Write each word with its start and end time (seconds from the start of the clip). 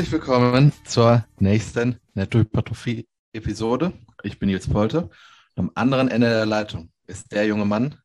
Herzlich 0.00 0.12
willkommen 0.12 0.72
zur 0.86 1.26
nächsten 1.40 2.00
Nettohypertrophie-Episode. 2.14 3.92
Ich 4.22 4.38
bin 4.38 4.48
Nils 4.48 4.66
Polte. 4.66 5.10
Am 5.56 5.70
anderen 5.74 6.08
Ende 6.08 6.26
der 6.26 6.46
Leitung 6.46 6.88
ist 7.06 7.30
der 7.32 7.44
junge 7.44 7.66
Mann, 7.66 7.96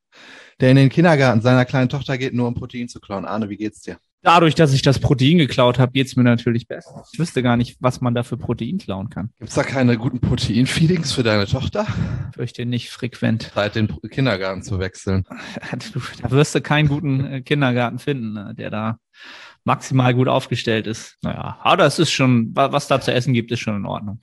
der 0.59 0.71
in 0.71 0.75
den 0.75 0.89
Kindergarten 0.89 1.39
seiner 1.39 1.63
kleinen 1.63 1.87
Tochter 1.87 2.17
geht, 2.17 2.33
nur 2.33 2.49
um 2.49 2.53
Protein 2.53 2.89
zu 2.89 2.99
klauen. 2.99 3.23
Arne, 3.23 3.47
wie 3.47 3.55
geht's 3.55 3.79
dir? 3.79 3.97
Dadurch, 4.23 4.55
dass 4.55 4.73
ich 4.73 4.81
das 4.81 4.99
Protein 4.99 5.37
geklaut 5.37 5.79
habe, 5.79 5.93
geht's 5.93 6.17
mir 6.17 6.23
natürlich 6.23 6.67
besser. 6.67 7.05
Ich 7.13 7.17
wüsste 7.17 7.41
gar 7.41 7.55
nicht, 7.55 7.77
was 7.79 8.01
man 8.01 8.13
da 8.13 8.23
für 8.23 8.35
Protein 8.35 8.77
klauen 8.77 9.09
kann. 9.09 9.29
Gibt's 9.39 9.55
da 9.55 9.63
keine 9.63 9.97
guten 9.97 10.19
Protein-Feedings 10.19 11.13
für 11.13 11.23
deine 11.23 11.45
Tochter? 11.45 11.87
Fürchte 12.33 12.65
nicht 12.65 12.89
frequent. 12.89 13.53
Zeit, 13.53 13.75
den 13.75 13.87
Kindergarten 14.09 14.63
zu 14.63 14.79
wechseln. 14.79 15.23
Da 16.21 16.31
wirst 16.31 16.55
du 16.55 16.59
keinen 16.59 16.89
guten 16.89 17.25
äh, 17.25 17.41
Kindergarten 17.41 17.99
finden, 17.99 18.33
ne, 18.33 18.53
der 18.53 18.69
da 18.69 18.99
maximal 19.65 20.13
gut 20.13 20.27
aufgestellt 20.27 20.87
ist. 20.87 21.17
Naja, 21.21 21.59
aber 21.61 21.77
das 21.77 21.99
ist 21.99 22.11
schon, 22.11 22.51
was 22.55 22.87
da 22.87 23.01
zu 23.01 23.11
essen 23.11 23.33
gibt, 23.33 23.51
ist 23.51 23.59
schon 23.59 23.75
in 23.75 23.85
Ordnung. 23.85 24.21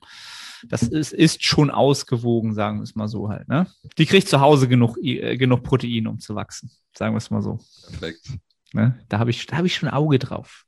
Das 0.69 0.81
ist, 0.81 1.11
ist 1.11 1.43
schon 1.43 1.69
ausgewogen, 1.69 2.53
sagen 2.53 2.79
wir 2.79 2.83
es 2.83 2.95
mal 2.95 3.09
so 3.09 3.29
halt. 3.29 3.47
Ne? 3.49 3.67
Die 3.97 4.05
kriegt 4.05 4.29
zu 4.29 4.39
Hause 4.39 4.67
genug, 4.67 4.97
äh, 5.03 5.37
genug 5.37 5.63
Protein, 5.63 6.07
um 6.07 6.19
zu 6.19 6.35
wachsen, 6.35 6.71
sagen 6.97 7.13
wir 7.13 7.17
es 7.17 7.29
mal 7.29 7.41
so. 7.41 7.59
Perfekt. 7.89 8.29
Ne? 8.71 8.99
Da 9.09 9.19
habe 9.19 9.29
ich, 9.29 9.45
da 9.45 9.57
hab 9.57 9.65
ich 9.65 9.75
schon 9.75 9.89
ein 9.89 9.93
Auge 9.93 10.19
drauf. 10.19 10.65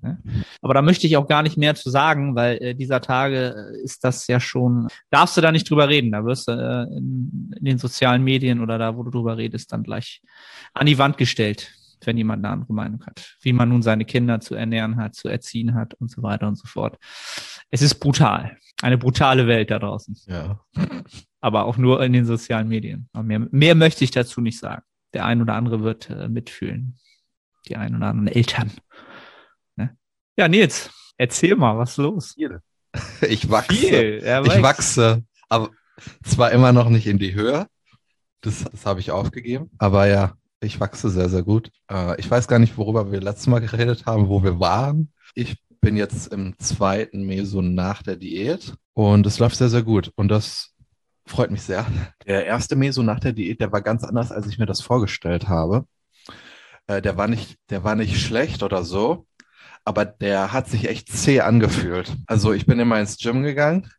Ne? 0.00 0.18
Aber 0.62 0.74
da 0.74 0.82
möchte 0.82 1.06
ich 1.06 1.16
auch 1.16 1.28
gar 1.28 1.42
nicht 1.42 1.56
mehr 1.56 1.74
zu 1.74 1.90
sagen, 1.90 2.34
weil 2.34 2.56
äh, 2.62 2.74
dieser 2.74 3.00
Tage 3.00 3.72
äh, 3.74 3.82
ist 3.82 4.04
das 4.04 4.26
ja 4.26 4.40
schon, 4.40 4.88
darfst 5.10 5.36
du 5.36 5.40
da 5.40 5.52
nicht 5.52 5.68
drüber 5.68 5.88
reden. 5.88 6.12
Da 6.12 6.24
wirst 6.24 6.48
du 6.48 6.52
äh, 6.52 6.96
in, 6.96 7.52
in, 7.56 7.64
den 7.64 7.78
sozialen 7.78 8.24
Medien 8.24 8.60
oder 8.60 8.78
da, 8.78 8.96
wo 8.96 9.02
du 9.02 9.10
drüber 9.10 9.36
redest, 9.36 9.72
dann 9.72 9.82
gleich 9.82 10.22
an 10.74 10.86
die 10.86 10.98
Wand 10.98 11.18
gestellt, 11.18 11.72
wenn 12.04 12.16
jemand 12.16 12.44
eine 12.44 12.52
andere 12.52 12.72
Meinung 12.72 13.04
hat. 13.06 13.36
Wie 13.40 13.52
man 13.52 13.68
nun 13.68 13.82
seine 13.82 14.04
Kinder 14.04 14.40
zu 14.40 14.54
ernähren 14.54 14.96
hat, 14.96 15.14
zu 15.14 15.28
erziehen 15.28 15.74
hat 15.74 15.94
und 15.94 16.10
so 16.10 16.22
weiter 16.22 16.48
und 16.48 16.56
so 16.56 16.66
fort. 16.66 16.98
Es 17.70 17.82
ist 17.82 17.96
brutal. 17.96 18.56
Eine 18.82 18.98
brutale 18.98 19.46
Welt 19.46 19.70
da 19.70 19.78
draußen. 19.78 20.16
Ja. 20.26 20.60
Aber 21.40 21.64
auch 21.64 21.76
nur 21.76 22.02
in 22.02 22.12
den 22.12 22.26
sozialen 22.26 22.68
Medien. 22.68 23.08
Aber 23.12 23.24
mehr, 23.24 23.46
mehr 23.50 23.74
möchte 23.74 24.04
ich 24.04 24.10
dazu 24.10 24.40
nicht 24.40 24.58
sagen. 24.58 24.82
Der 25.14 25.24
ein 25.24 25.40
oder 25.40 25.54
andere 25.54 25.82
wird 25.82 26.10
äh, 26.10 26.28
mitfühlen 26.28 26.98
die 27.68 27.76
ein 27.76 27.94
oder 27.96 28.06
anderen 28.06 28.28
Eltern. 28.28 28.72
Ne? 29.76 29.96
Ja, 30.36 30.48
Nils, 30.48 30.90
erzähl 31.16 31.56
mal, 31.56 31.76
was 31.76 31.92
ist 31.92 31.96
los? 31.98 32.36
Ich 33.28 33.50
wachse. 33.50 33.74
Viel, 33.74 34.22
ich 34.24 34.62
wachse, 34.62 35.22
aber 35.50 35.68
zwar 36.24 36.50
immer 36.52 36.72
noch 36.72 36.88
nicht 36.88 37.06
in 37.06 37.18
die 37.18 37.34
Höhe. 37.34 37.66
Das, 38.40 38.64
das 38.64 38.86
habe 38.86 39.00
ich 39.00 39.10
aufgegeben. 39.10 39.70
Aber 39.76 40.06
ja, 40.06 40.34
ich 40.60 40.80
wachse 40.80 41.10
sehr, 41.10 41.28
sehr 41.28 41.42
gut. 41.42 41.70
Äh, 41.90 42.18
ich 42.20 42.30
weiß 42.30 42.48
gar 42.48 42.58
nicht, 42.58 42.76
worüber 42.76 43.12
wir 43.12 43.20
letztes 43.20 43.46
Mal 43.46 43.60
geredet 43.60 44.06
haben, 44.06 44.28
wo 44.28 44.42
wir 44.42 44.58
waren. 44.60 45.12
Ich 45.34 45.56
bin 45.80 45.96
jetzt 45.96 46.32
im 46.32 46.58
zweiten 46.58 47.24
Meso 47.26 47.62
nach 47.62 48.02
der 48.02 48.16
Diät 48.16 48.74
und 48.94 49.26
es 49.26 49.38
läuft 49.38 49.56
sehr, 49.56 49.68
sehr 49.68 49.82
gut. 49.82 50.12
Und 50.16 50.28
das 50.28 50.74
freut 51.26 51.50
mich 51.50 51.62
sehr. 51.62 51.86
Der 52.26 52.46
erste 52.46 52.76
Meso 52.76 53.02
nach 53.02 53.20
der 53.20 53.32
Diät, 53.32 53.60
der 53.60 53.72
war 53.72 53.82
ganz 53.82 54.04
anders, 54.04 54.32
als 54.32 54.46
ich 54.46 54.58
mir 54.58 54.66
das 54.66 54.80
vorgestellt 54.80 55.48
habe. 55.48 55.86
Äh, 56.86 57.02
der 57.02 57.16
war 57.16 57.28
nicht, 57.28 57.58
der 57.70 57.84
war 57.84 57.94
nicht 57.94 58.20
schlecht 58.20 58.62
oder 58.62 58.84
so, 58.84 59.26
aber 59.84 60.04
der 60.04 60.52
hat 60.52 60.68
sich 60.68 60.88
echt 60.88 61.10
zäh 61.10 61.40
angefühlt. 61.40 62.16
Also 62.26 62.52
ich 62.52 62.66
bin 62.66 62.80
immer 62.80 62.98
ins 62.98 63.18
Gym 63.18 63.42
gegangen. 63.42 63.90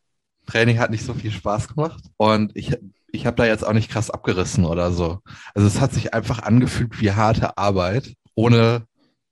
Training 0.46 0.80
hat 0.80 0.92
nicht 0.92 1.06
so 1.06 1.14
viel 1.14 1.32
Spaß 1.32 1.68
gemacht 1.68 2.04
und 2.16 2.56
ich, 2.56 2.78
ich 3.12 3.26
habe 3.26 3.38
da 3.38 3.46
jetzt 3.46 3.66
auch 3.66 3.74
nicht 3.74 3.90
krass 3.90 4.10
abgerissen 4.10 4.66
oder 4.66 4.92
so. 4.92 5.20
Also 5.54 5.68
es 5.68 5.82
hat 5.82 5.94
sich 5.94 6.14
einfach 6.14 6.40
angefühlt 6.44 7.00
wie 7.02 7.12
harte 7.12 7.58
Arbeit 7.58 8.14
ohne, 8.36 8.86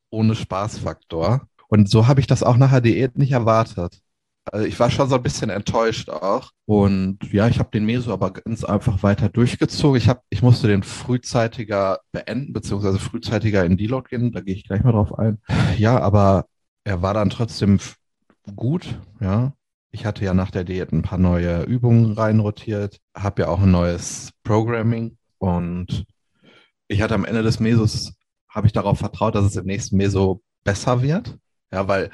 ohne 0.10 0.36
Spaßfaktor. 0.36 1.48
Und 1.68 1.90
so 1.90 2.08
habe 2.08 2.20
ich 2.20 2.28
das 2.28 2.44
auch 2.44 2.58
nach 2.58 2.72
der 2.72 2.82
Diät 2.82 3.18
nicht 3.18 3.32
erwartet. 3.32 4.00
Also 4.52 4.66
ich 4.66 4.80
war 4.80 4.92
schon 4.92 5.10
so 5.10 5.16
ein 5.16 5.24
bisschen 5.24 5.50
enttäuscht 5.50 6.10
auch. 6.10 6.52
Und 6.66 7.20
ja, 7.34 7.48
ich 7.48 7.60
habe 7.60 7.72
den 7.72 7.86
Meso 7.86 8.14
aber 8.14 8.32
ganz 8.32 8.64
einfach 8.64 9.02
weiter 9.02 9.28
durchgezogen. 9.30 9.98
Ich, 9.98 10.08
hab, 10.08 10.24
ich 10.30 10.44
musste 10.44 10.68
den 10.68 10.84
frühzeitiger 10.84 12.00
beenden, 12.12 12.54
beziehungsweise 12.54 13.00
frühzeitiger 13.00 13.66
in 13.66 13.78
Deload 13.78 14.08
gehen. 14.10 14.32
Da 14.32 14.42
gehe 14.42 14.56
ich 14.56 14.64
gleich 14.66 14.84
mal 14.84 14.92
drauf 14.92 15.18
ein. 15.18 15.40
Ja, 15.78 16.00
aber 16.00 16.46
er 16.84 17.02
war 17.02 17.14
dann 17.16 17.32
trotzdem 17.32 17.80
gut, 18.56 19.00
ja. 19.20 19.54
Ich 19.96 20.06
hatte 20.06 20.26
ja 20.26 20.34
nach 20.34 20.52
der 20.52 20.66
Diät 20.66 20.92
ein 20.92 21.04
paar 21.04 21.18
neue 21.18 21.64
Übungen 21.64 22.12
reinrotiert, 22.12 23.00
habe 23.16 23.44
ja 23.44 23.48
auch 23.48 23.62
ein 23.62 23.72
neues 23.72 24.34
Programming 24.44 25.18
und 25.38 26.06
ich 26.90 27.02
hatte 27.02 27.14
am 27.14 27.24
Ende 27.24 27.44
des 27.44 27.62
Mesos, 27.62 28.14
habe 28.50 28.68
ich 28.68 28.74
darauf 28.74 29.00
vertraut, 29.00 29.36
dass 29.36 29.46
es 29.46 29.56
im 29.56 29.66
nächsten 29.66 29.96
Meso 29.96 30.44
besser 30.66 31.02
wird. 31.02 31.38
Ja, 31.72 31.88
weil 31.88 32.10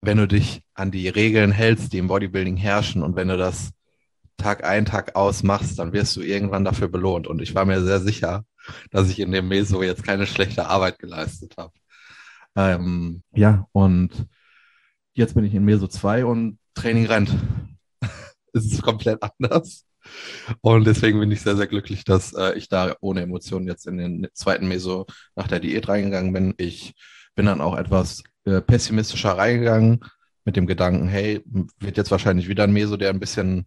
wenn 0.00 0.16
du 0.16 0.26
dich 0.26 0.62
an 0.72 0.90
die 0.90 1.06
Regeln 1.06 1.52
hältst, 1.52 1.92
die 1.92 1.98
im 1.98 2.08
Bodybuilding 2.08 2.56
herrschen 2.56 3.02
und 3.02 3.14
wenn 3.14 3.28
du 3.28 3.36
das 3.36 3.72
Tag 4.38 4.64
ein, 4.64 4.86
Tag 4.86 5.14
aus 5.14 5.42
machst, 5.42 5.78
dann 5.78 5.92
wirst 5.92 6.16
du 6.16 6.22
irgendwann 6.22 6.64
dafür 6.64 6.88
belohnt. 6.88 7.26
Und 7.26 7.42
ich 7.42 7.54
war 7.54 7.66
mir 7.66 7.82
sehr 7.82 8.00
sicher, 8.00 8.46
dass 8.90 9.10
ich 9.10 9.20
in 9.20 9.32
dem 9.32 9.48
Meso 9.48 9.82
jetzt 9.82 10.02
keine 10.02 10.26
schlechte 10.26 10.66
Arbeit 10.66 10.98
geleistet 10.98 11.56
habe. 11.58 11.74
Ähm, 12.56 13.22
ja, 13.34 13.66
und 13.72 14.28
jetzt 15.12 15.34
bin 15.34 15.44
ich 15.44 15.54
in 15.54 15.66
Meso 15.66 15.86
2 15.88 16.24
und 16.24 16.58
Training 16.74 17.06
rennt. 17.06 17.30
es 18.52 18.66
ist 18.66 18.82
komplett 18.82 19.22
anders. 19.22 19.84
Und 20.60 20.84
deswegen 20.86 21.20
bin 21.20 21.30
ich 21.30 21.42
sehr, 21.42 21.56
sehr 21.56 21.66
glücklich, 21.66 22.04
dass 22.04 22.32
äh, 22.32 22.54
ich 22.54 22.68
da 22.68 22.94
ohne 23.00 23.22
Emotionen 23.22 23.66
jetzt 23.66 23.86
in 23.86 23.98
den 23.98 24.28
zweiten 24.34 24.66
Meso 24.68 25.06
nach 25.36 25.48
der 25.48 25.60
Diät 25.60 25.88
reingegangen 25.88 26.32
bin. 26.32 26.54
Ich 26.56 26.94
bin 27.34 27.46
dann 27.46 27.60
auch 27.60 27.76
etwas 27.76 28.22
äh, 28.44 28.60
pessimistischer 28.60 29.38
reingegangen 29.38 30.00
mit 30.44 30.56
dem 30.56 30.66
Gedanken, 30.66 31.08
hey, 31.08 31.42
wird 31.78 31.96
jetzt 31.96 32.10
wahrscheinlich 32.10 32.48
wieder 32.48 32.64
ein 32.64 32.72
Meso, 32.72 32.96
der 32.96 33.10
ein 33.10 33.20
bisschen 33.20 33.66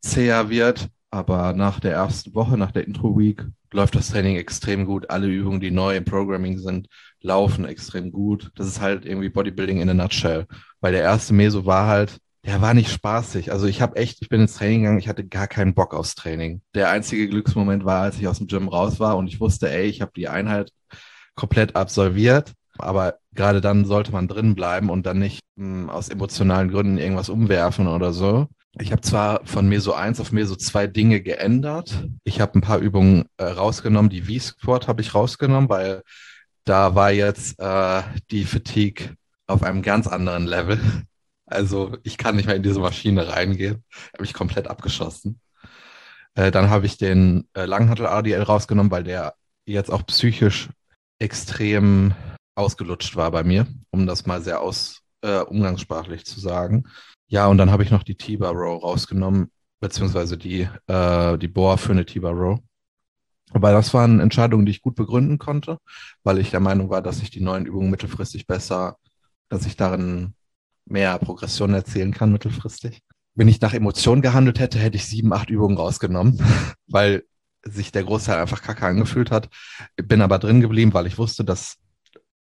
zäher 0.00 0.48
wird. 0.48 0.88
Aber 1.10 1.52
nach 1.52 1.80
der 1.80 1.92
ersten 1.92 2.34
Woche, 2.34 2.56
nach 2.56 2.70
der 2.72 2.86
Intro-Week, 2.86 3.44
läuft 3.72 3.94
das 3.94 4.10
Training 4.10 4.36
extrem 4.36 4.86
gut. 4.86 5.10
Alle 5.10 5.26
Übungen, 5.26 5.60
die 5.60 5.70
neu 5.70 5.96
im 5.96 6.04
Programming 6.04 6.58
sind, 6.58 6.88
laufen 7.20 7.64
extrem 7.64 8.12
gut. 8.12 8.50
Das 8.56 8.66
ist 8.66 8.80
halt 8.80 9.04
irgendwie 9.04 9.28
Bodybuilding 9.28 9.80
in 9.80 9.90
a 9.90 9.94
nutshell. 9.94 10.46
Weil 10.80 10.92
der 10.92 11.02
erste 11.02 11.34
Meso 11.34 11.66
war 11.66 11.86
halt, 11.86 12.18
der 12.44 12.60
war 12.60 12.74
nicht 12.74 12.90
spaßig. 12.90 13.52
Also 13.52 13.66
ich 13.66 13.80
habe 13.80 13.96
echt, 13.96 14.18
ich 14.20 14.28
bin 14.28 14.40
ins 14.40 14.54
Training 14.54 14.80
gegangen, 14.82 14.98
ich 14.98 15.08
hatte 15.08 15.26
gar 15.26 15.46
keinen 15.46 15.74
Bock 15.74 15.94
aufs 15.94 16.14
Training. 16.14 16.62
Der 16.74 16.90
einzige 16.90 17.28
Glücksmoment 17.28 17.84
war, 17.84 18.02
als 18.02 18.18
ich 18.18 18.26
aus 18.26 18.38
dem 18.38 18.48
Gym 18.48 18.68
raus 18.68 19.00
war 19.00 19.16
und 19.16 19.28
ich 19.28 19.40
wusste, 19.40 19.70
ey, 19.70 19.86
ich 19.86 20.00
habe 20.00 20.12
die 20.16 20.28
Einheit 20.28 20.72
komplett 21.34 21.76
absolviert 21.76 22.52
aber 22.78 23.18
gerade 23.32 23.60
dann 23.60 23.84
sollte 23.84 24.12
man 24.12 24.28
drin 24.28 24.54
bleiben 24.54 24.90
und 24.90 25.06
dann 25.06 25.18
nicht 25.18 25.40
mh, 25.56 25.82
hm, 25.82 25.90
aus 25.90 26.08
emotionalen 26.08 26.70
Gründen 26.70 26.98
irgendwas 26.98 27.28
umwerfen 27.28 27.86
oder 27.86 28.12
so. 28.12 28.48
Ich 28.78 28.90
habe 28.90 29.02
zwar 29.02 29.44
von 29.44 29.68
Meso 29.68 29.92
1 29.92 30.18
auf 30.20 30.32
Meso 30.32 30.56
2 30.56 30.86
Dinge 30.86 31.20
geändert. 31.20 32.08
Ich 32.24 32.40
habe 32.40 32.58
ein 32.58 32.62
paar 32.62 32.78
Übungen 32.78 33.26
äh, 33.36 33.44
rausgenommen. 33.44 34.10
Die 34.10 34.22
V-Squat 34.22 34.88
habe 34.88 35.02
ich 35.02 35.14
rausgenommen, 35.14 35.68
weil 35.68 36.02
da 36.64 36.94
war 36.94 37.10
jetzt 37.10 37.58
äh, 37.58 38.02
die 38.30 38.44
Fatigue 38.44 39.16
auf 39.46 39.62
einem 39.62 39.82
ganz 39.82 40.06
anderen 40.06 40.46
Level. 40.46 40.80
Also 41.44 41.98
ich 42.02 42.16
kann 42.16 42.36
nicht 42.36 42.46
mehr 42.46 42.56
in 42.56 42.62
diese 42.62 42.80
Maschine 42.80 43.28
reingehen. 43.28 43.84
Habe 44.14 44.24
ich 44.24 44.32
komplett 44.32 44.68
abgeschossen. 44.68 45.38
Äh, 46.34 46.50
dann 46.50 46.70
habe 46.70 46.86
ich 46.86 46.96
den 46.96 47.46
äh, 47.52 47.66
Langhantel 47.66 48.06
RDL 48.06 48.42
rausgenommen, 48.42 48.90
weil 48.90 49.04
der 49.04 49.34
jetzt 49.66 49.90
auch 49.90 50.06
psychisch 50.06 50.70
extrem 51.18 52.14
ausgelutscht 52.54 53.16
war 53.16 53.30
bei 53.30 53.44
mir, 53.44 53.66
um 53.90 54.06
das 54.06 54.24
mal 54.26 54.40
sehr 54.40 54.60
aus, 54.60 55.02
äh, 55.22 55.40
umgangssprachlich 55.40 56.24
zu 56.24 56.40
sagen. 56.40 56.84
Ja, 57.32 57.46
und 57.46 57.56
dann 57.56 57.70
habe 57.70 57.82
ich 57.82 57.90
noch 57.90 58.02
die 58.02 58.14
T-Bar 58.14 58.52
Row 58.52 58.82
rausgenommen, 58.82 59.50
beziehungsweise 59.80 60.36
die, 60.36 60.68
äh, 60.86 61.38
die 61.38 61.48
Bohr 61.48 61.78
für 61.78 61.92
eine 61.92 62.04
T-Bar 62.04 62.34
Row. 62.34 62.60
Aber 63.52 63.72
das 63.72 63.94
waren 63.94 64.20
Entscheidungen, 64.20 64.66
die 64.66 64.72
ich 64.72 64.82
gut 64.82 64.96
begründen 64.96 65.38
konnte, 65.38 65.78
weil 66.24 66.36
ich 66.36 66.50
der 66.50 66.60
Meinung 66.60 66.90
war, 66.90 67.00
dass 67.00 67.22
ich 67.22 67.30
die 67.30 67.40
neuen 67.40 67.64
Übungen 67.64 67.90
mittelfristig 67.90 68.46
besser, 68.46 68.98
dass 69.48 69.64
ich 69.64 69.78
darin 69.78 70.34
mehr 70.84 71.18
Progression 71.18 71.72
erzielen 71.72 72.12
kann 72.12 72.32
mittelfristig. 72.32 73.00
Wenn 73.34 73.48
ich 73.48 73.62
nach 73.62 73.72
Emotionen 73.72 74.20
gehandelt 74.20 74.60
hätte, 74.60 74.78
hätte 74.78 74.98
ich 74.98 75.06
sieben, 75.06 75.32
acht 75.32 75.48
Übungen 75.48 75.78
rausgenommen, 75.78 76.38
weil 76.86 77.24
sich 77.64 77.92
der 77.92 78.04
Großteil 78.04 78.40
einfach 78.42 78.60
kacke 78.60 78.84
angefühlt 78.84 79.30
hat. 79.30 79.48
Bin 79.96 80.20
aber 80.20 80.38
drin 80.38 80.60
geblieben, 80.60 80.92
weil 80.92 81.06
ich 81.06 81.16
wusste, 81.16 81.46
dass 81.46 81.78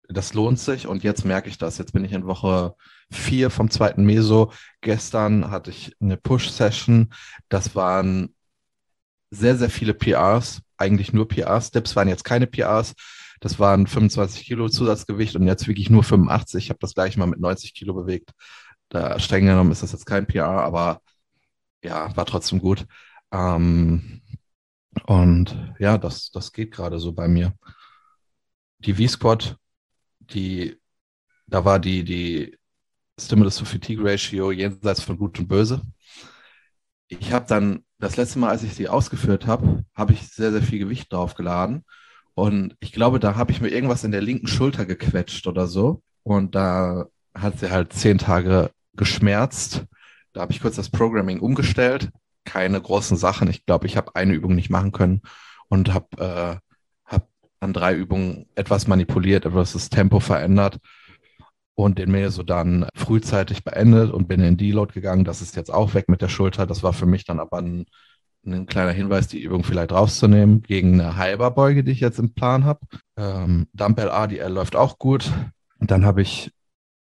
das 0.07 0.35
lohnt 0.35 0.59
sich 0.59 0.85
und 0.85 1.03
jetzt 1.03 1.25
merke 1.25 1.49
ich 1.49 1.57
das. 1.57 1.79
Jetzt 1.79 1.93
bin 1.93 2.05
ich 2.05 2.11
in 2.11 2.27
Woche 2.27 2.75
vier 3.11 3.49
vom 3.49 3.69
zweiten 3.69 4.05
Meso. 4.05 4.51
Gestern 4.81 5.49
hatte 5.49 5.71
ich 5.71 5.95
eine 5.99 6.17
Push-Session. 6.17 7.13
Das 7.49 7.75
waren 7.75 8.35
sehr, 9.29 9.57
sehr 9.57 9.69
viele 9.69 9.93
PRs, 9.93 10.61
eigentlich 10.77 11.13
nur 11.13 11.27
PRs. 11.27 11.71
Dips 11.71 11.95
waren 11.95 12.07
jetzt 12.07 12.23
keine 12.23 12.47
PRs. 12.47 12.93
Das 13.39 13.59
waren 13.59 13.87
25 13.87 14.45
Kilo 14.45 14.67
Zusatzgewicht 14.69 15.35
und 15.35 15.45
jetzt 15.45 15.67
wiege 15.67 15.81
ich 15.81 15.89
nur 15.89 16.03
85. 16.03 16.65
Ich 16.65 16.69
habe 16.69 16.79
das 16.79 16.93
gleiche 16.95 17.19
mal 17.19 17.27
mit 17.27 17.39
90 17.39 17.73
Kilo 17.73 17.93
bewegt. 17.93 18.31
Da 18.89 19.19
streng 19.19 19.45
genommen 19.45 19.71
ist 19.71 19.83
das 19.83 19.91
jetzt 19.91 20.05
kein 20.05 20.25
PR, 20.25 20.47
aber 20.47 21.01
ja, 21.83 22.15
war 22.15 22.25
trotzdem 22.25 22.59
gut. 22.59 22.85
Ähm, 23.31 24.21
und 25.05 25.75
ja, 25.79 25.97
das, 25.97 26.31
das 26.31 26.51
geht 26.51 26.71
gerade 26.71 26.99
so 26.99 27.13
bei 27.13 27.27
mir. 27.27 27.53
Die 28.79 28.93
V-Squad 28.93 29.57
die, 30.33 30.79
da 31.47 31.65
war 31.65 31.79
die, 31.79 32.03
die 32.03 32.56
Stimulus 33.19 33.57
to 33.57 33.65
Fatigue 33.65 34.03
Ratio 34.03 34.51
jenseits 34.51 35.01
von 35.01 35.17
Gut 35.17 35.39
und 35.39 35.47
Böse. 35.47 35.81
Ich 37.07 37.31
habe 37.31 37.45
dann 37.47 37.83
das 37.99 38.17
letzte 38.17 38.39
Mal, 38.39 38.49
als 38.49 38.63
ich 38.63 38.75
sie 38.75 38.89
ausgeführt 38.89 39.47
habe, 39.47 39.83
habe 39.95 40.13
ich 40.13 40.27
sehr, 40.27 40.51
sehr 40.51 40.61
viel 40.61 40.79
Gewicht 40.79 41.11
draufgeladen. 41.11 41.83
Und 42.35 42.75
ich 42.79 42.91
glaube, 42.91 43.19
da 43.19 43.35
habe 43.35 43.51
ich 43.51 43.61
mir 43.61 43.69
irgendwas 43.69 44.03
in 44.03 44.11
der 44.11 44.21
linken 44.21 44.47
Schulter 44.47 44.85
gequetscht 44.85 45.47
oder 45.47 45.67
so. 45.67 46.03
Und 46.23 46.53
da 46.53 47.05
hat 47.33 47.59
sie 47.59 47.71
halt 47.71 47.93
zehn 47.93 48.19
Tage 48.19 48.69
geschmerzt. 48.93 49.85
Da 50.33 50.41
habe 50.41 50.51
ich 50.51 50.61
kurz 50.61 50.75
das 50.75 50.89
Programming 50.89 51.39
umgestellt. 51.39 52.11
Keine 52.45 52.79
großen 52.79 53.17
Sachen. 53.17 53.49
Ich 53.49 53.65
glaube, 53.65 53.87
ich 53.87 53.97
habe 53.97 54.15
eine 54.15 54.33
Übung 54.33 54.53
nicht 54.53 54.69
machen 54.69 54.91
können 54.91 55.21
und 55.69 55.93
habe 55.93 56.07
äh, 56.17 56.57
hab 57.05 57.27
an 57.59 57.73
drei 57.73 57.95
Übungen 57.95 58.45
etwas 58.53 58.87
manipuliert, 58.87 59.45
etwas 59.45 59.73
das 59.73 59.89
Tempo 59.89 60.19
verändert 60.19 60.79
und 61.77 61.99
den 61.99 62.09
Meso 62.09 62.41
dann 62.41 62.87
frühzeitig 62.95 63.63
beendet 63.63 64.11
und 64.11 64.27
bin 64.27 64.39
in 64.41 64.57
Deload 64.57 64.93
gegangen. 64.93 65.25
Das 65.25 65.43
ist 65.43 65.55
jetzt 65.55 65.71
auch 65.71 65.93
weg 65.93 66.09
mit 66.09 66.23
der 66.23 66.27
Schulter. 66.27 66.65
Das 66.65 66.81
war 66.81 66.91
für 66.91 67.05
mich 67.05 67.23
dann 67.23 67.39
aber 67.39 67.59
ein, 67.59 67.85
ein 68.43 68.65
kleiner 68.65 68.91
Hinweis, 68.91 69.27
die 69.27 69.43
Übung 69.43 69.63
vielleicht 69.63 69.91
rauszunehmen 69.91 70.63
gegen 70.63 70.99
eine 70.99 71.17
Halberbeuge, 71.17 71.83
die 71.83 71.91
ich 71.91 71.99
jetzt 71.99 72.17
im 72.17 72.33
Plan 72.33 72.65
habe. 72.65 72.79
Ähm, 73.15 73.67
Dumbbell 73.73 74.07
RDL 74.07 74.51
läuft 74.51 74.75
auch 74.75 74.97
gut. 74.97 75.31
Und 75.77 75.91
dann 75.91 76.03
habe 76.03 76.23
ich 76.23 76.51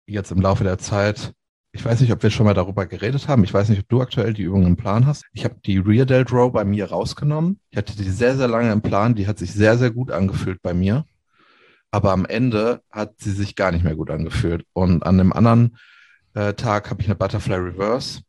jetzt 0.05 0.31
im 0.31 0.39
Laufe 0.39 0.63
der 0.63 0.77
Zeit, 0.77 1.33
ich 1.71 1.83
weiß 1.83 2.01
nicht, 2.01 2.13
ob 2.13 2.21
wir 2.21 2.29
schon 2.29 2.45
mal 2.45 2.53
darüber 2.53 2.85
geredet 2.85 3.27
haben. 3.27 3.43
Ich 3.43 3.53
weiß 3.53 3.69
nicht, 3.69 3.79
ob 3.79 3.89
du 3.89 4.01
aktuell 4.01 4.33
die 4.33 4.43
Übung 4.43 4.67
im 4.67 4.77
Plan 4.77 5.07
hast. 5.07 5.25
Ich 5.33 5.45
habe 5.45 5.55
die 5.65 5.79
Rear 5.79 6.05
Delt 6.05 6.31
Row 6.31 6.53
bei 6.53 6.63
mir 6.63 6.91
rausgenommen. 6.91 7.59
Ich 7.71 7.77
hatte 7.79 7.97
die 7.97 8.03
sehr, 8.03 8.37
sehr 8.37 8.47
lange 8.47 8.71
im 8.71 8.83
Plan. 8.83 9.15
Die 9.15 9.25
hat 9.25 9.39
sich 9.39 9.51
sehr, 9.51 9.79
sehr 9.79 9.89
gut 9.89 10.11
angefühlt 10.11 10.61
bei 10.61 10.75
mir 10.75 11.05
aber 11.91 12.11
am 12.11 12.25
Ende 12.25 12.81
hat 12.91 13.13
sie 13.17 13.31
sich 13.31 13.55
gar 13.55 13.71
nicht 13.71 13.83
mehr 13.83 13.95
gut 13.95 14.09
angefühlt. 14.09 14.65
Und 14.73 15.03
an 15.03 15.17
dem 15.17 15.33
anderen 15.33 15.77
äh, 16.33 16.53
Tag 16.53 16.89
habe 16.89 17.01
ich 17.01 17.07
eine 17.07 17.15
Butterfly 17.15 17.55
Reverse 17.55 18.21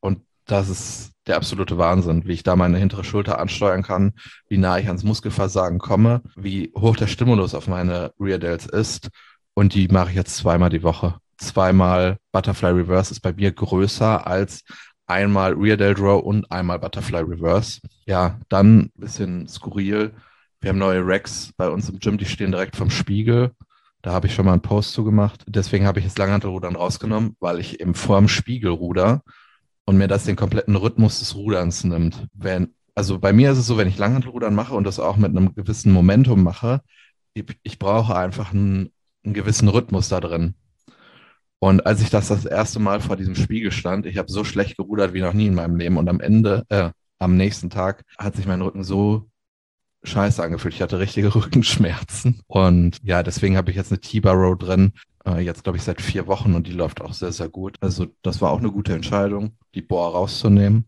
und 0.00 0.20
das 0.46 0.68
ist 0.68 1.12
der 1.26 1.36
absolute 1.36 1.78
Wahnsinn, 1.78 2.26
wie 2.26 2.32
ich 2.32 2.42
da 2.42 2.56
meine 2.56 2.78
hintere 2.78 3.04
Schulter 3.04 3.38
ansteuern 3.38 3.82
kann, 3.82 4.14
wie 4.48 4.58
nah 4.58 4.78
ich 4.78 4.86
ans 4.88 5.04
Muskelversagen 5.04 5.78
komme, 5.78 6.22
wie 6.34 6.72
hoch 6.76 6.96
der 6.96 7.06
Stimulus 7.06 7.54
auf 7.54 7.68
meine 7.68 8.12
Rear 8.18 8.38
Delts 8.38 8.66
ist. 8.66 9.08
Und 9.54 9.74
die 9.74 9.86
mache 9.88 10.10
ich 10.10 10.16
jetzt 10.16 10.36
zweimal 10.36 10.70
die 10.70 10.82
Woche. 10.82 11.18
Zweimal 11.36 12.18
Butterfly 12.32 12.70
Reverse 12.70 13.12
ist 13.12 13.20
bei 13.20 13.32
mir 13.32 13.52
größer 13.52 14.26
als 14.26 14.64
einmal 15.06 15.52
Rear 15.52 15.76
Delt 15.76 16.00
Row 16.00 16.20
und 16.22 16.50
einmal 16.50 16.78
Butterfly 16.78 17.20
Reverse. 17.20 17.80
Ja, 18.06 18.40
dann 18.48 18.78
ein 18.78 18.92
bisschen 18.96 19.46
skurril 19.46 20.12
wir 20.62 20.68
haben 20.68 20.78
neue 20.78 21.04
Racks 21.04 21.52
bei 21.56 21.68
uns 21.68 21.88
im 21.88 21.98
Gym, 21.98 22.18
die 22.18 22.24
stehen 22.24 22.52
direkt 22.52 22.76
vom 22.76 22.88
Spiegel. 22.88 23.50
Da 24.00 24.12
habe 24.12 24.28
ich 24.28 24.34
schon 24.34 24.46
mal 24.46 24.52
einen 24.52 24.62
Post 24.62 24.92
zu 24.92 25.04
gemacht. 25.04 25.44
Deswegen 25.48 25.86
habe 25.86 25.98
ich 25.98 26.04
das 26.04 26.16
Langhantelrudern 26.16 26.76
rausgenommen, 26.76 27.36
weil 27.40 27.58
ich 27.58 27.80
eben 27.80 27.94
vorm 27.94 28.28
Spiegel 28.28 28.70
ruder 28.70 29.22
und 29.84 29.98
mir 29.98 30.06
das 30.06 30.24
den 30.24 30.36
kompletten 30.36 30.76
Rhythmus 30.76 31.18
des 31.18 31.34
Ruderns 31.34 31.82
nimmt. 31.82 32.28
Wenn, 32.32 32.74
also 32.94 33.18
bei 33.18 33.32
mir 33.32 33.50
ist 33.50 33.58
es 33.58 33.66
so, 33.66 33.76
wenn 33.76 33.88
ich 33.88 33.98
Langhantelrudern 33.98 34.54
mache 34.54 34.74
und 34.74 34.84
das 34.84 35.00
auch 35.00 35.16
mit 35.16 35.30
einem 35.30 35.52
gewissen 35.54 35.92
Momentum 35.92 36.44
mache, 36.44 36.80
ich, 37.34 37.44
ich 37.64 37.78
brauche 37.80 38.14
einfach 38.14 38.52
einen, 38.52 38.92
einen 39.24 39.34
gewissen 39.34 39.68
Rhythmus 39.68 40.08
da 40.08 40.20
drin. 40.20 40.54
Und 41.58 41.86
als 41.86 42.02
ich 42.02 42.10
das 42.10 42.28
das 42.28 42.44
erste 42.44 42.78
Mal 42.78 43.00
vor 43.00 43.16
diesem 43.16 43.34
Spiegel 43.34 43.72
stand, 43.72 44.06
ich 44.06 44.18
habe 44.18 44.30
so 44.30 44.44
schlecht 44.44 44.76
gerudert 44.76 45.12
wie 45.12 45.20
noch 45.20 45.32
nie 45.32 45.46
in 45.46 45.54
meinem 45.54 45.76
Leben. 45.76 45.96
Und 45.96 46.08
am 46.08 46.20
Ende, 46.20 46.64
äh, 46.68 46.90
am 47.18 47.36
nächsten 47.36 47.70
Tag, 47.70 48.04
hat 48.18 48.36
sich 48.36 48.46
mein 48.46 48.62
Rücken 48.62 48.84
so 48.84 49.28
scheiße 50.04 50.42
angefühlt. 50.42 50.74
Ich 50.74 50.82
hatte 50.82 50.98
richtige 50.98 51.34
Rückenschmerzen. 51.34 52.40
Und 52.46 52.98
ja, 53.02 53.22
deswegen 53.22 53.56
habe 53.56 53.70
ich 53.70 53.76
jetzt 53.76 53.92
eine 53.92 54.00
T-Bar 54.00 54.34
Row 54.34 54.58
drin. 54.58 54.92
Äh, 55.24 55.40
jetzt 55.40 55.64
glaube 55.64 55.78
ich 55.78 55.84
seit 55.84 56.00
vier 56.00 56.26
Wochen 56.26 56.54
und 56.54 56.66
die 56.66 56.72
läuft 56.72 57.00
auch 57.00 57.14
sehr, 57.14 57.32
sehr 57.32 57.48
gut. 57.48 57.76
Also 57.80 58.06
das 58.22 58.40
war 58.40 58.50
auch 58.50 58.58
eine 58.58 58.70
gute 58.72 58.94
Entscheidung, 58.94 59.56
die 59.74 59.82
Bohr 59.82 60.12
rauszunehmen. 60.12 60.86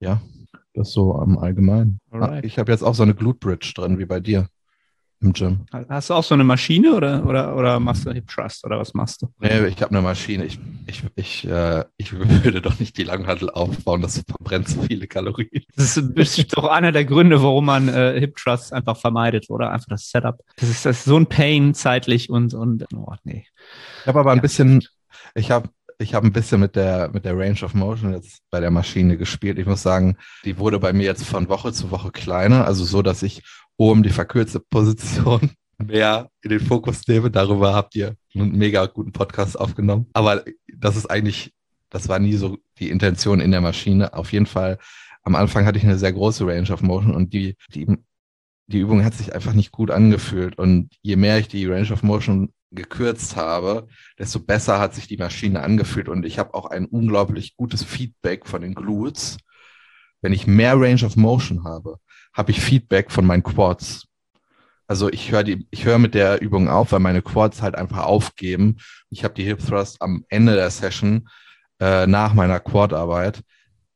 Ja, 0.00 0.20
das 0.74 0.92
so 0.92 1.14
am 1.14 1.38
Allgemeinen. 1.38 1.98
Ah, 2.10 2.40
ich 2.42 2.58
habe 2.58 2.72
jetzt 2.72 2.82
auch 2.82 2.94
so 2.94 3.02
eine 3.02 3.14
Glute 3.14 3.38
Bridge 3.38 3.72
drin, 3.74 3.98
wie 3.98 4.04
bei 4.04 4.20
dir 4.20 4.48
im 5.20 5.32
Gym. 5.32 5.66
Hast 5.88 6.10
du 6.10 6.14
auch 6.14 6.22
so 6.22 6.34
eine 6.34 6.44
Maschine 6.44 6.94
oder, 6.94 7.24
oder, 7.26 7.56
oder 7.56 7.80
machst 7.80 8.06
du 8.06 8.12
Hip 8.12 8.28
Trust 8.28 8.64
oder 8.64 8.78
was 8.78 8.92
machst 8.94 9.22
du? 9.22 9.28
Nee, 9.40 9.66
ich 9.66 9.80
habe 9.80 9.90
eine 9.90 10.02
Maschine. 10.02 10.44
Ich, 10.44 10.58
ich, 10.86 11.02
ich, 11.14 11.48
äh, 11.48 11.84
ich 11.96 12.12
würde 12.44 12.60
doch 12.60 12.78
nicht 12.78 12.96
die 12.98 13.04
Langhantel 13.04 13.50
aufbauen, 13.50 14.02
das 14.02 14.22
verbrennt 14.28 14.68
zu 14.68 14.82
viele 14.82 15.06
Kalorien. 15.06 15.64
Das 15.74 15.96
ist 15.96 16.56
doch 16.56 16.64
einer 16.64 16.92
der 16.92 17.04
Gründe, 17.04 17.42
warum 17.42 17.66
man 17.66 17.88
äh, 17.88 18.18
Hip 18.20 18.36
Trust 18.36 18.72
einfach 18.72 18.96
vermeidet, 18.96 19.48
oder? 19.48 19.70
Einfach 19.70 19.88
das 19.88 20.10
Setup. 20.10 20.38
Das 20.56 20.68
ist, 20.68 20.84
das 20.84 20.98
ist 20.98 21.04
so 21.04 21.16
ein 21.16 21.26
Pain 21.26 21.74
zeitlich 21.74 22.30
und, 22.30 22.54
und 22.54 22.86
oh, 22.94 23.14
nee. 23.24 23.46
Ich 24.02 24.06
habe 24.06 24.20
aber 24.20 24.32
ein 24.32 24.38
ja. 24.38 24.42
bisschen, 24.42 24.86
ich 25.34 25.50
habe 25.50 25.68
ich 25.98 26.14
habe 26.14 26.26
ein 26.26 26.32
bisschen 26.32 26.60
mit 26.60 26.76
der, 26.76 27.10
mit 27.12 27.24
der 27.24 27.36
Range 27.38 27.62
of 27.62 27.74
Motion 27.74 28.12
jetzt 28.12 28.42
bei 28.50 28.60
der 28.60 28.70
Maschine 28.70 29.16
gespielt. 29.16 29.58
Ich 29.58 29.66
muss 29.66 29.82
sagen, 29.82 30.16
die 30.44 30.58
wurde 30.58 30.78
bei 30.78 30.92
mir 30.92 31.04
jetzt 31.04 31.24
von 31.24 31.48
Woche 31.48 31.72
zu 31.72 31.90
Woche 31.90 32.10
kleiner, 32.10 32.66
also 32.66 32.84
so, 32.84 33.02
dass 33.02 33.22
ich 33.22 33.42
oben 33.76 34.02
die 34.02 34.10
verkürzte 34.10 34.60
Position 34.60 35.50
mehr 35.78 36.30
in 36.42 36.50
den 36.50 36.60
Fokus 36.60 37.06
nehme. 37.06 37.30
Darüber 37.30 37.74
habt 37.74 37.94
ihr 37.94 38.14
einen 38.34 38.56
mega 38.56 38.86
guten 38.86 39.12
Podcast 39.12 39.58
aufgenommen. 39.58 40.06
Aber 40.12 40.44
das 40.74 40.96
ist 40.96 41.06
eigentlich, 41.06 41.52
das 41.90 42.08
war 42.08 42.18
nie 42.18 42.34
so 42.34 42.58
die 42.78 42.90
Intention 42.90 43.40
in 43.40 43.50
der 43.50 43.60
Maschine. 43.60 44.12
Auf 44.14 44.32
jeden 44.32 44.46
Fall, 44.46 44.78
am 45.22 45.34
Anfang 45.34 45.64
hatte 45.64 45.78
ich 45.78 45.84
eine 45.84 45.98
sehr 45.98 46.12
große 46.12 46.46
Range 46.46 46.70
of 46.70 46.82
Motion 46.82 47.14
und 47.14 47.32
die, 47.32 47.56
die, 47.74 47.86
die 48.66 48.78
Übung 48.78 49.04
hat 49.04 49.14
sich 49.14 49.34
einfach 49.34 49.54
nicht 49.54 49.72
gut 49.72 49.90
angefühlt. 49.90 50.58
Und 50.58 50.90
je 51.02 51.16
mehr 51.16 51.38
ich 51.38 51.48
die 51.48 51.66
Range 51.66 51.90
of 51.90 52.02
Motion 52.02 52.52
gekürzt 52.70 53.36
habe, 53.36 53.88
desto 54.18 54.40
besser 54.40 54.78
hat 54.78 54.94
sich 54.94 55.06
die 55.06 55.16
Maschine 55.16 55.62
angefühlt. 55.62 56.08
Und 56.08 56.26
ich 56.26 56.38
habe 56.38 56.54
auch 56.54 56.66
ein 56.66 56.86
unglaublich 56.86 57.56
gutes 57.56 57.82
Feedback 57.84 58.46
von 58.46 58.62
den 58.62 58.74
Glutes, 58.74 59.38
wenn 60.22 60.32
ich 60.32 60.46
mehr 60.46 60.78
Range 60.80 61.04
of 61.04 61.16
Motion 61.16 61.64
habe 61.64 61.98
habe 62.36 62.50
ich 62.50 62.60
Feedback 62.60 63.10
von 63.10 63.26
meinen 63.26 63.42
Quads. 63.42 64.06
Also 64.86 65.10
ich 65.10 65.32
höre 65.32 65.42
die, 65.42 65.66
ich 65.70 65.84
höre 65.84 65.98
mit 65.98 66.14
der 66.14 66.42
Übung 66.42 66.68
auf, 66.68 66.92
weil 66.92 67.00
meine 67.00 67.22
Quads 67.22 67.62
halt 67.62 67.74
einfach 67.74 68.04
aufgeben. 68.04 68.76
Ich 69.10 69.24
habe 69.24 69.34
die 69.34 69.42
Hip 69.42 69.58
Thrust 69.66 70.00
am 70.00 70.24
Ende 70.28 70.54
der 70.54 70.70
Session 70.70 71.28
äh, 71.80 72.06
nach 72.06 72.34
meiner 72.34 72.60
Quad-Arbeit. 72.60 73.42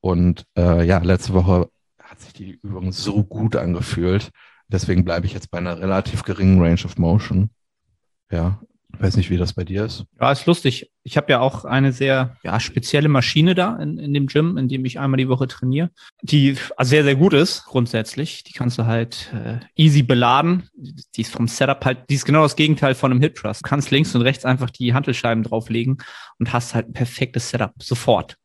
Und 0.00 0.46
äh, 0.56 0.84
ja, 0.84 0.98
letzte 0.98 1.34
Woche 1.34 1.68
hat 2.02 2.20
sich 2.20 2.32
die 2.32 2.58
Übung 2.62 2.92
so 2.92 3.22
gut 3.22 3.54
angefühlt. 3.54 4.30
Deswegen 4.68 5.04
bleibe 5.04 5.26
ich 5.26 5.34
jetzt 5.34 5.50
bei 5.50 5.58
einer 5.58 5.78
relativ 5.78 6.22
geringen 6.22 6.60
Range 6.60 6.82
of 6.84 6.96
Motion. 6.96 7.50
Ja, 8.30 8.60
ich 9.00 9.00
weiß 9.00 9.16
nicht, 9.16 9.30
wie 9.30 9.38
das 9.38 9.54
bei 9.54 9.64
dir 9.64 9.86
ist. 9.86 10.04
Ja, 10.20 10.30
ist 10.30 10.46
lustig. 10.46 10.90
Ich 11.04 11.16
habe 11.16 11.32
ja 11.32 11.40
auch 11.40 11.64
eine 11.64 11.92
sehr 11.92 12.36
ja, 12.42 12.60
spezielle 12.60 13.08
Maschine 13.08 13.54
da 13.54 13.76
in, 13.76 13.98
in 13.98 14.12
dem 14.12 14.26
Gym, 14.26 14.58
in 14.58 14.68
dem 14.68 14.84
ich 14.84 14.98
einmal 14.98 15.16
die 15.16 15.28
Woche 15.28 15.48
trainiere, 15.48 15.90
die 16.22 16.56
sehr, 16.80 17.04
sehr 17.04 17.16
gut 17.16 17.32
ist 17.32 17.64
grundsätzlich. 17.64 18.44
Die 18.44 18.52
kannst 18.52 18.78
du 18.78 18.86
halt 18.86 19.32
äh, 19.32 19.60
easy 19.74 20.02
beladen. 20.02 20.68
Die 20.74 21.22
ist 21.22 21.32
vom 21.32 21.48
Setup 21.48 21.82
halt, 21.84 22.10
die 22.10 22.14
ist 22.14 22.26
genau 22.26 22.42
das 22.42 22.56
Gegenteil 22.56 22.94
von 22.94 23.10
einem 23.10 23.22
Hip 23.22 23.36
Thrust. 23.36 23.64
Du 23.64 23.68
kannst 23.68 23.90
links 23.90 24.14
und 24.14 24.22
rechts 24.22 24.44
einfach 24.44 24.70
die 24.70 24.92
Handelscheiben 24.92 25.44
drauflegen 25.44 25.98
und 26.38 26.52
hast 26.52 26.74
halt 26.74 26.88
ein 26.88 26.92
perfektes 26.92 27.48
Setup 27.48 27.72
sofort. 27.82 28.36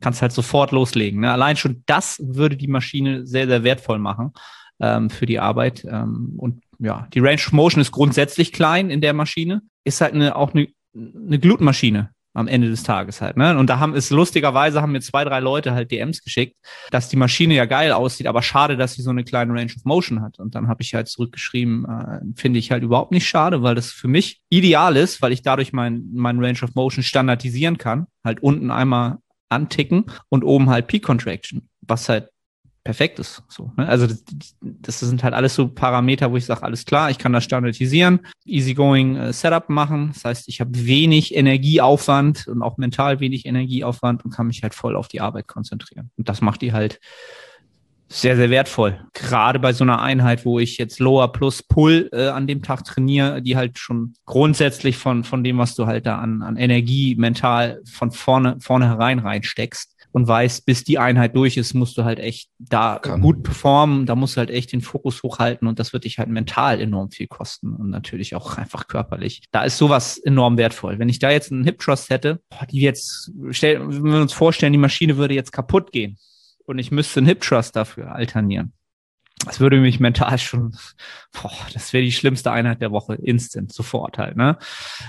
Kannst 0.00 0.22
halt 0.22 0.32
sofort 0.32 0.70
loslegen. 0.70 1.20
Ne? 1.20 1.32
Allein 1.32 1.56
schon 1.56 1.82
das 1.86 2.18
würde 2.22 2.56
die 2.56 2.68
Maschine 2.68 3.26
sehr, 3.26 3.48
sehr 3.48 3.64
wertvoll 3.64 3.98
machen 3.98 4.32
ähm, 4.80 5.10
für 5.10 5.26
die 5.26 5.40
Arbeit. 5.40 5.84
Ähm, 5.84 6.34
und 6.36 6.62
ja, 6.78 7.08
die 7.12 7.20
Range 7.20 7.40
of 7.46 7.52
Motion 7.52 7.80
ist 7.80 7.92
grundsätzlich 7.92 8.52
klein 8.52 8.90
in 8.90 9.00
der 9.00 9.12
Maschine, 9.12 9.62
ist 9.84 10.00
halt 10.00 10.14
eine, 10.14 10.36
auch 10.36 10.54
eine, 10.54 10.68
eine 10.94 11.38
Glutenmaschine 11.38 12.10
am 12.34 12.48
Ende 12.48 12.68
des 12.68 12.82
Tages 12.82 13.20
halt. 13.20 13.36
Ne? 13.36 13.56
Und 13.56 13.70
da 13.70 13.78
haben 13.78 13.94
es 13.94 14.10
lustigerweise 14.10 14.82
haben 14.82 14.92
mir 14.92 15.00
zwei, 15.00 15.24
drei 15.24 15.38
Leute 15.38 15.72
halt 15.72 15.92
DMs 15.92 16.22
geschickt, 16.22 16.56
dass 16.90 17.08
die 17.08 17.16
Maschine 17.16 17.54
ja 17.54 17.64
geil 17.64 17.92
aussieht, 17.92 18.26
aber 18.26 18.42
schade, 18.42 18.76
dass 18.76 18.94
sie 18.94 19.02
so 19.02 19.10
eine 19.10 19.24
kleine 19.24 19.52
Range 19.52 19.72
of 19.74 19.84
Motion 19.84 20.20
hat. 20.20 20.40
Und 20.40 20.56
dann 20.56 20.66
habe 20.66 20.82
ich 20.82 20.94
halt 20.94 21.08
zurückgeschrieben, 21.08 21.84
äh, 21.84 22.20
finde 22.34 22.58
ich 22.58 22.72
halt 22.72 22.82
überhaupt 22.82 23.12
nicht 23.12 23.26
schade, 23.26 23.62
weil 23.62 23.76
das 23.76 23.92
für 23.92 24.08
mich 24.08 24.40
ideal 24.50 24.96
ist, 24.96 25.22
weil 25.22 25.32
ich 25.32 25.42
dadurch 25.42 25.72
mein, 25.72 26.10
mein 26.12 26.44
Range 26.44 26.58
of 26.62 26.74
Motion 26.74 27.04
standardisieren 27.04 27.78
kann. 27.78 28.06
Halt 28.24 28.42
unten 28.42 28.72
einmal 28.72 29.18
anticken 29.48 30.06
und 30.28 30.42
oben 30.42 30.70
halt 30.70 30.88
Peak 30.88 31.04
Contraction, 31.04 31.68
was 31.82 32.08
halt 32.08 32.30
perfekt 32.84 33.18
ist. 33.18 33.42
So, 33.48 33.72
ne? 33.76 33.88
Also 33.88 34.06
das, 34.06 34.20
das, 34.60 35.00
sind 35.00 35.24
halt 35.24 35.32
alles 35.34 35.54
so 35.54 35.68
Parameter, 35.68 36.30
wo 36.30 36.36
ich 36.36 36.44
sage, 36.44 36.62
alles 36.62 36.84
klar, 36.84 37.10
ich 37.10 37.18
kann 37.18 37.32
das 37.32 37.42
standardisieren, 37.42 38.20
easygoing 38.44 39.16
äh, 39.16 39.32
Setup 39.32 39.70
machen. 39.70 40.10
Das 40.12 40.24
heißt, 40.24 40.48
ich 40.48 40.60
habe 40.60 40.70
wenig 40.86 41.34
Energieaufwand 41.34 42.46
und 42.46 42.62
auch 42.62 42.76
mental 42.76 43.20
wenig 43.20 43.46
Energieaufwand 43.46 44.24
und 44.24 44.30
kann 44.30 44.46
mich 44.46 44.62
halt 44.62 44.74
voll 44.74 44.96
auf 44.96 45.08
die 45.08 45.22
Arbeit 45.22 45.48
konzentrieren. 45.48 46.10
Und 46.16 46.28
das 46.28 46.42
macht 46.42 46.60
die 46.60 46.74
halt 46.74 47.00
sehr, 48.08 48.36
sehr 48.36 48.50
wertvoll. 48.50 49.00
Gerade 49.14 49.58
bei 49.58 49.72
so 49.72 49.82
einer 49.82 50.00
Einheit, 50.00 50.44
wo 50.44 50.58
ich 50.58 50.76
jetzt 50.76 51.00
Lower 51.00 51.32
plus 51.32 51.62
Pull 51.62 52.10
äh, 52.12 52.28
an 52.28 52.46
dem 52.46 52.62
Tag 52.62 52.84
trainiere, 52.84 53.40
die 53.42 53.56
halt 53.56 53.78
schon 53.78 54.14
grundsätzlich 54.26 54.98
von, 54.98 55.24
von 55.24 55.42
dem, 55.42 55.58
was 55.58 55.74
du 55.74 55.86
halt 55.86 56.06
da 56.06 56.18
an, 56.18 56.42
an 56.42 56.56
Energie 56.56 57.16
mental 57.16 57.80
von 57.90 58.12
vorne, 58.12 58.56
vorne 58.60 58.86
herein 58.86 59.18
reinsteckst, 59.18 59.93
und 60.14 60.28
weißt, 60.28 60.64
bis 60.64 60.84
die 60.84 61.00
Einheit 61.00 61.34
durch 61.34 61.56
ist, 61.56 61.74
musst 61.74 61.98
du 61.98 62.04
halt 62.04 62.20
echt 62.20 62.48
da 62.60 63.00
Kann. 63.00 63.20
gut 63.20 63.42
performen, 63.42 64.06
da 64.06 64.14
musst 64.14 64.36
du 64.36 64.38
halt 64.38 64.50
echt 64.50 64.70
den 64.70 64.80
Fokus 64.80 65.24
hochhalten 65.24 65.66
und 65.66 65.80
das 65.80 65.92
wird 65.92 66.04
dich 66.04 66.20
halt 66.20 66.28
mental 66.28 66.80
enorm 66.80 67.10
viel 67.10 67.26
kosten 67.26 67.74
und 67.74 67.90
natürlich 67.90 68.36
auch 68.36 68.56
einfach 68.56 68.86
körperlich. 68.86 69.42
Da 69.50 69.64
ist 69.64 69.76
sowas 69.76 70.16
enorm 70.16 70.56
wertvoll. 70.56 71.00
Wenn 71.00 71.08
ich 71.08 71.18
da 71.18 71.32
jetzt 71.32 71.50
einen 71.50 71.64
Hip 71.64 71.80
Trust 71.80 72.10
hätte, 72.10 72.40
die 72.70 72.80
jetzt, 72.80 73.32
stell, 73.50 73.80
wenn 73.80 74.04
wir 74.04 74.22
uns 74.22 74.32
vorstellen, 74.32 74.72
die 74.72 74.78
Maschine 74.78 75.16
würde 75.16 75.34
jetzt 75.34 75.50
kaputt 75.50 75.90
gehen 75.90 76.16
und 76.64 76.78
ich 76.78 76.92
müsste 76.92 77.18
einen 77.18 77.26
Hip 77.26 77.40
Trust 77.40 77.74
dafür 77.74 78.12
alternieren 78.12 78.72
das 79.44 79.60
würde 79.60 79.78
mich 79.78 79.98
mental 79.98 80.38
schon, 80.38 80.76
boah, 81.32 81.50
das 81.72 81.92
wäre 81.92 82.04
die 82.04 82.12
schlimmste 82.12 82.52
Einheit 82.52 82.80
der 82.80 82.92
Woche, 82.92 83.16
instant, 83.16 83.72
sofort 83.72 84.16
halt, 84.16 84.36
ne? 84.36 84.58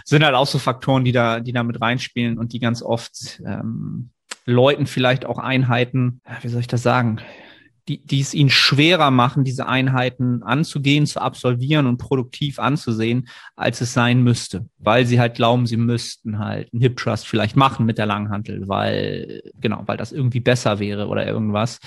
Sind 0.04 0.24
halt 0.24 0.34
auch 0.34 0.48
so 0.48 0.58
Faktoren, 0.58 1.06
die 1.06 1.12
da, 1.12 1.40
die 1.40 1.54
da 1.54 1.62
mit 1.62 1.80
reinspielen 1.80 2.40
und 2.40 2.52
die 2.52 2.60
ganz 2.60 2.82
oft 2.82 3.42
ähm, 3.46 4.10
Leuten 4.46 4.86
vielleicht 4.86 5.25
auch 5.25 5.40
Einheiten, 5.40 6.22
wie 6.42 6.48
soll 6.50 6.62
ich 6.62 6.68
das 6.68 6.84
sagen, 6.84 7.20
die, 7.88 8.04
die 8.04 8.20
es 8.20 8.34
ihnen 8.34 8.50
schwerer 8.50 9.12
machen, 9.12 9.44
diese 9.44 9.68
Einheiten 9.68 10.42
anzugehen, 10.42 11.06
zu 11.06 11.22
absolvieren 11.22 11.86
und 11.86 11.98
produktiv 11.98 12.58
anzusehen, 12.58 13.28
als 13.56 13.82
es 13.82 13.94
sein 13.94 14.24
müsste, 14.24 14.68
weil 14.80 15.06
sie 15.06 15.20
halt 15.20 15.36
glauben, 15.36 15.68
sie 15.68 15.78
müssten 15.78 16.40
halt 16.40 16.74
einen 16.74 16.82
Hip 16.82 16.98
Trust 16.98 17.28
vielleicht 17.28 17.56
machen 17.56 17.86
mit 17.86 17.98
der 17.98 18.08
Langhantel, 18.08 18.68
weil, 18.68 19.44
genau, 19.62 19.84
weil 19.86 19.98
das 19.98 20.12
irgendwie 20.12 20.40
besser 20.40 20.80
wäre 20.80 21.08
oder 21.08 21.28
irgendwas 21.28 21.80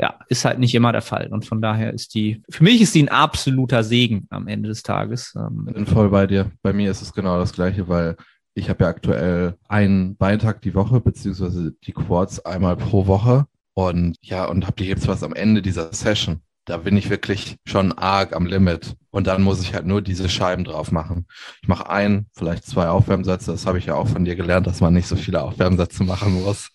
ja, 0.00 0.18
ist 0.28 0.44
halt 0.44 0.58
nicht 0.58 0.74
immer 0.74 0.92
der 0.92 1.02
Fall. 1.02 1.28
Und 1.30 1.44
von 1.44 1.62
daher 1.62 1.92
ist 1.92 2.14
die, 2.14 2.42
für 2.50 2.64
mich 2.64 2.80
ist 2.80 2.94
die 2.94 3.02
ein 3.02 3.08
absoluter 3.08 3.84
Segen 3.84 4.26
am 4.30 4.48
Ende 4.48 4.68
des 4.68 4.82
Tages. 4.82 5.34
Ähm, 5.36 5.66
Bin 5.72 5.86
voll 5.86 6.08
bei 6.08 6.26
dir. 6.26 6.50
Bei 6.62 6.72
mir 6.72 6.90
ist 6.90 7.02
es 7.02 7.12
genau 7.12 7.38
das 7.38 7.52
Gleiche, 7.52 7.88
weil 7.88 8.16
ich 8.54 8.68
habe 8.70 8.84
ja 8.84 8.90
aktuell 8.90 9.56
einen 9.68 10.16
Beintag 10.16 10.62
die 10.62 10.74
Woche, 10.74 11.00
beziehungsweise 11.00 11.72
die 11.84 11.92
Quads 11.92 12.44
einmal 12.44 12.76
pro 12.76 13.06
Woche. 13.06 13.46
Und 13.74 14.16
ja, 14.20 14.44
und 14.46 14.66
habe 14.66 14.76
die 14.76 14.86
jetzt 14.86 15.08
was 15.08 15.24
am 15.24 15.34
Ende 15.34 15.60
dieser 15.60 15.92
Session. 15.92 16.40
Da 16.64 16.78
bin 16.78 16.96
ich 16.96 17.10
wirklich 17.10 17.56
schon 17.66 17.92
arg 17.92 18.34
am 18.34 18.46
Limit. 18.46 18.96
Und 19.10 19.26
dann 19.26 19.42
muss 19.42 19.60
ich 19.60 19.74
halt 19.74 19.86
nur 19.86 20.00
diese 20.00 20.28
Scheiben 20.28 20.64
drauf 20.64 20.92
machen. 20.92 21.26
Ich 21.60 21.68
mache 21.68 21.90
ein, 21.90 22.26
vielleicht 22.32 22.64
zwei 22.64 22.88
Aufwärmsätze. 22.88 23.50
Das 23.50 23.66
habe 23.66 23.78
ich 23.78 23.86
ja 23.86 23.94
auch 23.94 24.08
von 24.08 24.24
dir 24.24 24.36
gelernt, 24.36 24.66
dass 24.66 24.80
man 24.80 24.94
nicht 24.94 25.08
so 25.08 25.16
viele 25.16 25.42
Aufwärmsätze 25.42 26.04
machen 26.04 26.42
muss. 26.42 26.70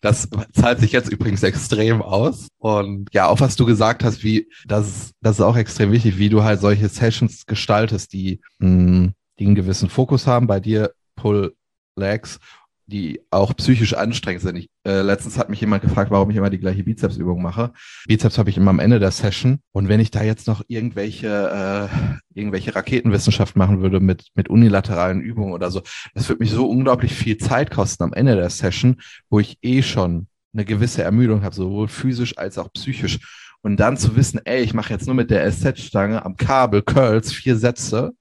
Das 0.00 0.28
zahlt 0.52 0.80
sich 0.80 0.92
jetzt 0.92 1.10
übrigens 1.10 1.42
extrem 1.42 2.00
aus. 2.00 2.48
Und 2.58 3.08
ja, 3.12 3.28
auch 3.28 3.40
was 3.40 3.54
du 3.56 3.66
gesagt 3.66 4.02
hast, 4.02 4.24
wie, 4.24 4.48
das, 4.66 5.12
das 5.20 5.36
ist 5.36 5.40
auch 5.42 5.56
extrem 5.56 5.92
wichtig, 5.92 6.18
wie 6.18 6.30
du 6.30 6.42
halt 6.42 6.60
solche 6.60 6.88
Sessions 6.88 7.44
gestaltest, 7.46 8.12
die, 8.12 8.40
mh, 8.58 8.68
hm, 8.68 9.14
die 9.38 9.46
einen 9.46 9.54
gewissen 9.54 9.88
Fokus 9.88 10.26
haben. 10.26 10.46
Bei 10.46 10.60
dir 10.60 10.92
Pull 11.16 11.54
Legs 11.96 12.38
die 12.86 13.20
auch 13.30 13.54
psychisch 13.56 13.94
anstrengend 13.94 14.42
sind. 14.42 14.56
Ich, 14.56 14.68
äh, 14.86 15.00
letztens 15.00 15.38
hat 15.38 15.48
mich 15.48 15.60
jemand 15.60 15.82
gefragt, 15.82 16.10
warum 16.10 16.30
ich 16.30 16.36
immer 16.36 16.50
die 16.50 16.58
gleiche 16.58 16.84
Bizepsübung 16.84 17.40
mache. 17.40 17.72
Bizeps 18.06 18.38
habe 18.38 18.50
ich 18.50 18.56
immer 18.56 18.70
am 18.70 18.78
Ende 18.78 18.98
der 18.98 19.10
Session. 19.10 19.60
Und 19.72 19.88
wenn 19.88 20.00
ich 20.00 20.10
da 20.10 20.22
jetzt 20.22 20.46
noch 20.46 20.62
irgendwelche, 20.68 21.28
äh, 21.28 22.38
irgendwelche 22.38 22.74
Raketenwissenschaft 22.74 23.56
machen 23.56 23.80
würde 23.80 24.00
mit, 24.00 24.26
mit 24.34 24.50
unilateralen 24.50 25.20
Übungen 25.20 25.52
oder 25.52 25.70
so, 25.70 25.82
das 26.14 26.28
würde 26.28 26.42
mich 26.42 26.50
so 26.50 26.68
unglaublich 26.68 27.14
viel 27.14 27.38
Zeit 27.38 27.70
kosten 27.70 28.02
am 28.02 28.12
Ende 28.12 28.36
der 28.36 28.50
Session, 28.50 29.00
wo 29.30 29.40
ich 29.40 29.58
eh 29.62 29.82
schon 29.82 30.26
eine 30.52 30.64
gewisse 30.64 31.02
Ermüdung 31.02 31.42
habe, 31.42 31.54
sowohl 31.54 31.88
physisch 31.88 32.36
als 32.36 32.58
auch 32.58 32.72
psychisch. 32.72 33.18
Und 33.62 33.78
dann 33.80 33.96
zu 33.96 34.14
wissen, 34.14 34.40
ey, 34.44 34.62
ich 34.62 34.74
mache 34.74 34.92
jetzt 34.92 35.06
nur 35.06 35.16
mit 35.16 35.30
der 35.30 35.50
SZ-Stange 35.50 36.24
am 36.24 36.36
Kabel 36.36 36.82
Curls 36.82 37.32
vier 37.32 37.56
Sätze. 37.56 38.12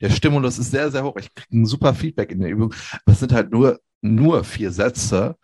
Der 0.00 0.10
Stimulus 0.10 0.58
ist 0.58 0.70
sehr, 0.70 0.90
sehr 0.90 1.04
hoch. 1.04 1.16
Ich 1.18 1.34
kriege 1.34 1.56
ein 1.56 1.66
super 1.66 1.94
Feedback 1.94 2.30
in 2.30 2.40
der 2.40 2.50
Übung. 2.50 2.72
Aber 3.04 3.12
es 3.12 3.20
sind 3.20 3.32
halt 3.32 3.50
nur 3.50 3.80
nur 4.02 4.44
vier 4.44 4.70
Sätze 4.70 5.36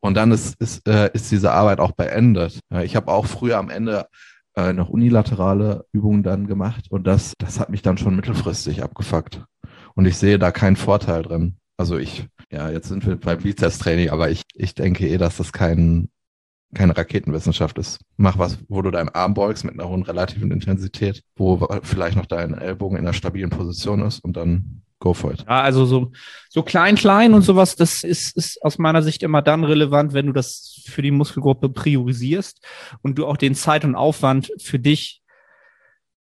und 0.00 0.14
dann 0.14 0.32
ist, 0.32 0.60
ist, 0.60 0.86
äh, 0.88 1.10
ist 1.12 1.30
diese 1.30 1.52
Arbeit 1.52 1.80
auch 1.80 1.92
beendet. 1.92 2.60
Ich 2.82 2.96
habe 2.96 3.12
auch 3.12 3.26
früher 3.26 3.58
am 3.58 3.70
Ende 3.70 4.06
äh, 4.56 4.72
noch 4.72 4.88
unilaterale 4.88 5.86
Übungen 5.92 6.22
dann 6.22 6.46
gemacht 6.46 6.86
und 6.90 7.06
das, 7.06 7.34
das 7.38 7.60
hat 7.60 7.70
mich 7.70 7.82
dann 7.82 7.98
schon 7.98 8.16
mittelfristig 8.16 8.82
abgefuckt. 8.82 9.44
Und 9.94 10.06
ich 10.06 10.16
sehe 10.16 10.38
da 10.38 10.50
keinen 10.50 10.76
Vorteil 10.76 11.22
drin. 11.22 11.56
Also 11.76 11.98
ich, 11.98 12.26
ja, 12.50 12.70
jetzt 12.70 12.88
sind 12.88 13.06
wir 13.06 13.16
beim 13.16 13.38
Bizeps-Training, 13.38 14.10
aber 14.10 14.30
ich, 14.30 14.42
ich 14.54 14.74
denke 14.74 15.06
eh, 15.06 15.18
dass 15.18 15.36
das 15.36 15.52
kein, 15.52 16.08
keine 16.74 16.96
Raketenwissenschaft 16.96 17.78
ist. 17.78 18.00
Mach 18.16 18.38
was, 18.38 18.58
wo 18.68 18.82
du 18.82 18.90
deinen 18.90 19.10
Arm 19.10 19.34
beugst 19.34 19.64
mit 19.64 19.74
einer 19.74 19.88
hohen 19.88 20.02
relativen 20.02 20.50
Intensität, 20.50 21.22
wo 21.36 21.68
vielleicht 21.82 22.16
noch 22.16 22.26
dein 22.26 22.54
Ellbogen 22.54 22.96
in 22.96 23.04
einer 23.04 23.12
stabilen 23.12 23.50
Position 23.50 24.02
ist 24.02 24.20
und 24.24 24.36
dann 24.36 24.82
Go 25.02 25.14
for 25.14 25.32
it. 25.32 25.44
Ja, 25.48 25.62
also 25.62 25.84
so, 25.84 26.12
so 26.48 26.62
klein, 26.62 26.94
klein 26.94 27.34
und 27.34 27.42
sowas, 27.42 27.74
das 27.74 28.04
ist, 28.04 28.36
ist 28.36 28.62
aus 28.62 28.78
meiner 28.78 29.02
Sicht 29.02 29.24
immer 29.24 29.42
dann 29.42 29.64
relevant, 29.64 30.12
wenn 30.12 30.26
du 30.26 30.32
das 30.32 30.80
für 30.86 31.02
die 31.02 31.10
Muskelgruppe 31.10 31.70
priorisierst 31.70 32.64
und 33.02 33.18
du 33.18 33.26
auch 33.26 33.36
den 33.36 33.56
Zeit 33.56 33.84
und 33.84 33.96
Aufwand 33.96 34.52
für 34.60 34.78
dich 34.78 35.21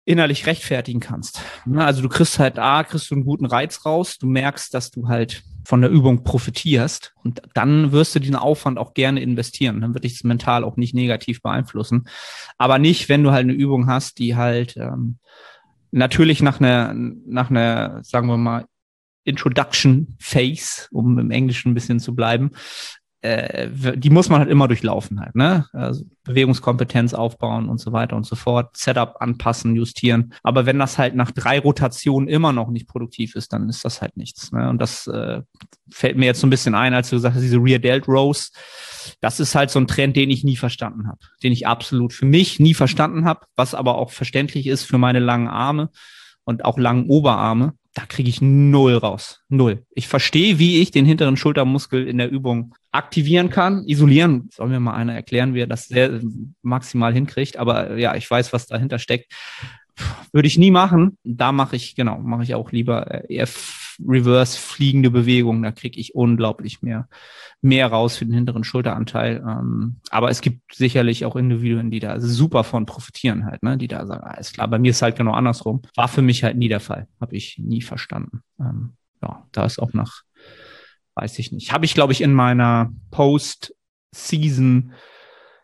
innerlich 0.10 0.48
rechtfertigen 0.48 1.00
kannst. 1.00 1.39
Also 1.75 2.01
du 2.01 2.10
kriegst 2.10 2.39
halt 2.39 2.58
A, 2.58 2.84
kriegst 2.84 3.12
du 3.12 3.16
einen 3.16 3.25
guten 3.25 3.46
Reiz 3.46 3.86
raus, 3.86 4.18
du 4.18 4.25
merkst, 4.25 4.74
dass 4.74 4.89
du 4.89 5.08
halt 5.08 5.44
von 5.66 5.82
der 5.82 5.92
Übung 5.92 6.24
profitierst 6.24 7.13
und 7.24 7.44
dann 7.54 7.92
wirst 7.92 8.16
du 8.16 8.20
den 8.20 8.36
Aufwand 8.36 8.80
auch 8.80 8.96
gerne 8.96 9.22
investieren. 9.22 9.82
Dann 9.82 9.94
wird 9.94 10.06
dich 10.06 10.13
das 10.13 10.24
mental 10.24 10.63
auch 10.63 10.78
nicht 10.78 10.96
negativ 10.96 11.44
beeinflussen. 11.44 12.08
Aber 12.58 12.80
nicht, 12.80 13.08
wenn 13.08 13.22
du 13.22 13.30
halt 13.30 13.44
eine 13.44 13.54
Übung 13.54 13.86
hast, 13.86 14.18
die 14.18 14.36
halt 14.36 14.78
ähm, 14.78 15.20
natürlich 15.92 16.42
nach 16.42 16.60
einer, 16.60 16.96
nach 16.96 17.51
einer, 17.51 18.04
sagen 18.04 18.28
wir 18.30 18.38
mal, 18.38 18.66
Introduction 19.25 20.16
Phase, 20.20 20.88
um 20.89 21.20
im 21.20 21.30
Englischen 21.30 21.70
ein 21.70 21.75
bisschen 21.75 22.00
zu 22.00 22.16
bleiben, 22.16 22.50
äh, 23.21 23.67
die 23.97 24.09
muss 24.09 24.29
man 24.29 24.39
halt 24.39 24.49
immer 24.49 24.67
durchlaufen 24.67 25.19
halt, 25.19 25.35
ne? 25.35 25.67
Also 25.73 26.05
Bewegungskompetenz 26.23 27.13
aufbauen 27.13 27.67
und 27.67 27.79
so 27.79 27.91
weiter 27.91 28.15
und 28.15 28.25
so 28.25 28.35
fort, 28.35 28.77
Setup 28.77 29.15
anpassen, 29.19 29.75
justieren. 29.75 30.33
Aber 30.43 30.65
wenn 30.65 30.79
das 30.79 30.97
halt 30.97 31.15
nach 31.15 31.31
drei 31.31 31.59
Rotationen 31.59 32.29
immer 32.29 32.53
noch 32.53 32.69
nicht 32.69 32.88
produktiv 32.88 33.35
ist, 33.35 33.51
dann 33.51 33.67
ist 33.67 33.83
das 33.83 34.01
halt 34.01 34.15
nichts. 34.15 34.51
Ne? 34.51 34.69
Und 34.69 34.79
das 34.79 35.07
äh, 35.07 35.41
fällt 35.91 36.17
mir 36.17 36.27
jetzt 36.27 36.39
so 36.39 36.47
ein 36.47 36.51
bisschen 36.51 36.75
ein, 36.75 36.93
als 36.93 37.09
du 37.09 37.17
gesagt 37.17 37.35
hast, 37.35 37.41
diese 37.41 37.57
Rear 37.57 37.79
Delt 37.79 38.07
Rows, 38.07 38.51
das 39.21 39.39
ist 39.39 39.55
halt 39.55 39.69
so 39.69 39.79
ein 39.79 39.88
Trend, 39.88 40.15
den 40.15 40.29
ich 40.29 40.43
nie 40.43 40.55
verstanden 40.55 41.07
habe, 41.07 41.19
den 41.43 41.51
ich 41.51 41.67
absolut 41.67 42.13
für 42.13 42.25
mich 42.25 42.59
nie 42.59 42.73
verstanden 42.73 43.25
habe, 43.25 43.41
was 43.55 43.73
aber 43.73 43.97
auch 43.97 44.11
verständlich 44.11 44.67
ist 44.67 44.83
für 44.83 44.97
meine 44.97 45.19
langen 45.19 45.47
Arme 45.47 45.89
und 46.45 46.63
auch 46.63 46.77
langen 46.77 47.07
Oberarme 47.07 47.73
da 47.93 48.05
kriege 48.05 48.29
ich 48.29 48.39
null 48.41 48.95
raus. 48.95 49.41
Null. 49.49 49.83
Ich 49.91 50.07
verstehe, 50.07 50.59
wie 50.59 50.79
ich 50.79 50.91
den 50.91 51.05
hinteren 51.05 51.38
Schultermuskel 51.38 52.07
in 52.07 52.17
der 52.17 52.29
Übung 52.29 52.75
aktivieren 52.91 53.50
kann, 53.50 53.84
isolieren. 53.86 54.50
Soll 54.51 54.69
mir 54.69 54.79
mal 54.79 54.96
einer 54.96 55.13
erklären, 55.13 55.53
wie 55.53 55.62
er 55.62 55.67
das 55.67 55.88
sehr 55.88 56.19
maximal 56.62 57.13
hinkriegt. 57.13 57.58
Aber 57.58 57.98
ja, 57.98 58.15
ich 58.15 58.29
weiß, 58.29 58.53
was 58.53 58.67
dahinter 58.67 59.00
steckt. 59.00 59.31
Würde 60.31 60.48
ich 60.48 60.58
nie 60.58 60.72
machen. 60.72 61.17
Da 61.24 61.51
mache 61.51 61.75
ich, 61.75 61.96
genau, 61.96 62.19
mache 62.19 62.43
ich 62.43 62.55
auch 62.55 62.72
lieber 62.72 63.29
eher 63.29 63.48
reverse 64.08 64.58
fliegende 64.58 65.12
Bewegungen. 65.12 65.63
Da 65.63 65.72
kriege 65.72 66.00
ich 66.00 66.15
unglaublich 66.15 66.81
mehr, 66.81 67.08
mehr 67.62 67.88
raus 67.88 68.17
für 68.17 68.25
den 68.25 68.34
hinteren 68.34 68.63
Schulteranteil. 68.63 69.43
Ähm, 69.46 69.98
aber 70.10 70.29
es 70.29 70.41
gibt 70.41 70.74
sicherlich 70.74 71.25
auch 71.25 71.36
Individuen, 71.36 71.91
die 71.91 72.00
da 72.00 72.19
super 72.19 72.63
von 72.63 72.86
profitieren 72.86 73.46
halt, 73.46 73.62
ne? 73.63 73.77
die 73.77 73.88
da 73.88 74.05
sagen, 74.05 74.24
alles 74.24 74.53
klar, 74.53 74.67
bei 74.67 74.79
mir 74.79 74.91
ist 74.91 75.01
halt 75.01 75.17
genau 75.17 75.34
andersrum. 75.34 75.81
War 75.96 76.08
für 76.08 76.22
mich 76.22 76.43
halt 76.43 76.58
nie 76.58 76.69
der 76.69 76.79
Fall. 76.79 77.08
Habe 77.19 77.36
ich 77.36 77.58
nie 77.58 77.81
verstanden. 77.81 78.41
Ähm, 78.60 78.93
ja, 79.22 79.46
da 79.51 79.65
ist 79.65 79.79
auch 79.79 79.93
nach, 79.93 80.22
weiß 81.21 81.39
ich 81.39 81.51
nicht. 81.51 81.71
Habe 81.71 81.85
ich, 81.85 81.93
glaube 81.93 82.13
ich, 82.13 82.21
in 82.21 82.33
meiner 82.33 82.91
Post-Season 83.11 84.93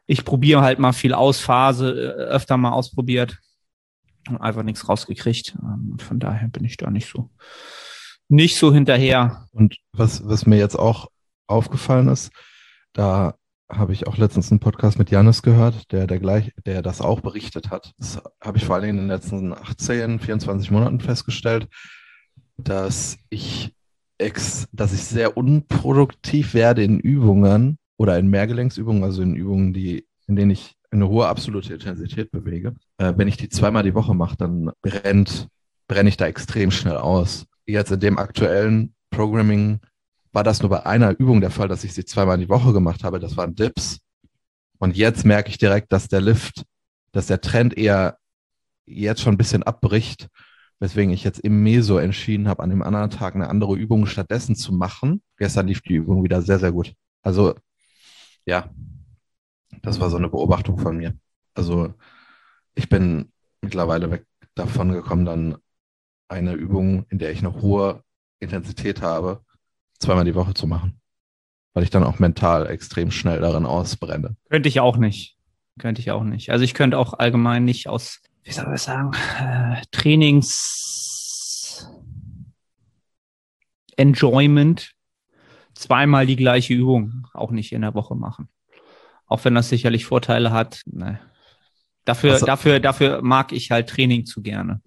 ich 0.07 0.23
probiere 0.23 0.61
halt 0.61 0.79
mal 0.79 0.93
viel 0.93 1.13
aus, 1.13 1.39
Phase 1.39 1.89
äh, 1.89 2.21
öfter 2.25 2.57
mal 2.57 2.71
ausprobiert 2.71 3.39
und 4.29 4.37
einfach 4.37 4.63
nichts 4.63 4.87
rausgekriegt. 4.87 5.55
Ähm, 5.61 5.97
von 5.99 6.19
daher 6.19 6.47
bin 6.47 6.63
ich 6.63 6.77
da 6.77 6.89
nicht 6.89 7.09
so 7.09 7.29
nicht 8.27 8.57
so 8.57 8.73
hinterher. 8.73 9.47
Und 9.51 9.77
was, 9.91 10.27
was 10.27 10.47
mir 10.47 10.57
jetzt 10.57 10.77
auch 10.77 11.09
aufgefallen 11.45 12.07
ist, 12.07 12.31
da 12.93 13.35
habe 13.69 13.93
ich 13.93 14.07
auch 14.07 14.17
letztens 14.17 14.51
einen 14.51 14.59
Podcast 14.59 14.97
mit 14.97 15.11
Janis 15.11 15.43
gehört, 15.43 15.91
der, 15.91 16.07
der 16.07 16.19
gleich, 16.19 16.51
der 16.65 16.81
das 16.81 17.01
auch 17.01 17.19
berichtet 17.19 17.69
hat. 17.69 17.93
Das 17.99 18.21
habe 18.41 18.57
ich 18.57 18.65
vor 18.65 18.75
allem 18.75 18.89
in 18.89 18.97
den 18.97 19.07
letzten 19.07 19.53
18, 19.53 20.19
24 20.19 20.71
Monaten 20.71 20.99
festgestellt, 20.99 21.67
dass 22.57 23.17
ich 23.29 23.74
ex, 24.17 24.67
dass 24.71 24.93
ich 24.93 25.03
sehr 25.03 25.37
unproduktiv 25.37 26.53
werde 26.53 26.83
in 26.83 26.99
Übungen 26.99 27.77
oder 27.97 28.17
in 28.17 28.27
Mehrgelenksübungen, 28.27 29.03
also 29.03 29.21
in 29.21 29.35
Übungen, 29.35 29.73
die, 29.73 30.05
in 30.27 30.35
denen 30.35 30.51
ich 30.51 30.75
eine 30.91 31.09
hohe 31.09 31.27
absolute 31.27 31.73
Intensität 31.73 32.31
bewege. 32.31 32.73
Äh, 32.97 33.13
wenn 33.17 33.27
ich 33.27 33.37
die 33.37 33.49
zweimal 33.49 33.83
die 33.83 33.95
Woche 33.95 34.13
mache, 34.13 34.37
dann 34.37 34.71
brennt, 34.81 35.47
brenne 35.87 36.09
ich 36.09 36.17
da 36.17 36.25
extrem 36.25 36.71
schnell 36.71 36.97
aus 36.97 37.45
jetzt 37.65 37.91
in 37.91 37.99
dem 37.99 38.17
aktuellen 38.17 38.93
Programming 39.09 39.79
war 40.31 40.43
das 40.43 40.61
nur 40.61 40.69
bei 40.69 40.85
einer 40.85 41.17
Übung 41.17 41.41
der 41.41 41.51
Fall, 41.51 41.67
dass 41.67 41.83
ich 41.83 41.93
sie 41.93 42.05
zweimal 42.05 42.37
die 42.37 42.49
Woche 42.49 42.73
gemacht 42.73 43.03
habe. 43.03 43.19
Das 43.19 43.37
waren 43.37 43.55
Dips. 43.55 43.99
Und 44.79 44.97
jetzt 44.97 45.25
merke 45.25 45.49
ich 45.49 45.57
direkt, 45.57 45.91
dass 45.93 46.09
der 46.09 46.21
Lift, 46.21 46.63
dass 47.11 47.27
der 47.27 47.41
Trend 47.41 47.77
eher 47.77 48.17
jetzt 48.85 49.21
schon 49.21 49.35
ein 49.35 49.37
bisschen 49.37 49.63
abbricht, 49.63 50.27
weswegen 50.79 51.13
ich 51.13 51.23
jetzt 51.23 51.39
im 51.39 51.63
Meso 51.63 51.97
entschieden 51.97 52.47
habe, 52.47 52.63
an 52.63 52.69
dem 52.69 52.81
anderen 52.81 53.09
Tag 53.09 53.35
eine 53.35 53.49
andere 53.49 53.75
Übung 53.75 54.05
stattdessen 54.05 54.55
zu 54.55 54.73
machen. 54.73 55.21
Gestern 55.37 55.67
lief 55.67 55.81
die 55.81 55.95
Übung 55.95 56.23
wieder 56.23 56.41
sehr, 56.41 56.59
sehr 56.59 56.71
gut. 56.71 56.93
Also, 57.21 57.55
ja, 58.45 58.69
das 59.81 59.99
war 59.99 60.09
so 60.09 60.17
eine 60.17 60.29
Beobachtung 60.29 60.77
von 60.77 60.97
mir. 60.97 61.17
Also, 61.53 61.93
ich 62.75 62.89
bin 62.89 63.31
mittlerweile 63.61 64.11
weg 64.11 64.25
davon 64.55 64.91
gekommen, 64.91 65.25
dann 65.25 65.57
eine 66.27 66.53
Übung, 66.53 67.05
in 67.09 67.19
der 67.19 67.31
ich 67.31 67.39
eine 67.39 67.61
hohe 67.61 68.03
Intensität 68.39 69.01
habe, 69.01 69.43
zweimal 69.99 70.25
die 70.25 70.35
Woche 70.35 70.53
zu 70.53 70.67
machen. 70.67 70.99
Weil 71.73 71.83
ich 71.83 71.89
dann 71.89 72.03
auch 72.03 72.19
mental 72.19 72.67
extrem 72.67 73.11
schnell 73.11 73.41
darin 73.41 73.65
ausbrenne. 73.65 74.35
Könnte 74.49 74.69
ich 74.69 74.79
auch 74.79 74.97
nicht. 74.97 75.37
Könnte 75.77 76.01
ich 76.01 76.11
auch 76.11 76.23
nicht. 76.23 76.51
Also 76.51 76.63
ich 76.63 76.73
könnte 76.73 76.97
auch 76.97 77.13
allgemein 77.13 77.65
nicht 77.65 77.89
aus, 77.89 78.21
wie 78.45 78.51
soll 78.51 78.73
ich 78.73 78.81
sagen, 78.81 79.11
äh, 79.39 79.81
Trainings 79.91 81.91
Enjoyment 83.97 84.91
zweimal 85.73 86.27
die 86.27 86.35
gleiche 86.35 86.73
Übung 86.73 87.27
auch 87.33 87.51
nicht 87.51 87.73
in 87.73 87.81
der 87.81 87.95
Woche 87.95 88.15
machen. 88.15 88.49
Auch 89.27 89.43
wenn 89.43 89.55
das 89.55 89.69
sicherlich 89.69 90.05
Vorteile 90.05 90.51
hat. 90.51 90.81
Ne. 90.85 91.19
Dafür, 92.05 92.33
also, 92.33 92.45
dafür, 92.45 92.79
dafür 92.79 93.23
mag 93.23 93.51
ich 93.51 93.71
halt 93.71 93.89
Training 93.89 94.25
zu 94.25 94.43
gerne 94.43 94.81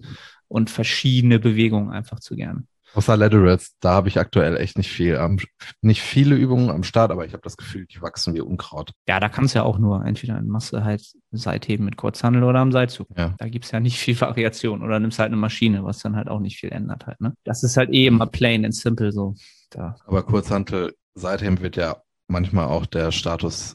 und 0.47 0.71
verschiedene 0.71 1.41
Bewegungen 1.41 1.91
einfach 1.91 2.21
zu 2.21 2.37
gerne. 2.37 2.62
Außer 2.95 3.16
Laterals, 3.16 3.76
da 3.80 3.92
habe 3.92 4.09
ich 4.09 4.18
aktuell 4.18 4.57
echt 4.57 4.78
nicht 4.78 4.90
viel, 4.90 5.16
am, 5.18 5.38
nicht 5.83 6.02
viele 6.02 6.35
Übungen 6.35 6.71
am 6.71 6.83
Start, 6.83 7.11
aber 7.11 7.26
ich 7.26 7.33
habe 7.33 7.42
das 7.42 7.57
Gefühl, 7.57 7.87
die 7.87 8.00
wachsen 8.00 8.35
wie 8.35 8.40
Unkraut. 8.40 8.92
Ja, 9.07 9.21
da 9.21 9.28
kannst 9.28 9.54
du 9.54 9.59
ja 9.59 9.64
auch 9.64 9.78
nur 9.78 10.04
entweder 10.04 10.38
in 10.38 10.49
Masse 10.49 10.85
halt 10.85 11.02
Seitheben 11.30 11.85
mit 11.85 11.97
Kurzhandel 11.97 12.42
oder 12.45 12.61
am 12.61 12.73
Seilzug. 12.73 13.09
Ja. 13.16 13.35
Da 13.38 13.49
gibt's 13.49 13.71
ja 13.71 13.80
nicht 13.80 13.99
viel 13.99 14.18
Variation 14.21 14.83
oder 14.83 14.99
nimmst 14.99 15.18
halt 15.18 15.28
eine 15.28 15.37
Maschine, 15.37 15.85
was 15.85 15.99
dann 15.99 16.16
halt 16.16 16.28
auch 16.28 16.40
nicht 16.40 16.59
viel 16.59 16.71
ändert 16.71 17.07
halt. 17.07 17.21
Ne? 17.21 17.35
Das 17.45 17.62
ist 17.62 17.76
halt 17.76 17.92
eh 17.92 18.07
immer 18.07 18.26
plain 18.26 18.64
and 18.64 18.75
simple 18.75 19.12
so. 19.12 19.35
Da. 19.71 19.97
Aber 20.07 20.23
Kurzhantel, 20.23 20.95
Seitheben 21.14 21.61
wird 21.61 21.76
ja 21.76 22.02
manchmal 22.26 22.66
auch 22.66 22.87
der 22.87 23.12
Status 23.12 23.75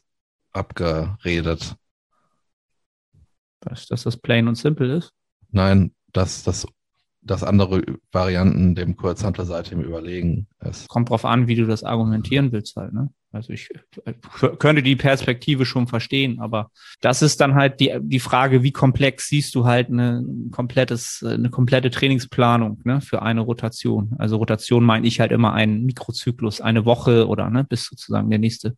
abgeredet. 0.51 1.75
Was, 3.61 3.85
dass 3.87 4.03
das 4.03 4.17
plain 4.17 4.47
und 4.47 4.55
simple 4.55 4.97
ist? 4.97 5.11
Nein, 5.51 5.93
dass 6.11 6.43
das 6.43 6.67
dass 7.25 7.43
andere 7.43 7.83
Varianten 8.11 8.75
dem 8.75 8.95
Kurzhantel 8.95 9.45
seitdem 9.45 9.81
überlegen 9.81 10.47
ist. 10.59 10.87
Kommt 10.87 11.09
drauf 11.09 11.25
an, 11.25 11.47
wie 11.47 11.55
du 11.55 11.65
das 11.65 11.83
argumentieren 11.83 12.51
willst 12.51 12.75
halt, 12.75 12.93
ne? 12.93 13.09
Also 13.33 13.51
ich 13.51 13.69
könnte 14.59 14.83
die 14.83 14.95
Perspektive 14.95 15.65
schon 15.65 15.87
verstehen, 15.87 16.39
aber 16.39 16.69
das 17.01 17.23
ist 17.23 17.41
dann 17.41 17.55
halt 17.55 17.79
die, 17.79 17.91
die 17.99 18.19
Frage, 18.19 18.61
wie 18.61 18.71
komplex 18.71 19.27
siehst 19.27 19.55
du 19.55 19.65
halt 19.65 19.89
eine 19.89 20.23
komplettes, 20.51 21.25
eine 21.27 21.49
komplette 21.49 21.89
Trainingsplanung 21.89 22.81
ne, 22.83 23.01
für 23.01 23.23
eine 23.23 23.41
Rotation. 23.41 24.13
Also 24.19 24.37
Rotation 24.37 24.83
meine 24.83 25.07
ich 25.07 25.19
halt 25.19 25.31
immer 25.31 25.53
einen 25.53 25.83
Mikrozyklus, 25.83 26.61
eine 26.61 26.85
Woche 26.85 27.27
oder 27.27 27.49
ne, 27.49 27.63
bis 27.63 27.85
sozusagen 27.85 28.29
der 28.29 28.37
nächste, 28.37 28.77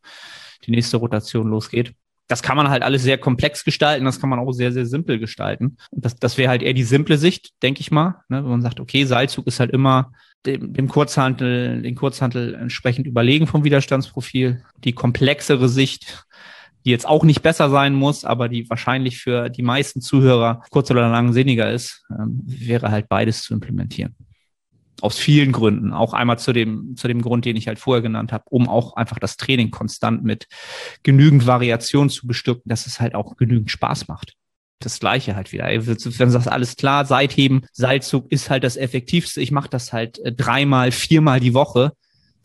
die 0.65 0.71
nächste 0.71 0.97
Rotation 0.97 1.49
losgeht 1.49 1.93
das 2.27 2.41
kann 2.41 2.57
man 2.57 2.69
halt 2.69 2.83
alles 2.83 3.03
sehr 3.03 3.17
komplex 3.17 3.63
gestalten, 3.63 4.05
das 4.05 4.19
kann 4.19 4.29
man 4.29 4.39
auch 4.39 4.51
sehr, 4.51 4.71
sehr 4.71 4.85
simpel 4.85 5.19
gestalten. 5.19 5.77
Das, 5.91 6.15
das 6.15 6.37
wäre 6.37 6.49
halt 6.49 6.63
eher 6.63 6.73
die 6.73 6.83
simple 6.83 7.17
Sicht, 7.17 7.51
denke 7.61 7.81
ich 7.81 7.91
mal. 7.91 8.21
Ne? 8.29 8.43
Wenn 8.43 8.49
man 8.49 8.61
sagt, 8.61 8.79
okay, 8.79 9.05
Seilzug 9.05 9.45
ist 9.47 9.59
halt 9.59 9.71
immer 9.71 10.11
dem, 10.45 10.73
dem 10.73 10.87
Kurzhantel, 10.87 11.81
den 11.81 11.95
Kurzhantel 11.95 12.55
entsprechend 12.55 13.07
überlegen 13.07 13.47
vom 13.47 13.63
Widerstandsprofil. 13.63 14.63
Die 14.83 14.93
komplexere 14.93 15.69
Sicht, 15.69 16.25
die 16.83 16.91
jetzt 16.91 17.07
auch 17.07 17.23
nicht 17.23 17.41
besser 17.41 17.69
sein 17.69 17.93
muss, 17.93 18.25
aber 18.25 18.49
die 18.49 18.69
wahrscheinlich 18.69 19.19
für 19.19 19.49
die 19.49 19.63
meisten 19.63 20.01
Zuhörer 20.01 20.63
kurz 20.71 20.89
oder 20.91 21.09
lang 21.09 21.33
sinniger 21.33 21.71
ist, 21.71 22.05
ähm, 22.09 22.41
wäre 22.45 22.91
halt 22.91 23.07
beides 23.07 23.43
zu 23.43 23.53
implementieren. 23.53 24.15
Aus 25.01 25.17
vielen 25.17 25.51
Gründen. 25.51 25.93
Auch 25.93 26.13
einmal 26.13 26.39
zu 26.39 26.53
dem, 26.53 26.95
zu 26.95 27.07
dem 27.07 27.21
Grund, 27.21 27.45
den 27.45 27.55
ich 27.55 27.67
halt 27.67 27.79
vorher 27.79 28.01
genannt 28.01 28.31
habe, 28.31 28.45
um 28.49 28.69
auch 28.69 28.95
einfach 28.95 29.19
das 29.19 29.37
Training 29.37 29.71
konstant 29.71 30.23
mit 30.23 30.47
genügend 31.03 31.45
Variation 31.45 32.09
zu 32.09 32.27
bestücken, 32.27 32.69
dass 32.69 32.87
es 32.87 32.99
halt 32.99 33.13
auch 33.13 33.35
genügend 33.35 33.69
Spaß 33.71 34.07
macht. 34.07 34.33
Das 34.79 34.99
gleiche 34.99 35.35
halt 35.35 35.51
wieder. 35.51 35.65
Wenn 35.65 35.95
du 35.95 36.29
sagst, 36.29 36.47
alles 36.47 36.75
klar, 36.75 37.05
Seitheben, 37.05 37.65
Seilzug 37.71 38.31
ist 38.31 38.49
halt 38.49 38.63
das 38.63 38.77
Effektivste. 38.77 39.41
Ich 39.41 39.51
mache 39.51 39.69
das 39.69 39.93
halt 39.93 40.19
äh, 40.19 40.31
dreimal, 40.31 40.91
viermal 40.91 41.39
die 41.39 41.53
Woche 41.53 41.93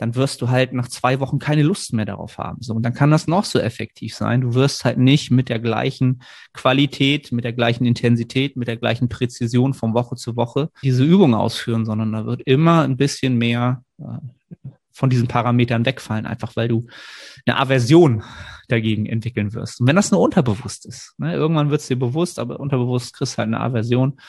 dann 0.01 0.15
wirst 0.15 0.41
du 0.41 0.49
halt 0.49 0.73
nach 0.73 0.89
zwei 0.89 1.21
Wochen 1.21 1.39
keine 1.39 1.63
Lust 1.63 1.93
mehr 1.93 2.07
darauf 2.07 2.39
haben. 2.39 2.63
So, 2.63 2.73
und 2.73 2.83
dann 2.83 2.95
kann 2.95 3.11
das 3.11 3.27
noch 3.27 3.45
so 3.45 3.59
effektiv 3.59 4.15
sein. 4.15 4.41
Du 4.41 4.55
wirst 4.55 4.87
halt 4.87 4.97
nicht 4.97 5.31
mit 5.31 5.51
der 5.51 5.59
gleichen 5.59 6.23
Qualität, 6.55 7.33
mit 7.33 7.45
der 7.45 7.53
gleichen 7.53 7.85
Intensität, 7.85 8.57
mit 8.57 8.67
der 8.67 8.79
gleichen 8.79 9.11
Präzision 9.11 9.75
von 9.75 9.93
Woche 9.93 10.17
zu 10.17 10.37
Woche 10.37 10.71
diese 10.83 11.05
Übung 11.05 11.35
ausführen, 11.35 11.85
sondern 11.85 12.13
da 12.13 12.25
wird 12.25 12.41
immer 12.47 12.83
ein 12.83 12.97
bisschen 12.97 13.37
mehr 13.37 13.85
äh, 13.99 14.05
von 15.01 15.09
diesen 15.09 15.29
Parametern 15.29 15.87
wegfallen, 15.87 16.27
einfach 16.27 16.57
weil 16.57 16.69
du 16.69 16.87
eine 17.47 17.57
Aversion 17.57 18.23
dagegen 18.69 19.07
entwickeln 19.07 19.55
wirst. 19.55 19.81
Und 19.81 19.87
wenn 19.87 19.97
das 19.97 20.11
nur 20.11 20.21
unterbewusst 20.21 20.85
ist, 20.85 21.15
ne, 21.17 21.33
irgendwann 21.33 21.71
wird 21.71 21.81
es 21.81 21.89
dir 21.89 21.99
bewusst, 21.99 22.39
aber 22.39 22.61
unterbewusst 22.61 23.15
kriegst 23.15 23.33
du 23.33 23.39
halt 23.39 23.47
eine 23.47 23.61
Aversion. 23.61 24.21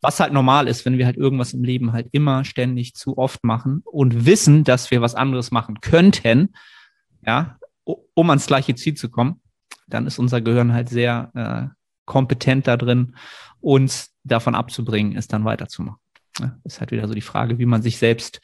Was 0.00 0.20
halt 0.20 0.32
normal 0.32 0.68
ist, 0.68 0.86
wenn 0.86 0.96
wir 0.96 1.06
halt 1.06 1.16
irgendwas 1.16 1.54
im 1.54 1.64
Leben 1.64 1.92
halt 1.92 2.08
immer 2.12 2.44
ständig 2.44 2.94
zu 2.94 3.18
oft 3.18 3.42
machen 3.42 3.82
und 3.84 4.24
wissen, 4.24 4.62
dass 4.62 4.92
wir 4.92 5.00
was 5.02 5.16
anderes 5.16 5.50
machen 5.50 5.80
könnten, 5.80 6.50
ja, 7.26 7.58
um 7.84 8.30
ans 8.30 8.46
gleiche 8.46 8.76
Ziel 8.76 8.94
zu 8.94 9.10
kommen, 9.10 9.40
dann 9.88 10.06
ist 10.06 10.20
unser 10.20 10.40
Gehirn 10.40 10.72
halt 10.72 10.88
sehr 10.88 11.32
äh, 11.34 11.74
kompetent 12.04 12.68
da 12.68 12.76
drin, 12.76 13.16
uns 13.60 14.14
davon 14.22 14.54
abzubringen, 14.54 15.16
es 15.16 15.26
dann 15.26 15.44
weiterzumachen. 15.44 15.98
Ja, 16.38 16.56
ist 16.62 16.78
halt 16.78 16.92
wieder 16.92 17.08
so 17.08 17.14
die 17.14 17.20
Frage, 17.20 17.58
wie 17.58 17.66
man 17.66 17.82
sich 17.82 17.98
selbst 17.98 18.40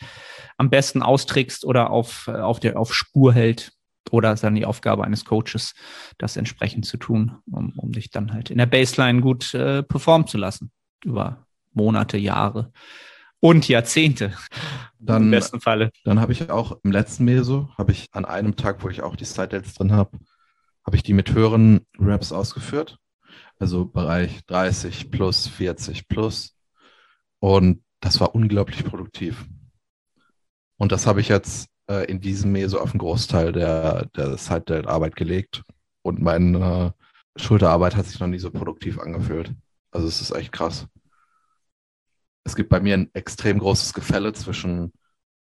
am 0.59 0.71
besten 0.71 1.03
austrickst 1.03 1.65
oder 1.65 1.91
auf, 1.91 2.29
äh, 2.29 2.33
auf 2.33 2.61
der 2.61 2.79
auf 2.79 2.95
Spur 2.95 3.33
hält. 3.33 3.73
Oder 4.11 4.33
ist 4.33 4.43
dann 4.43 4.55
die 4.55 4.65
Aufgabe 4.65 5.05
eines 5.05 5.25
Coaches, 5.25 5.75
das 6.17 6.37
entsprechend 6.37 6.87
zu 6.87 6.97
tun, 6.97 7.39
um, 7.51 7.73
um 7.77 7.93
dich 7.93 8.11
dann 8.11 8.33
halt 8.33 8.51
in 8.51 8.59
der 8.59 8.67
Baseline 8.67 9.21
gut 9.21 9.53
äh, 9.55 9.83
performen 9.83 10.27
zu 10.27 10.39
lassen. 10.39 10.71
Über 11.05 11.47
Monate, 11.73 12.17
Jahre 12.17 12.73
und 13.41 13.69
Jahrzehnte. 13.69 14.33
Dann, 14.99 15.25
Im 15.25 15.31
besten 15.31 15.61
Falle. 15.61 15.91
Dann 16.05 16.21
habe 16.21 16.33
ich 16.33 16.51
auch 16.51 16.79
im 16.83 16.91
letzten 16.91 17.25
Meso, 17.25 17.69
habe 17.77 17.93
ich 17.93 18.09
an 18.13 18.25
einem 18.25 18.57
Tag, 18.57 18.83
wo 18.83 18.89
ich 18.89 19.03
auch 19.03 19.15
die 19.15 19.25
Side-Dates 19.25 19.75
drin 19.75 19.93
habe, 19.93 20.19
habe 20.85 20.97
ich 20.97 21.03
die 21.03 21.13
mit 21.13 21.33
höheren 21.33 21.87
Raps 21.99 22.33
ausgeführt. 22.33 22.99
Also 23.59 23.85
Bereich 23.85 24.45
30 24.47 25.11
plus, 25.11 25.47
40 25.47 26.09
plus. 26.09 26.57
Und 27.41 27.83
das 28.01 28.21
war 28.21 28.35
unglaublich 28.35 28.85
produktiv. 28.85 29.45
Und 30.79 30.93
das 30.93 31.07
habe 31.07 31.21
ich 31.21 31.29
jetzt 31.29 31.69
äh, 31.91 32.11
in 32.11 32.21
diesem 32.21 32.53
Meso 32.53 32.79
auf 32.79 32.93
einen 32.93 33.01
Großteil 33.01 33.53
der, 33.53 34.07
der 34.17 34.39
Side-Date-Arbeit 34.39 35.17
gelegt. 35.17 35.63
Und 36.03 36.23
meine 36.23 36.95
äh, 37.37 37.41
Schulterarbeit 37.41 37.97
hat 37.97 38.07
sich 38.07 38.19
noch 38.21 38.29
nie 38.29 38.39
so 38.39 38.51
produktiv 38.51 38.99
angefühlt. 38.99 39.53
Also 39.91 40.07
es 40.07 40.21
ist 40.21 40.31
echt 40.31 40.53
krass 40.53 40.87
es 42.49 42.57
gibt 42.57 42.71
bei 42.71 42.81
mir 42.81 42.95
ein 42.95 43.11
extrem 43.13 43.59
großes 43.59 43.93
Gefälle 43.93 44.33
zwischen 44.33 44.93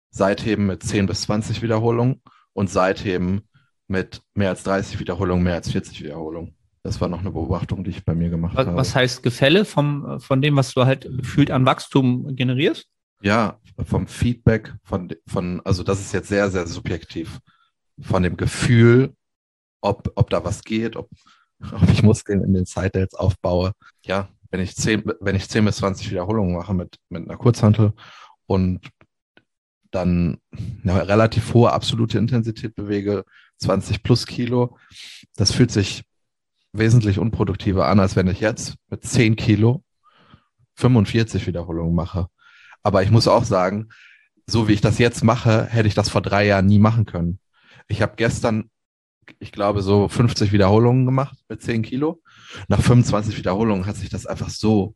Seitheben 0.10 0.66
mit 0.66 0.84
10 0.84 1.06
bis 1.06 1.22
20 1.24 1.62
Wiederholungen 1.62 2.22
und 2.54 2.70
Seitheben 2.70 3.42
mit 3.88 4.22
mehr 4.34 4.50
als 4.50 4.64
30 4.64 5.00
Wiederholungen, 5.00 5.44
mehr 5.44 5.56
als 5.56 5.70
40 5.72 6.02
Wiederholungen. 6.02 6.56
Das 6.82 7.02
war 7.02 7.10
noch 7.10 7.20
eine 7.20 7.32
Beobachtung, 7.32 7.84
die 7.84 7.92
ich 7.92 8.06
bei 8.06 8.16
mir 8.16 8.30
gemacht 8.30 8.56
was, 8.56 8.68
habe. 8.68 8.78
Was 8.78 8.96
heißt 8.96 9.24
Gefälle 9.24 9.66
vom, 9.66 10.20
von 10.20 10.42
dem, 10.42 10.56
was 10.56 10.74
du 10.74 10.86
halt 10.86 11.10
gefühlt 11.18 11.52
an 11.52 11.66
Wachstum 11.66 12.36
generierst? 12.36 12.88
Ja, 13.24 13.58
vom 13.86 14.06
Feedback, 14.08 14.76
von, 14.84 15.10
von, 15.28 15.62
also 15.62 15.84
das 15.84 16.02
ist 16.02 16.14
jetzt 16.14 16.28
sehr, 16.28 16.52
sehr 16.52 16.68
subjektiv. 16.68 17.40
Von 18.02 18.22
dem 18.22 18.36
Gefühl, 18.36 19.16
ob, 19.82 20.12
ob 20.16 20.30
da 20.30 20.44
was 20.44 20.64
geht, 20.64 20.98
ob, 20.98 21.10
ob 21.72 21.90
ich 21.90 22.04
Muskeln 22.04 22.44
in 22.44 22.54
den 22.54 22.66
Side 22.66 23.08
aufbaue. 23.14 23.72
Ja, 24.06 24.30
wenn 24.52 24.60
ich 24.60 24.76
10, 24.76 25.04
wenn 25.22 25.36
ich 25.36 25.48
10 25.48 25.64
bis 25.66 25.78
20 25.78 26.12
Wiederholungen 26.12 26.56
mache 26.56 26.74
mit, 26.74 26.98
mit 27.10 27.24
einer 27.24 27.38
Kurzhantel 27.38 27.94
und 28.46 28.90
dann 29.92 30.38
eine 30.84 31.08
relativ 31.08 31.54
hohe 31.54 31.72
absolute 31.72 32.18
Intensität 32.18 32.76
bewege, 32.76 33.24
20 33.60 34.04
plus 34.04 34.26
Kilo, 34.26 34.78
das 35.38 35.54
fühlt 35.54 35.72
sich 35.72 36.04
wesentlich 36.74 37.20
unproduktiver 37.20 37.88
an, 37.88 38.00
als 38.00 38.16
wenn 38.16 38.28
ich 38.28 38.42
jetzt 38.42 38.76
mit 38.90 39.06
10 39.06 39.38
Kilo 39.38 39.84
45 40.76 41.48
Wiederholungen 41.48 41.96
mache. 41.96 42.28
Aber 42.84 43.04
ich 43.04 43.12
muss 43.12 43.28
auch 43.28 43.46
sagen, 43.46 43.90
so 44.46 44.68
wie 44.68 44.74
ich 44.74 44.82
das 44.82 44.98
jetzt 45.00 45.24
mache, 45.24 45.66
hätte 45.66 45.88
ich 45.88 45.94
das 45.94 46.10
vor 46.10 46.22
drei 46.22 46.46
Jahren 46.46 46.66
nie 46.66 46.80
machen 46.80 47.06
können. 47.06 47.40
Ich 47.88 48.02
habe 48.02 48.14
gestern, 48.18 48.70
ich 49.40 49.52
glaube, 49.52 49.82
so 49.82 50.08
50 50.10 50.52
Wiederholungen 50.52 51.06
gemacht 51.06 51.38
mit 51.48 51.62
10 51.62 51.82
Kilo 51.82 52.22
nach 52.68 52.82
25 52.82 53.38
Wiederholungen 53.38 53.86
hat 53.86 53.96
sich 53.96 54.10
das 54.10 54.26
einfach 54.26 54.50
so 54.50 54.96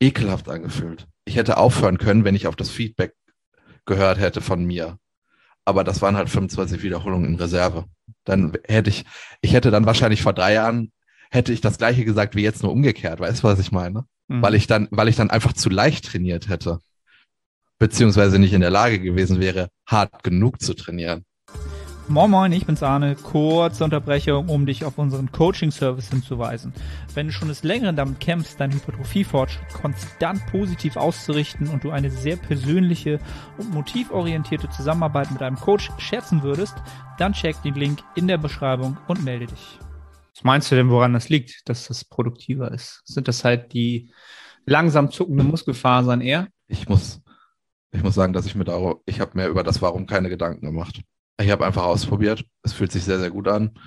ekelhaft 0.00 0.48
angefühlt. 0.48 1.06
Ich 1.24 1.36
hätte 1.36 1.56
aufhören 1.56 1.98
können, 1.98 2.24
wenn 2.24 2.34
ich 2.34 2.46
auf 2.46 2.56
das 2.56 2.70
Feedback 2.70 3.14
gehört 3.84 4.18
hätte 4.18 4.40
von 4.40 4.64
mir. 4.64 4.98
Aber 5.64 5.84
das 5.84 6.02
waren 6.02 6.16
halt 6.16 6.30
25 6.30 6.82
Wiederholungen 6.82 7.30
in 7.30 7.34
Reserve. 7.36 7.86
Dann 8.24 8.56
hätte 8.64 8.90
ich, 8.90 9.04
ich 9.40 9.52
hätte 9.52 9.70
dann 9.70 9.86
wahrscheinlich 9.86 10.22
vor 10.22 10.32
drei 10.32 10.54
Jahren, 10.54 10.92
hätte 11.30 11.52
ich 11.52 11.60
das 11.60 11.78
gleiche 11.78 12.04
gesagt 12.04 12.36
wie 12.36 12.42
jetzt 12.42 12.62
nur 12.62 12.72
umgekehrt. 12.72 13.20
Weißt 13.20 13.42
du, 13.42 13.48
was 13.48 13.58
ich 13.58 13.72
meine? 13.72 14.04
Mhm. 14.28 14.42
Weil 14.42 14.54
ich 14.54 14.66
dann, 14.66 14.86
weil 14.90 15.08
ich 15.08 15.16
dann 15.16 15.30
einfach 15.30 15.52
zu 15.52 15.68
leicht 15.68 16.04
trainiert 16.06 16.48
hätte. 16.48 16.78
Beziehungsweise 17.78 18.38
nicht 18.38 18.54
in 18.54 18.62
der 18.62 18.70
Lage 18.70 18.98
gewesen 18.98 19.38
wäre, 19.38 19.68
hart 19.86 20.22
genug 20.22 20.60
zu 20.62 20.74
trainieren. 20.74 21.24
Moin 22.08 22.30
Moin, 22.30 22.52
ich 22.52 22.64
bin's 22.64 22.84
Arne. 22.84 23.16
Kurze 23.16 23.82
Unterbrechung, 23.82 24.48
um 24.48 24.64
dich 24.64 24.84
auf 24.84 24.96
unseren 24.96 25.32
Coaching-Service 25.32 26.08
hinzuweisen. 26.08 26.72
Wenn 27.14 27.26
du 27.26 27.32
schon 27.32 27.48
des 27.48 27.64
Längeren 27.64 27.96
damit 27.96 28.20
kämpfst, 28.20 28.60
deinen 28.60 28.74
Hypertrophie-Fortschritt 28.74 29.68
konstant 29.74 30.46
positiv 30.46 30.96
auszurichten 30.96 31.66
und 31.68 31.82
du 31.82 31.90
eine 31.90 32.10
sehr 32.10 32.36
persönliche 32.36 33.18
und 33.58 33.72
motivorientierte 33.72 34.70
Zusammenarbeit 34.70 35.32
mit 35.32 35.42
einem 35.42 35.56
Coach 35.56 35.90
schätzen 35.98 36.44
würdest, 36.44 36.76
dann 37.18 37.32
check 37.32 37.60
den 37.62 37.74
Link 37.74 37.98
in 38.14 38.28
der 38.28 38.38
Beschreibung 38.38 38.96
und 39.08 39.24
melde 39.24 39.46
dich. 39.46 39.78
Was 40.34 40.44
meinst 40.44 40.70
du 40.70 40.76
denn, 40.76 40.90
woran 40.90 41.12
das 41.12 41.28
liegt, 41.28 41.68
dass 41.68 41.88
das 41.88 42.04
produktiver 42.04 42.70
ist? 42.70 43.02
Sind 43.04 43.26
das 43.26 43.42
halt 43.42 43.72
die 43.72 44.12
langsam 44.64 45.10
zuckenden 45.10 45.48
Muskelfasern 45.48 46.20
eher? 46.20 46.46
Ich 46.68 46.88
muss, 46.88 47.20
ich 47.92 48.02
muss 48.02 48.14
sagen, 48.14 48.32
dass 48.32 48.46
ich 48.46 48.54
mir 48.54 48.64
darüber, 48.64 49.00
ich 49.06 49.20
habe 49.20 49.32
mir 49.34 49.46
über 49.46 49.62
das 49.62 49.80
Warum 49.82 50.06
keine 50.06 50.28
Gedanken 50.28 50.66
gemacht. 50.66 51.00
Ich 51.40 51.50
habe 51.50 51.66
einfach 51.66 51.84
ausprobiert. 51.84 52.44
Es 52.62 52.72
fühlt 52.72 52.92
sich 52.92 53.04
sehr, 53.04 53.18
sehr 53.18 53.30
gut 53.30 53.48
an. 53.48 53.78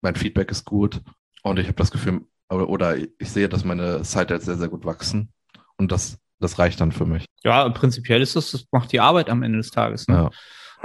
Mein 0.00 0.16
Feedback 0.16 0.50
ist 0.50 0.64
gut. 0.64 1.00
Und 1.42 1.58
ich 1.58 1.66
habe 1.66 1.76
das 1.76 1.90
Gefühl, 1.90 2.22
oder 2.48 2.96
ich 2.96 3.30
sehe, 3.30 3.48
dass 3.48 3.64
meine 3.64 4.04
Site 4.04 4.40
sehr, 4.40 4.56
sehr 4.56 4.68
gut 4.68 4.84
wachsen. 4.84 5.32
Und 5.76 5.92
das, 5.92 6.18
das 6.38 6.58
reicht 6.58 6.80
dann 6.80 6.92
für 6.92 7.06
mich. 7.06 7.24
Ja, 7.44 7.68
prinzipiell 7.70 8.22
ist 8.22 8.36
das, 8.36 8.50
das 8.50 8.66
macht 8.70 8.92
die 8.92 9.00
Arbeit 9.00 9.28
am 9.28 9.42
Ende 9.42 9.58
des 9.58 9.70
Tages. 9.70 10.08
Ne? 10.08 10.14
Ja. 10.14 10.30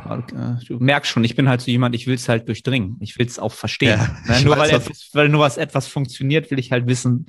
Äh, 0.06 0.66
du 0.66 0.78
merkst 0.80 1.12
schon, 1.12 1.24
ich 1.24 1.36
bin 1.36 1.50
halt 1.50 1.62
so 1.62 1.72
jemand, 1.72 1.96
ich 1.96 2.08
will 2.08 2.16
es 2.16 2.30
halt 2.30 2.48
durchdringen. 2.48 2.98
Ich 3.00 3.18
will 3.18 3.26
es 3.26 3.40
auch 3.40 3.54
verstehen. 3.54 4.00
Ja, 4.00 4.36
ne? 4.36 4.46
Nur 4.46 4.58
weil, 4.58 4.70
etwas, 4.70 5.10
weil 5.14 5.30
nur 5.30 5.42
was 5.42 5.58
etwas 5.58 5.88
funktioniert, 5.88 6.52
will 6.52 6.60
ich 6.60 6.72
halt 6.72 6.88
wissen, 6.88 7.26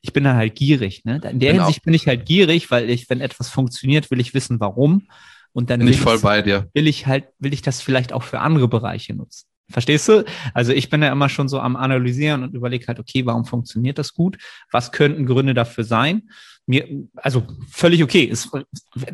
ich 0.00 0.12
bin 0.12 0.24
dann 0.24 0.36
halt 0.36 0.54
gierig. 0.54 1.04
Ne? 1.04 1.20
In 1.30 1.40
der 1.40 1.52
genau. 1.52 1.64
Hinsicht 1.64 1.84
bin 1.84 1.94
ich 1.94 2.06
halt 2.06 2.26
gierig, 2.26 2.70
weil 2.70 2.90
ich, 2.90 3.10
wenn 3.10 3.20
etwas 3.20 3.48
funktioniert, 3.48 4.10
will 4.10 4.20
ich 4.20 4.34
wissen, 4.34 4.60
warum. 4.60 5.08
Und 5.52 5.70
dann 5.70 5.80
Bin 5.80 5.88
will 5.88 5.94
ich 5.94 6.00
voll 6.00 6.18
bei 6.20 6.42
dir. 6.42 6.68
Will 6.72 6.86
ich 6.86 7.06
halt, 7.06 7.24
will 7.38 7.52
ich 7.52 7.62
das 7.62 7.82
vielleicht 7.82 8.12
auch 8.12 8.22
für 8.22 8.40
andere 8.40 8.68
Bereiche 8.68 9.14
nutzen. 9.14 9.46
Verstehst 9.70 10.08
du? 10.08 10.24
Also 10.54 10.72
ich 10.72 10.90
bin 10.90 11.02
ja 11.02 11.10
immer 11.10 11.28
schon 11.28 11.48
so 11.48 11.60
am 11.60 11.76
Analysieren 11.76 12.42
und 12.42 12.54
überlege 12.54 12.86
halt, 12.86 12.98
okay, 12.98 13.24
warum 13.26 13.44
funktioniert 13.44 13.98
das 13.98 14.12
gut? 14.12 14.38
Was 14.70 14.92
könnten 14.92 15.26
Gründe 15.26 15.54
dafür 15.54 15.84
sein? 15.84 16.28
Mir, 16.66 16.86
also 17.16 17.42
völlig 17.68 18.02
okay. 18.02 18.28
Es, 18.30 18.50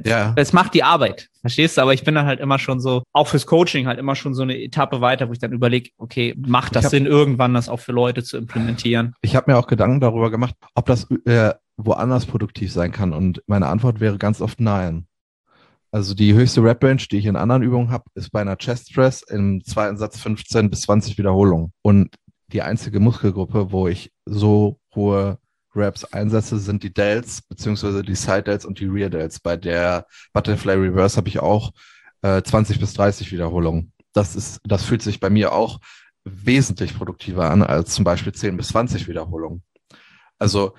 ja. 0.05 0.35
es 0.37 0.53
macht 0.53 0.75
die 0.75 0.83
Arbeit. 0.83 1.29
Verstehst 1.41 1.77
du? 1.77 1.83
Aber 1.83 1.95
ich 1.95 2.05
bin 2.05 2.15
dann 2.15 2.27
halt 2.27 2.41
immer 2.41 2.59
schon 2.59 2.79
so, 2.81 3.03
auch 3.13 3.27
fürs 3.27 3.47
Coaching 3.47 3.87
halt 3.87 3.99
immer 3.99 4.15
schon 4.15 4.35
so 4.35 4.43
eine 4.43 4.61
Etappe 4.61 5.01
weiter, 5.01 5.29
wo 5.29 5.33
ich 5.33 5.39
dann 5.39 5.53
überlege, 5.53 5.91
okay, 5.97 6.35
macht 6.37 6.77
das 6.77 6.85
hab, 6.85 6.91
Sinn, 6.91 7.07
irgendwann 7.07 7.55
das 7.55 7.69
auch 7.69 7.81
für 7.81 7.93
Leute 7.93 8.23
zu 8.23 8.37
implementieren? 8.37 9.15
Ich 9.23 9.35
habe 9.35 9.51
mir 9.51 9.59
auch 9.59 9.67
Gedanken 9.67 10.01
darüber 10.01 10.31
gemacht, 10.31 10.55
ob 10.75 10.87
das 10.87 11.11
äh, 11.25 11.55
woanders 11.79 12.27
produktiv 12.27 12.73
sein 12.73 12.93
kann. 12.93 13.13
Und 13.15 13.43
meine 13.47 13.69
Antwort 13.69 14.01
wäre 14.01 14.19
ganz 14.19 14.43
oft 14.43 14.61
nein. 14.61 15.07
Also 15.91 16.15
die 16.15 16.35
höchste 16.35 16.63
Rep-Range, 16.63 17.03
die 17.11 17.17
ich 17.17 17.25
in 17.25 17.37
anderen 17.37 17.63
Übungen 17.63 17.91
habe, 17.91 18.05
ist 18.15 18.31
bei 18.31 18.43
einer 18.43 18.57
Chest 18.57 18.93
Press 18.95 19.23
im 19.23 19.65
zweiten 19.65 19.97
Satz 19.97 20.19
15 20.21 20.69
bis 20.69 20.83
20 20.83 21.17
Wiederholungen. 21.17 21.73
Und 21.81 22.15
die 22.53 22.63
einzige 22.63 23.01
Muskelgruppe, 23.01 23.73
wo 23.73 23.89
ich 23.89 24.13
so 24.27 24.79
hohe 24.95 25.39
Reps 25.79 26.05
einsetze, 26.05 26.59
sind 26.59 26.83
die 26.83 26.93
Delts, 26.93 27.43
beziehungsweise 27.43 28.03
die 28.03 28.15
Side 28.15 28.43
Delts 28.43 28.65
und 28.65 28.81
die 28.81 28.87
Rear 28.87 29.11
Delts. 29.11 29.41
Bei 29.41 29.57
der 29.57 30.07
Butterfly 30.33 30.75
Reverse 30.75 31.17
habe 31.17 31.29
ich 31.29 31.39
auch 31.39 31.73
äh, 32.23 32.43
20 32.43 32.81
bis 32.81 32.95
30 32.95 33.33
Wiederholungen. 33.33 33.93
Das 34.13 34.37
ist, 34.37 34.61
das 34.65 34.85
fühlt 34.85 35.03
sich 35.03 35.21
bei 35.21 35.31
mir 35.31 35.53
auch 35.53 35.81
wesentlich 36.25 36.97
produktiver 36.97 37.51
an 37.51 37.63
als 37.63 37.95
zum 37.95 38.05
Beispiel 38.05 38.33
10 38.33 38.57
bis 38.57 38.69
20 38.69 39.09
Wiederholungen. 39.09 39.63
Also 40.39 40.75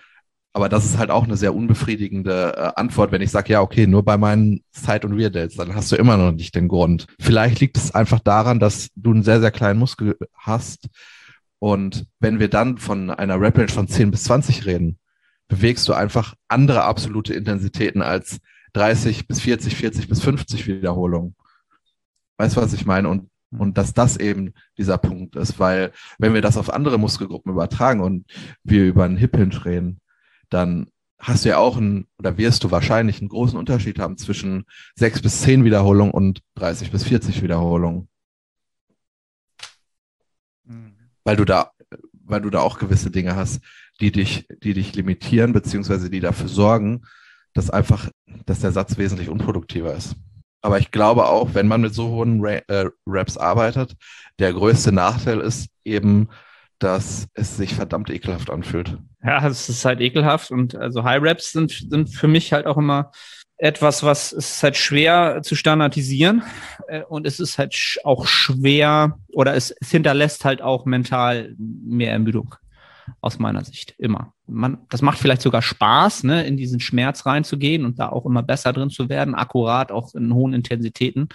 aber 0.53 0.67
das 0.67 0.85
ist 0.85 0.97
halt 0.97 1.11
auch 1.11 1.23
eine 1.23 1.37
sehr 1.37 1.53
unbefriedigende 1.53 2.55
äh, 2.57 2.71
Antwort, 2.79 3.11
wenn 3.11 3.21
ich 3.21 3.31
sage, 3.31 3.53
ja, 3.53 3.61
okay, 3.61 3.85
nur 3.85 4.03
bei 4.03 4.17
meinen 4.17 4.63
Side- 4.71 5.05
und 5.05 5.13
Rear-Delts, 5.13 5.55
dann 5.55 5.75
hast 5.75 5.91
du 5.91 5.95
immer 5.95 6.17
noch 6.17 6.31
nicht 6.31 6.55
den 6.55 6.67
Grund. 6.67 7.05
Vielleicht 7.19 7.59
liegt 7.59 7.77
es 7.77 7.93
einfach 7.93 8.19
daran, 8.19 8.59
dass 8.59 8.89
du 8.95 9.11
einen 9.11 9.23
sehr, 9.23 9.41
sehr 9.41 9.51
kleinen 9.51 9.79
Muskel 9.79 10.17
hast. 10.35 10.87
Und 11.59 12.07
wenn 12.19 12.39
wir 12.39 12.49
dann 12.49 12.77
von 12.77 13.09
einer 13.11 13.39
Rep-Range 13.39 13.69
von 13.69 13.87
10 13.87 14.11
bis 14.11 14.23
20 14.23 14.65
reden, 14.65 14.97
bewegst 15.49 15.87
du 15.87 15.93
einfach 15.93 16.35
andere 16.47 16.83
absolute 16.83 17.33
Intensitäten 17.33 18.01
als 18.01 18.39
30 18.73 19.27
bis 19.27 19.41
40, 19.41 19.75
40 19.75 20.07
bis 20.07 20.21
50 20.21 20.67
Wiederholungen. 20.67 21.35
Weißt 22.37 22.55
du, 22.55 22.61
was 22.61 22.73
ich 22.73 22.85
meine? 22.85 23.09
Und, 23.09 23.29
und 23.51 23.77
dass 23.77 23.93
das 23.93 24.15
eben 24.15 24.53
dieser 24.77 24.97
Punkt 24.97 25.35
ist, 25.35 25.59
weil 25.59 25.91
wenn 26.17 26.33
wir 26.33 26.41
das 26.41 26.55
auf 26.55 26.71
andere 26.71 26.97
Muskelgruppen 26.97 27.51
übertragen 27.51 27.99
und 27.99 28.25
wir 28.63 28.85
über 28.85 29.03
einen 29.03 29.17
Hip 29.17 29.35
Hinge 29.35 29.65
reden, 29.65 29.99
dann 30.49 30.87
hast 31.17 31.43
du 31.43 31.49
ja 31.49 31.57
auch 31.57 31.75
einen, 31.75 32.07
oder 32.17 32.37
wirst 32.37 32.63
du 32.63 32.71
wahrscheinlich 32.71 33.19
einen 33.19 33.29
großen 33.29 33.59
Unterschied 33.59 33.99
haben 33.99 34.17
zwischen 34.17 34.65
sechs 34.95 35.21
bis 35.21 35.41
zehn 35.41 35.65
Wiederholungen 35.65 36.13
und 36.13 36.41
30 36.55 36.91
bis 36.91 37.03
40 37.03 37.41
Wiederholungen. 37.41 38.07
Mhm. 40.63 41.08
Weil 41.23 41.35
du 41.35 41.45
da, 41.45 41.71
weil 42.13 42.41
du 42.41 42.49
da 42.49 42.59
auch 42.59 42.79
gewisse 42.79 43.11
Dinge 43.11 43.35
hast, 43.35 43.61
die 43.99 44.11
dich, 44.11 44.47
die 44.63 44.73
dich 44.73 44.95
limitieren, 44.95 45.53
beziehungsweise 45.53 46.09
die 46.09 46.19
dafür 46.19 46.47
sorgen, 46.47 47.03
dass 47.53 47.69
einfach, 47.69 48.09
dass 48.45 48.59
der 48.59 48.71
Satz 48.71 48.97
wesentlich 48.97 49.29
unproduktiver 49.29 49.93
ist. 49.93 50.15
Aber 50.61 50.77
ich 50.79 50.91
glaube 50.91 51.25
auch, 51.25 51.53
wenn 51.53 51.67
man 51.67 51.81
mit 51.81 51.93
so 51.93 52.09
hohen 52.09 52.43
äh, 52.43 52.85
Raps 53.05 53.37
arbeitet, 53.37 53.95
der 54.39 54.53
größte 54.53 54.91
Nachteil 54.91 55.39
ist 55.39 55.69
eben, 55.85 56.29
dass 56.79 57.27
es 57.33 57.57
sich 57.57 57.75
verdammt 57.75 58.09
ekelhaft 58.09 58.49
anfühlt. 58.49 58.97
Ja, 59.23 59.45
es 59.45 59.67
ist 59.67 59.83
halt 59.83 59.99
ekelhaft 59.99 60.51
und 60.51 60.75
also 60.75 61.03
High 61.03 61.21
Raps 61.21 61.51
sind, 61.51 61.71
sind 61.71 62.09
für 62.09 62.27
mich 62.27 62.53
halt 62.53 62.65
auch 62.65 62.77
immer 62.77 63.11
etwas, 63.59 64.03
was 64.03 64.31
ist 64.31 64.63
halt 64.63 64.77
schwer 64.77 65.41
zu 65.43 65.55
standardisieren 65.55 66.43
äh, 66.87 67.03
und 67.03 67.27
es 67.27 67.39
ist 67.39 67.57
halt 67.57 67.99
auch 68.03 68.25
schwer 68.25 69.19
oder 69.33 69.53
es, 69.53 69.71
es 69.71 69.91
hinterlässt 69.91 70.45
halt 70.45 70.61
auch 70.61 70.85
mental 70.85 71.53
mehr 71.57 72.13
Ermüdung 72.13 72.55
aus 73.21 73.37
meiner 73.37 73.63
Sicht 73.65 73.95
immer. 73.97 74.33
Man, 74.47 74.77
das 74.89 75.01
macht 75.01 75.19
vielleicht 75.19 75.41
sogar 75.41 75.61
Spaß, 75.61 76.23
ne, 76.23 76.45
in 76.45 76.57
diesen 76.57 76.79
Schmerz 76.79 77.25
reinzugehen 77.25 77.83
und 77.83 77.99
da 77.99 78.09
auch 78.09 78.25
immer 78.25 78.43
besser 78.43 78.71
drin 78.71 78.89
zu 78.89 79.09
werden, 79.09 79.35
akkurat 79.35 79.91
auch 79.91 80.13
in 80.15 80.33
hohen 80.33 80.53
Intensitäten 80.53 81.27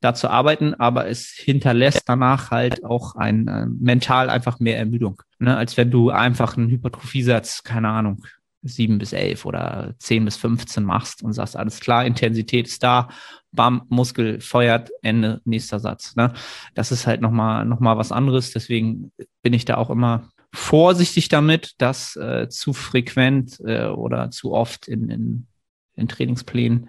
da 0.00 0.14
zu 0.14 0.28
arbeiten, 0.28 0.74
aber 0.74 1.08
es 1.08 1.26
hinterlässt 1.26 2.02
danach 2.06 2.50
halt 2.50 2.84
auch 2.84 3.16
ein 3.16 3.48
äh, 3.48 3.66
mental 3.66 4.30
einfach 4.30 4.60
mehr 4.60 4.78
Ermüdung, 4.78 5.22
ne, 5.38 5.56
als 5.56 5.76
wenn 5.76 5.90
du 5.90 6.10
einfach 6.10 6.56
einen 6.56 6.70
Hypertrophiesatz, 6.70 7.62
keine 7.62 7.88
Ahnung, 7.88 8.24
sieben 8.62 8.98
bis 8.98 9.12
elf 9.12 9.44
oder 9.44 9.94
zehn 9.98 10.24
bis 10.24 10.36
15 10.36 10.84
machst 10.84 11.22
und 11.22 11.32
sagst, 11.32 11.56
alles 11.56 11.80
klar, 11.80 12.04
Intensität 12.04 12.66
ist 12.66 12.82
da, 12.82 13.08
bam, 13.52 13.82
Muskel 13.88 14.40
feuert, 14.40 14.90
Ende, 15.02 15.40
nächster 15.44 15.78
Satz. 15.78 16.16
Ne? 16.16 16.32
Das 16.74 16.92
ist 16.92 17.06
halt 17.06 17.20
nochmal 17.20 17.64
noch 17.64 17.80
mal 17.80 17.96
was 17.96 18.12
anderes. 18.12 18.52
Deswegen 18.52 19.12
bin 19.42 19.52
ich 19.52 19.64
da 19.64 19.76
auch 19.76 19.90
immer 19.90 20.28
vorsichtig 20.52 21.28
damit, 21.28 21.74
das 21.78 22.16
äh, 22.16 22.48
zu 22.48 22.72
frequent 22.72 23.60
äh, 23.64 23.86
oder 23.86 24.30
zu 24.30 24.52
oft 24.52 24.88
in, 24.88 25.10
in, 25.10 25.46
in 25.94 26.08
Trainingsplänen 26.08 26.88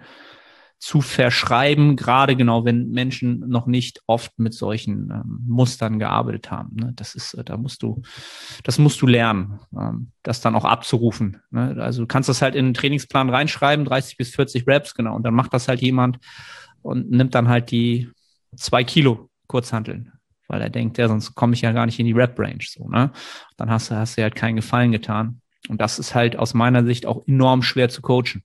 zu 0.80 1.02
verschreiben, 1.02 1.94
gerade 1.94 2.36
genau, 2.36 2.64
wenn 2.64 2.88
Menschen 2.88 3.40
noch 3.40 3.66
nicht 3.66 4.00
oft 4.06 4.38
mit 4.38 4.54
solchen 4.54 5.10
ähm, 5.10 5.44
Mustern 5.46 5.98
gearbeitet 5.98 6.50
haben. 6.50 6.74
Ne? 6.74 6.94
Das 6.96 7.14
ist, 7.14 7.34
äh, 7.34 7.44
da 7.44 7.58
musst 7.58 7.82
du, 7.82 8.00
das 8.64 8.78
musst 8.78 9.02
du 9.02 9.06
lernen, 9.06 9.60
ähm, 9.78 10.10
das 10.22 10.40
dann 10.40 10.54
auch 10.54 10.64
abzurufen. 10.64 11.42
Ne? 11.50 11.76
Also 11.78 12.02
du 12.02 12.06
kannst 12.06 12.30
das 12.30 12.40
halt 12.40 12.54
in 12.54 12.64
den 12.64 12.74
Trainingsplan 12.74 13.28
reinschreiben, 13.28 13.84
30 13.84 14.16
bis 14.16 14.34
40 14.34 14.66
Reps, 14.66 14.94
genau, 14.94 15.14
und 15.14 15.22
dann 15.22 15.34
macht 15.34 15.52
das 15.52 15.68
halt 15.68 15.82
jemand 15.82 16.18
und 16.80 17.10
nimmt 17.10 17.34
dann 17.34 17.48
halt 17.48 17.70
die 17.70 18.08
zwei 18.56 18.82
Kilo 18.82 19.28
Kurzhanteln, 19.48 20.12
weil 20.48 20.62
er 20.62 20.70
denkt, 20.70 20.96
ja, 20.96 21.08
sonst 21.08 21.34
komme 21.34 21.52
ich 21.52 21.60
ja 21.60 21.72
gar 21.72 21.84
nicht 21.84 21.98
in 22.00 22.06
die 22.06 22.12
Rep-Range. 22.12 22.64
So, 22.66 22.88
ne? 22.88 23.12
Dann 23.58 23.68
hast 23.68 23.90
du, 23.90 23.96
hast 23.96 24.16
du 24.16 24.22
halt 24.22 24.34
keinen 24.34 24.56
Gefallen 24.56 24.92
getan. 24.92 25.42
Und 25.68 25.78
das 25.78 25.98
ist 25.98 26.14
halt 26.14 26.36
aus 26.36 26.54
meiner 26.54 26.84
Sicht 26.86 27.04
auch 27.04 27.26
enorm 27.26 27.62
schwer 27.62 27.90
zu 27.90 28.00
coachen. 28.00 28.44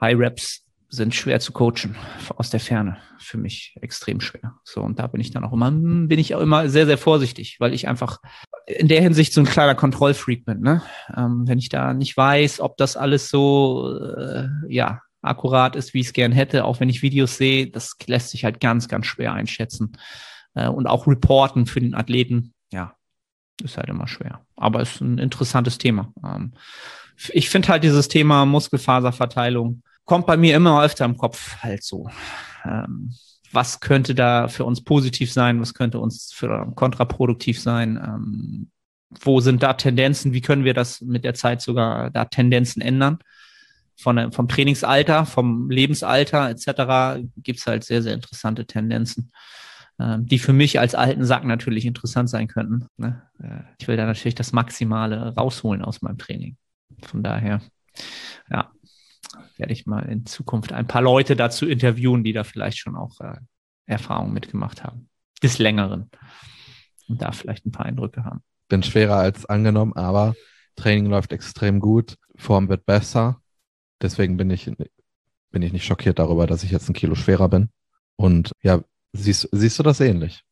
High 0.00 0.18
Reps 0.18 0.67
sind 0.88 1.14
schwer 1.14 1.38
zu 1.40 1.52
coachen 1.52 1.96
aus 2.36 2.50
der 2.50 2.60
Ferne. 2.60 2.96
Für 3.18 3.36
mich 3.36 3.76
extrem 3.80 4.20
schwer. 4.20 4.54
So, 4.64 4.82
und 4.82 4.98
da 4.98 5.06
bin 5.06 5.20
ich 5.20 5.30
dann 5.30 5.44
auch 5.44 5.52
immer, 5.52 5.70
bin 5.70 6.18
ich 6.18 6.34
auch 6.34 6.40
immer 6.40 6.68
sehr, 6.68 6.86
sehr 6.86 6.98
vorsichtig, 6.98 7.56
weil 7.60 7.74
ich 7.74 7.88
einfach 7.88 8.20
in 8.66 8.88
der 8.88 9.02
Hinsicht 9.02 9.32
so 9.32 9.40
ein 9.40 9.46
kleiner 9.46 9.74
Kontrollfreak 9.74 10.44
bin. 10.44 10.60
Ne? 10.60 10.82
Ähm, 11.14 11.44
wenn 11.46 11.58
ich 11.58 11.68
da 11.68 11.92
nicht 11.92 12.16
weiß, 12.16 12.60
ob 12.60 12.76
das 12.78 12.96
alles 12.96 13.28
so, 13.28 13.98
äh, 13.98 14.48
ja, 14.68 15.02
akkurat 15.20 15.76
ist, 15.76 15.94
wie 15.94 16.00
ich 16.00 16.06
es 16.06 16.12
gern 16.12 16.32
hätte, 16.32 16.64
auch 16.64 16.80
wenn 16.80 16.88
ich 16.88 17.02
Videos 17.02 17.36
sehe, 17.36 17.68
das 17.68 17.96
lässt 18.06 18.30
sich 18.30 18.44
halt 18.44 18.60
ganz, 18.60 18.88
ganz 18.88 19.06
schwer 19.06 19.32
einschätzen. 19.32 19.92
Äh, 20.54 20.68
und 20.68 20.86
auch 20.86 21.06
reporten 21.06 21.66
für 21.66 21.80
den 21.80 21.94
Athleten, 21.94 22.54
ja, 22.72 22.94
ist 23.62 23.76
halt 23.76 23.88
immer 23.88 24.08
schwer. 24.08 24.40
Aber 24.56 24.80
ist 24.80 25.00
ein 25.00 25.18
interessantes 25.18 25.76
Thema. 25.76 26.12
Ähm, 26.24 26.54
ich 27.30 27.50
finde 27.50 27.68
halt 27.68 27.84
dieses 27.84 28.08
Thema 28.08 28.46
Muskelfaserverteilung 28.46 29.82
kommt 30.08 30.26
bei 30.26 30.36
mir 30.36 30.56
immer 30.56 30.82
öfter 30.82 31.04
im 31.04 31.18
Kopf 31.18 31.58
halt 31.58 31.84
so. 31.84 32.08
Ähm, 32.64 33.14
was 33.52 33.80
könnte 33.80 34.14
da 34.14 34.48
für 34.48 34.64
uns 34.64 34.82
positiv 34.82 35.32
sein? 35.32 35.60
Was 35.60 35.74
könnte 35.74 36.00
uns 36.00 36.32
für 36.32 36.72
kontraproduktiv 36.74 37.60
sein? 37.60 37.96
Ähm, 38.02 38.70
wo 39.10 39.40
sind 39.40 39.62
da 39.62 39.74
Tendenzen? 39.74 40.32
Wie 40.32 40.40
können 40.40 40.64
wir 40.64 40.74
das 40.74 41.02
mit 41.02 41.24
der 41.24 41.34
Zeit 41.34 41.60
sogar 41.60 42.10
da 42.10 42.24
Tendenzen 42.24 42.80
ändern? 42.82 43.18
Von, 43.96 44.32
vom 44.32 44.48
Trainingsalter, 44.48 45.26
vom 45.26 45.70
Lebensalter 45.70 46.48
etc. 46.48 47.22
gibt 47.36 47.58
es 47.58 47.66
halt 47.66 47.84
sehr, 47.84 48.02
sehr 48.02 48.14
interessante 48.14 48.66
Tendenzen. 48.66 49.30
ähm, 50.00 50.26
die 50.26 50.38
für 50.38 50.52
mich 50.52 50.78
als 50.80 50.94
alten 50.94 51.24
Sack 51.24 51.44
natürlich 51.44 51.84
interessant 51.84 52.30
sein 52.30 52.48
könnten. 52.48 52.86
Ne? 52.96 53.22
Äh, 53.42 53.60
ich 53.78 53.88
will 53.88 53.96
da 53.96 54.06
natürlich 54.06 54.36
das 54.36 54.52
Maximale 54.52 55.34
rausholen 55.34 55.82
aus 55.82 56.00
meinem 56.02 56.18
Training. 56.18 56.56
Von 57.02 57.22
daher, 57.22 57.60
ja, 58.50 58.70
werde 59.58 59.72
ich 59.72 59.86
mal 59.86 60.08
in 60.08 60.24
Zukunft 60.24 60.72
ein 60.72 60.86
paar 60.86 61.02
Leute 61.02 61.36
dazu 61.36 61.66
interviewen, 61.66 62.24
die 62.24 62.32
da 62.32 62.44
vielleicht 62.44 62.78
schon 62.78 62.96
auch 62.96 63.20
äh, 63.20 63.36
Erfahrungen 63.86 64.32
mitgemacht 64.32 64.84
haben. 64.84 65.08
Des 65.42 65.58
Längeren. 65.58 66.10
Und 67.08 67.22
da 67.22 67.32
vielleicht 67.32 67.66
ein 67.66 67.72
paar 67.72 67.86
Eindrücke 67.86 68.24
haben. 68.24 68.42
Bin 68.68 68.82
schwerer 68.82 69.16
als 69.16 69.46
angenommen, 69.46 69.94
aber 69.94 70.34
Training 70.76 71.06
läuft 71.06 71.32
extrem 71.32 71.80
gut. 71.80 72.16
Form 72.36 72.68
wird 72.68 72.86
besser. 72.86 73.40
Deswegen 74.00 74.36
bin 74.36 74.50
ich, 74.50 74.70
bin 75.50 75.62
ich 75.62 75.72
nicht 75.72 75.84
schockiert 75.84 76.18
darüber, 76.18 76.46
dass 76.46 76.62
ich 76.62 76.70
jetzt 76.70 76.88
ein 76.88 76.94
Kilo 76.94 77.14
schwerer 77.14 77.48
bin. 77.48 77.70
Und 78.16 78.52
ja, 78.62 78.82
siehst, 79.12 79.48
siehst 79.52 79.78
du 79.78 79.82
das 79.82 80.00
ähnlich? 80.00 80.44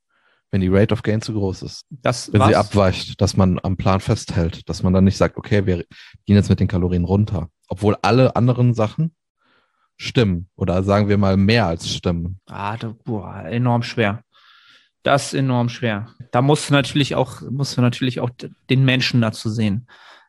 Wenn 0.51 0.61
die 0.61 0.69
Rate 0.69 0.95
of 0.95 1.03
Gain 1.03 1.21
zu 1.21 1.33
groß 1.33 1.62
ist. 1.62 1.85
Das 1.90 2.33
wenn 2.33 2.40
was? 2.40 2.49
sie 2.49 2.57
abweicht, 2.57 3.21
dass 3.21 3.37
man 3.37 3.59
am 3.62 3.77
Plan 3.77 4.01
festhält, 4.01 4.69
dass 4.69 4.83
man 4.83 4.92
dann 4.92 5.05
nicht 5.05 5.16
sagt, 5.16 5.37
okay, 5.37 5.66
wir 5.66 5.85
gehen 6.25 6.37
jetzt 6.37 6.49
mit 6.49 6.61
den 6.61 6.69
Kalorien 6.69 7.05
runter. 7.05 7.51
Obwohl 7.68 7.96
alle 8.02 8.37
anderen 8.37 8.74
Sachen 8.74 9.14
stimmen 9.96 10.48
oder 10.57 10.83
sagen 10.83 11.09
wir 11.09 11.18
mal 11.18 11.37
mehr 11.37 11.66
als 11.66 11.88
stimmen. 11.92 12.40
Ah, 12.46 12.76
da, 12.76 12.94
boah, 13.05 13.44
enorm 13.44 13.83
schwer. 13.83 14.22
Das 15.02 15.29
ist 15.29 15.35
enorm 15.35 15.68
schwer. 15.68 16.09
Da 16.33 16.42
musst 16.42 16.68
du 16.68 16.74
natürlich 16.74 17.14
auch, 17.14 17.40
musst 17.42 17.76
du 17.76 17.81
natürlich 17.81 18.20
auch 18.20 18.31
den 18.68 18.85
Menschen 18.85 19.20
dazu 19.20 19.48
sehen 19.48 19.87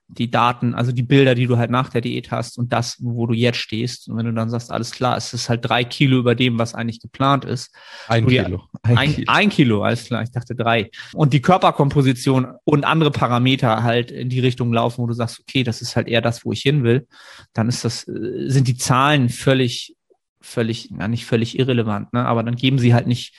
die 0.09 0.31
Daten, 0.31 0.73
also 0.73 0.91
die 0.91 1.03
Bilder, 1.03 1.35
die 1.35 1.47
du 1.47 1.57
halt 1.57 1.69
nach 1.69 1.89
der 1.89 2.01
Diät 2.01 2.31
hast 2.31 2.57
und 2.57 2.71
das, 2.71 2.97
wo 3.01 3.27
du 3.27 3.33
jetzt 3.33 3.57
stehst. 3.57 4.07
Und 4.07 4.17
wenn 4.17 4.25
du 4.25 4.33
dann 4.33 4.49
sagst, 4.49 4.71
alles 4.71 4.91
klar, 4.91 5.17
es 5.17 5.33
ist 5.33 5.49
halt 5.49 5.67
drei 5.67 5.83
Kilo 5.83 6.17
über 6.19 6.33
dem, 6.33 6.57
was 6.57 6.73
eigentlich 6.73 7.01
geplant 7.01 7.43
ist. 7.43 7.75
Ein 8.07 8.25
Kilo. 8.25 8.63
Ein, 8.83 8.97
ein, 8.97 9.13
Kilo. 9.13 9.25
ein 9.27 9.49
Kilo, 9.49 9.83
alles 9.83 10.05
klar, 10.05 10.23
ich 10.23 10.31
dachte 10.31 10.55
drei. 10.55 10.89
Und 11.13 11.33
die 11.33 11.41
Körperkomposition 11.41 12.47
und 12.63 12.85
andere 12.85 13.11
Parameter 13.11 13.83
halt 13.83 14.11
in 14.11 14.29
die 14.29 14.39
Richtung 14.39 14.71
laufen, 14.71 15.01
wo 15.01 15.07
du 15.07 15.13
sagst, 15.13 15.41
okay, 15.41 15.63
das 15.63 15.81
ist 15.81 15.97
halt 15.97 16.07
eher 16.07 16.21
das, 16.21 16.45
wo 16.45 16.53
ich 16.53 16.61
hin 16.61 16.83
will, 16.83 17.07
dann 17.53 17.67
ist 17.67 17.83
das, 17.83 18.07
äh, 18.07 18.49
sind 18.49 18.67
die 18.69 18.77
Zahlen 18.77 19.27
völlig, 19.27 19.97
völlig, 20.39 20.89
ja 20.97 21.09
nicht 21.09 21.25
völlig 21.25 21.59
irrelevant, 21.59 22.13
ne? 22.13 22.25
aber 22.25 22.43
dann 22.43 22.55
geben 22.55 22.79
sie 22.79 22.93
halt 22.93 23.07
nicht 23.07 23.35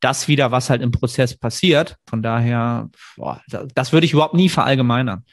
das 0.00 0.26
wieder, 0.26 0.50
was 0.50 0.68
halt 0.68 0.82
im 0.82 0.90
Prozess 0.90 1.38
passiert. 1.38 1.96
Von 2.08 2.22
daher, 2.22 2.90
boah, 3.16 3.40
das 3.46 3.92
würde 3.92 4.04
ich 4.04 4.12
überhaupt 4.12 4.34
nie 4.34 4.48
verallgemeinern. 4.48 5.24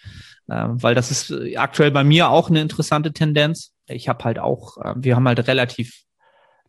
Ähm, 0.52 0.82
weil 0.82 0.96
das 0.96 1.12
ist 1.12 1.32
äh, 1.32 1.58
aktuell 1.58 1.92
bei 1.92 2.04
mir 2.04 2.30
auch 2.30 2.50
eine 2.50 2.62
interessante 2.62 3.14
Tendenz. 3.14 3.74
Ich 3.88 4.10
habe 4.10 4.24
halt 4.24 4.40
auch, 4.40 4.78
äh, 4.78 4.94
wir 4.96 5.16
haben 5.16 5.28
halt 5.28 5.48
relativ 5.48 6.04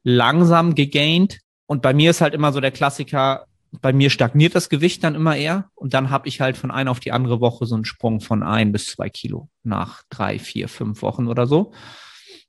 langsam 0.03 0.75
gegaint 0.75 1.41
und 1.67 1.83
bei 1.83 1.95
mir 1.95 2.11
ist 2.11 2.21
halt 2.21 2.35
immer 2.35 2.53
so 2.53 2.61
der 2.61 2.73
Klassiker, 2.73 3.47
bei 3.81 3.93
mir 3.93 4.11
stagniert 4.11 4.55
das 4.55 4.69
Gewicht 4.69 5.05
dann 5.05 5.15
immer 5.15 5.37
eher 5.37 5.71
und 5.75 5.95
dann 5.95 6.11
habe 6.11 6.29
ich 6.29 6.41
halt 6.41 6.57
von 6.57 6.71
einer 6.71 6.91
auf 6.91 7.01
die 7.01 7.13
andere 7.13 7.41
Woche 7.41 7.67
so 7.67 7.75
einen 7.75 7.85
Sprung 7.85 8.21
von 8.21 8.43
ein 8.43 8.73
bis 8.73 8.87
zwei 8.87 9.09
Kilo 9.09 9.49
nach 9.63 10.03
drei, 10.11 10.39
vier, 10.39 10.69
fünf 10.69 11.03
Wochen 11.03 11.29
oder 11.29 11.47
so. 11.47 11.73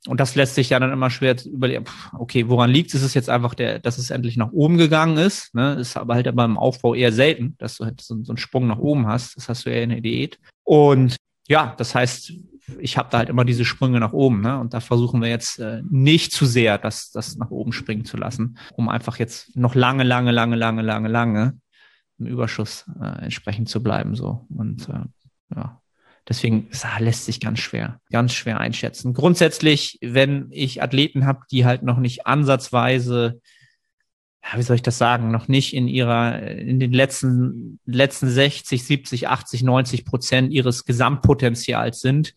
Und 0.07 0.19
das 0.19 0.33
lässt 0.33 0.55
sich 0.55 0.71
ja 0.71 0.79
dann 0.79 0.91
immer 0.91 1.11
schwer 1.11 1.35
überlegen, 1.45 1.85
okay, 2.17 2.49
woran 2.49 2.71
liegt 2.71 2.93
es? 2.93 3.03
Ist 3.03 3.13
jetzt 3.13 3.29
einfach 3.29 3.53
der, 3.53 3.79
dass 3.79 3.99
es 3.99 4.09
endlich 4.09 4.35
nach 4.35 4.51
oben 4.51 4.77
gegangen 4.77 5.17
ist? 5.17 5.53
Ne? 5.53 5.75
Ist 5.75 5.95
aber 5.95 6.15
halt 6.15 6.35
beim 6.35 6.57
Aufbau 6.57 6.95
eher 6.95 7.11
selten, 7.11 7.55
dass 7.59 7.77
du 7.77 7.85
halt 7.85 8.01
so, 8.01 8.15
so 8.23 8.31
einen 8.31 8.37
Sprung 8.37 8.65
nach 8.67 8.79
oben 8.79 9.05
hast. 9.05 9.37
Das 9.37 9.47
hast 9.47 9.65
du 9.65 9.69
ja 9.69 9.81
in 9.83 9.91
der 9.91 10.01
Diät. 10.01 10.39
Und 10.63 11.17
ja, 11.47 11.75
das 11.77 11.93
heißt, 11.93 12.33
ich 12.79 12.97
habe 12.97 13.09
da 13.11 13.19
halt 13.19 13.29
immer 13.29 13.45
diese 13.45 13.65
Sprünge 13.65 13.99
nach 13.99 14.13
oben, 14.13 14.41
ne? 14.41 14.59
Und 14.59 14.73
da 14.73 14.79
versuchen 14.79 15.21
wir 15.21 15.29
jetzt 15.29 15.59
äh, 15.59 15.81
nicht 15.89 16.31
zu 16.31 16.45
sehr, 16.45 16.77
das, 16.77 17.11
das 17.11 17.35
nach 17.35 17.51
oben 17.51 17.73
springen 17.73 18.05
zu 18.05 18.17
lassen, 18.17 18.57
um 18.73 18.89
einfach 18.89 19.17
jetzt 19.17 19.55
noch 19.55 19.75
lange, 19.75 20.03
lange, 20.03 20.31
lange, 20.31 20.55
lange, 20.55 20.81
lange, 20.81 21.09
lange 21.09 21.59
im 22.19 22.27
Überschuss 22.27 22.85
äh, 23.01 23.23
entsprechend 23.23 23.69
zu 23.69 23.83
bleiben. 23.83 24.15
So. 24.15 24.45
Und 24.49 24.87
äh, 24.89 25.55
ja, 25.55 25.80
Deswegen 26.31 26.69
das 26.69 26.85
lässt 26.99 27.25
sich 27.25 27.41
ganz 27.41 27.59
schwer, 27.59 27.99
ganz 28.09 28.31
schwer 28.31 28.61
einschätzen. 28.61 29.13
Grundsätzlich, 29.13 29.99
wenn 30.01 30.47
ich 30.51 30.81
Athleten 30.81 31.25
habe, 31.25 31.41
die 31.51 31.65
halt 31.65 31.83
noch 31.83 31.97
nicht 31.97 32.25
ansatzweise, 32.25 33.41
ja, 34.41 34.57
wie 34.57 34.61
soll 34.61 34.77
ich 34.77 34.81
das 34.81 34.97
sagen, 34.97 35.29
noch 35.29 35.49
nicht 35.49 35.73
in 35.73 35.89
ihrer, 35.89 36.41
in 36.41 36.79
den 36.79 36.93
letzten, 36.93 37.81
letzten 37.83 38.29
60, 38.29 38.81
70, 38.81 39.27
80, 39.27 39.63
90 39.63 40.05
Prozent 40.05 40.53
ihres 40.53 40.85
Gesamtpotenzials 40.85 41.99
sind, 41.99 42.33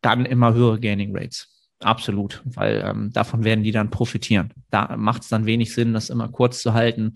dann 0.00 0.26
immer 0.26 0.52
höhere 0.52 0.80
Gaining 0.80 1.16
Rates. 1.16 1.70
Absolut, 1.84 2.42
weil 2.44 2.82
ähm, 2.84 3.12
davon 3.12 3.44
werden 3.44 3.62
die 3.62 3.70
dann 3.70 3.92
profitieren. 3.92 4.52
Da 4.70 4.96
macht 4.96 5.22
es 5.22 5.28
dann 5.28 5.46
wenig 5.46 5.72
Sinn, 5.72 5.92
das 5.92 6.10
immer 6.10 6.30
kurz 6.30 6.60
zu 6.60 6.74
halten 6.74 7.14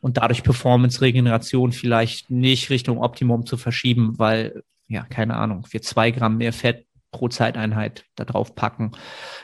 und 0.00 0.16
dadurch 0.16 0.42
Performance, 0.42 1.02
Regeneration 1.02 1.72
vielleicht 1.72 2.30
nicht 2.30 2.70
Richtung 2.70 2.96
Optimum 2.96 3.44
zu 3.44 3.58
verschieben, 3.58 4.18
weil 4.18 4.62
ja, 4.88 5.02
keine 5.04 5.36
Ahnung, 5.36 5.66
wir 5.70 5.82
zwei 5.82 6.10
Gramm 6.10 6.38
mehr 6.38 6.52
Fett 6.52 6.86
pro 7.10 7.28
Zeiteinheit 7.28 8.04
da 8.16 8.24
drauf 8.24 8.54
packen. 8.54 8.92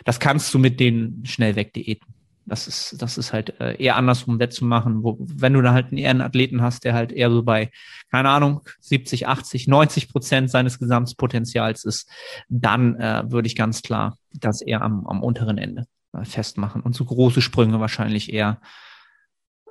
Das 0.05 0.21
kannst 0.21 0.53
du 0.53 0.59
mit 0.59 0.81
den 0.81 1.23
schnell 1.25 1.57
weg 1.57 1.73
Diäten. 1.73 2.15
Das 2.47 2.69
ist, 2.69 3.01
das 3.01 3.17
ist 3.17 3.33
halt 3.33 3.59
äh, 3.59 3.83
eher 3.83 3.97
andersrum 3.97 4.39
wettzumachen, 4.39 5.03
wo, 5.03 5.17
wenn 5.19 5.55
du 5.55 5.63
da 5.63 5.73
halt 5.73 5.87
einen 5.87 5.97
eher 5.97 6.11
einen 6.11 6.21
Athleten 6.21 6.61
hast, 6.61 6.85
der 6.85 6.93
halt 6.93 7.11
eher 7.11 7.31
so 7.31 7.43
bei, 7.43 7.71
keine 8.11 8.29
Ahnung, 8.29 8.61
70, 8.81 9.27
80, 9.27 9.67
90 9.67 10.11
Prozent 10.11 10.51
seines 10.51 10.79
Gesamtpotenzials 10.79 11.85
ist, 11.85 12.11
dann 12.51 12.97
äh, 12.97 13.23
würde 13.27 13.47
ich 13.47 13.57
ganz 13.57 13.81
klar 13.81 14.19
das 14.35 14.61
eher 14.61 14.83
am, 14.83 15.07
am 15.07 15.23
unteren 15.23 15.57
Ende 15.57 15.87
äh, 16.13 16.25
festmachen 16.27 16.83
und 16.83 16.95
so 16.95 17.07
große 17.07 17.41
Sprünge 17.41 17.81
wahrscheinlich 17.81 18.31
eher 18.31 18.61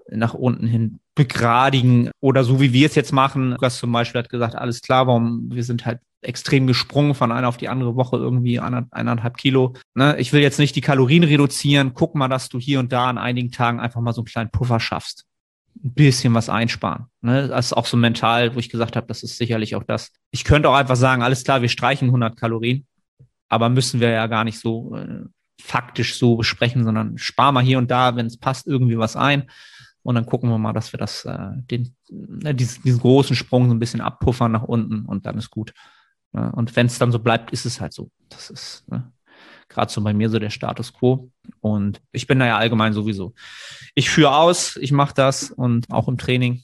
nach 0.10 0.34
unten 0.34 0.68
hin 0.68 1.00
begradigen 1.16 2.10
oder 2.20 2.44
so 2.44 2.60
wie 2.60 2.74
wir 2.74 2.88
es 2.88 2.96
jetzt 2.96 3.12
machen. 3.12 3.52
Lukas 3.52 3.78
zum 3.78 3.92
Beispiel 3.92 4.20
hat 4.20 4.30
gesagt, 4.30 4.56
alles 4.56 4.82
klar, 4.82 5.08
warum 5.08 5.52
wir 5.52 5.64
sind 5.64 5.86
halt 5.86 6.00
extrem 6.22 6.68
gesprungen 6.68 7.16
von 7.16 7.32
einer 7.32 7.50
auf 7.50 7.58
die 7.58 7.70
andere 7.70 7.96
Woche 7.96 8.18
irgendwie 8.18 8.60
eineinhalb 8.60 9.38
Kilo. 9.38 9.74
Ne? 9.94 10.16
Ich 10.18 10.34
will 10.34 10.42
jetzt 10.42 10.60
nicht 10.60 10.76
die 10.76 10.82
Kalorien 10.82 11.24
reduzieren. 11.24 11.94
Guck 11.94 12.16
mal, 12.16 12.30
dass 12.30 12.50
du 12.50 12.60
hier 12.60 12.80
und 12.80 12.92
da 12.92 13.10
an 13.10 13.18
einigen 13.18 13.52
Tagen 13.52 13.80
einfach 13.80 14.02
mal 14.02 14.14
so 14.14 14.22
einen 14.22 14.28
kleinen 14.28 14.50
Puffer 14.50 14.80
schaffst. 14.80 15.26
Ein 15.84 15.94
bisschen 15.94 16.34
was 16.34 16.50
einsparen. 16.50 17.08
Ne? 17.22 17.50
Das 17.50 17.68
ist 17.68 17.74
auch 17.74 17.86
so 17.86 17.98
mental, 17.98 18.56
wo 18.56 18.60
ich 18.60 18.70
gesagt 18.70 18.96
habe, 18.96 19.08
das 19.08 19.22
ist 19.24 19.38
sicherlich 19.38 19.76
auch 19.76 19.84
das. 19.84 20.12
Ich 20.32 20.44
könnte 20.44 20.70
auch 20.70 20.76
einfach 20.76 20.96
sagen, 20.96 21.24
alles 21.24 21.44
klar, 21.44 21.62
wir 21.62 21.70
streichen 21.70 22.08
100 22.08 22.38
Kalorien, 22.38 22.86
aber 23.50 23.70
müssen 23.70 24.00
wir 24.00 24.10
ja 24.10 24.28
gar 24.28 24.46
nicht 24.46 24.60
so 24.60 24.96
äh, 24.96 25.26
faktisch 25.62 26.18
so 26.18 26.38
besprechen, 26.38 26.84
sondern 26.84 27.18
spar 27.18 27.52
mal 27.52 27.64
hier 27.64 27.78
und 27.78 27.92
da, 27.92 28.16
wenn 28.16 28.28
es 28.28 28.38
passt, 28.38 28.68
irgendwie 28.68 28.98
was 28.98 29.16
ein 29.16 29.50
und 30.04 30.16
dann 30.16 30.26
gucken 30.26 30.50
wir 30.50 30.58
mal, 30.58 30.74
dass 30.74 30.94
wir 30.94 30.98
das, 30.98 31.26
äh, 31.26 31.50
den, 31.56 31.96
äh, 32.44 32.54
diesen, 32.54 32.84
diesen 32.84 33.00
großen 33.00 33.36
Sprung 33.36 33.68
so 33.68 33.74
ein 33.74 33.80
bisschen 33.80 34.02
abpuffern 34.02 34.52
nach 34.52 34.64
unten 34.64 35.06
und 35.06 35.26
dann 35.26 35.38
ist 35.38 35.50
gut. 35.50 35.74
Ne? 36.34 36.52
Und 36.52 36.76
wenn 36.76 36.88
es 36.88 37.00
dann 37.00 37.12
so 37.12 37.20
bleibt, 37.20 37.52
ist 37.52 37.66
es 37.66 37.80
halt 37.80 37.94
so. 37.94 38.12
Das 38.30 38.50
ist 38.50 38.88
ne? 38.90 39.12
gerade 39.70 39.92
so 39.92 40.02
bei 40.04 40.14
mir 40.14 40.30
so 40.30 40.40
der 40.40 40.50
Status 40.50 40.94
quo. 40.94 41.32
Und 41.62 42.02
ich 42.12 42.28
bin 42.28 42.40
da 42.40 42.46
ja 42.46 42.58
allgemein 42.58 42.92
sowieso. 42.92 43.34
Ich 43.96 44.10
führe 44.10 44.36
aus, 44.36 44.76
ich 44.76 44.92
mache 44.92 45.14
das 45.16 45.52
und 45.52 45.90
auch 45.90 46.10
im 46.10 46.18
Training 46.18 46.64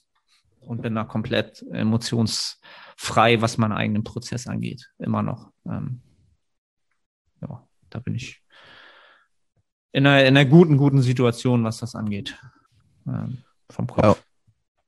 und 0.59 0.81
bin 0.81 0.95
da 0.95 1.05
komplett 1.05 1.65
emotionsfrei, 1.71 3.41
was 3.41 3.57
meinen 3.57 3.71
eigenen 3.71 4.03
Prozess 4.03 4.47
angeht. 4.47 4.91
Immer 4.99 5.23
noch. 5.23 5.49
Ähm, 5.65 6.01
ja, 7.41 7.65
da 7.89 7.99
bin 7.99 8.15
ich 8.15 8.43
in 9.93 10.05
einer, 10.05 10.25
in 10.25 10.35
einer 10.35 10.45
guten, 10.45 10.75
guten 10.75 11.01
Situation, 11.01 11.63
was 11.63 11.77
das 11.77 11.95
angeht 11.95 12.37
ähm, 13.13 13.37
vom 13.69 13.87
Kopf. 13.87 14.23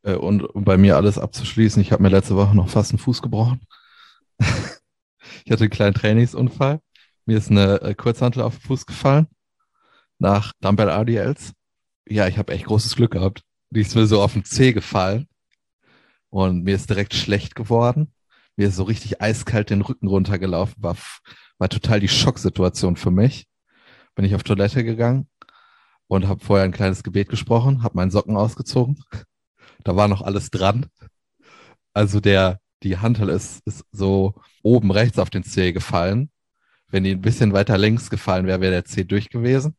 Ja. 0.04 0.12
Äh, 0.12 0.16
und 0.16 0.44
um 0.44 0.64
bei 0.64 0.78
mir 0.78 0.96
alles 0.96 1.18
abzuschließen, 1.18 1.82
ich 1.82 1.92
habe 1.92 2.04
mir 2.04 2.10
letzte 2.10 2.36
Woche 2.36 2.56
noch 2.56 2.70
fast 2.70 2.92
einen 2.92 3.00
Fuß 3.00 3.22
gebrochen. 3.22 3.62
ich 4.40 5.52
hatte 5.52 5.64
einen 5.64 5.70
kleinen 5.70 5.94
Trainingsunfall. 5.94 6.80
Mir 7.26 7.38
ist 7.38 7.52
eine 7.52 7.82
äh, 7.82 7.94
Kurzhantel 7.94 8.42
auf 8.44 8.58
den 8.58 8.68
Fuß 8.68 8.86
gefallen 8.86 9.28
nach 10.22 10.54
Dumbbell 10.62 10.90
RDLs. 10.90 11.54
Ja, 12.08 12.28
ich 12.28 12.38
habe 12.38 12.54
echt 12.54 12.66
großes 12.66 12.96
Glück 12.96 13.12
gehabt. 13.12 13.44
Die 13.72 13.82
ist 13.82 13.96
mir 13.96 14.06
so 14.06 14.22
auf 14.22 14.34
den 14.34 14.46
Zeh 14.46 14.74
gefallen 14.74 15.28
und 16.30 16.64
mir 16.64 16.76
ist 16.76 16.90
direkt 16.90 17.14
schlecht 17.14 17.56
geworden. 17.56 18.14
Mir 18.56 18.68
ist 18.68 18.76
so 18.76 18.84
richtig 18.84 19.22
eiskalt 19.22 19.70
den 19.70 19.82
Rücken 19.82 20.08
runtergelaufen. 20.08 20.76
War, 20.84 20.96
war 21.58 21.70
total 21.70 22.00
die 22.00 22.08
Schocksituation 22.08 22.98
für 22.98 23.12
mich. 23.12 23.48
Bin 24.14 24.26
ich 24.26 24.36
auf 24.36 24.44
Toilette 24.44 24.84
gegangen, 24.84 25.28
und 26.12 26.28
habe 26.28 26.44
vorher 26.44 26.66
ein 26.66 26.74
kleines 26.74 27.04
Gebet 27.04 27.30
gesprochen, 27.30 27.84
habe 27.84 27.96
meinen 27.96 28.12
Socken 28.12 28.36
ausgezogen. 28.36 29.02
Da 29.84 29.96
war 29.96 30.08
noch 30.08 30.22
alles 30.22 30.52
dran. 30.52 30.86
Also 31.92 32.20
der, 32.20 32.60
die 32.84 33.00
Handel 33.00 33.30
ist, 33.30 33.66
ist 33.66 33.84
so 33.92 34.36
oben 34.62 34.92
rechts 34.92 35.18
auf 35.18 35.32
den 35.32 35.44
Zeh 35.44 35.72
gefallen. 35.72 36.30
Wenn 36.88 37.04
die 37.04 37.12
ein 37.12 37.22
bisschen 37.22 37.52
weiter 37.52 37.80
links 37.80 38.12
gefallen 38.12 38.46
wäre, 38.46 38.62
wäre 38.62 38.74
der 38.74 38.86
Zeh 38.86 39.06
durch 39.06 39.30
gewesen. 39.30 39.76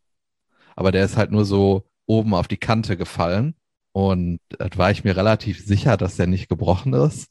Aber 0.74 0.90
der 0.90 1.04
ist 1.04 1.16
halt 1.16 1.30
nur 1.30 1.44
so 1.44 1.86
oben 2.06 2.34
auf 2.34 2.48
die 2.48 2.56
Kante 2.56 2.96
gefallen. 2.96 3.54
Und 3.92 4.40
da 4.48 4.66
war 4.74 4.90
ich 4.90 5.04
mir 5.04 5.16
relativ 5.16 5.64
sicher, 5.64 5.96
dass 5.96 6.16
der 6.16 6.26
nicht 6.26 6.48
gebrochen 6.48 6.94
ist. 6.94 7.28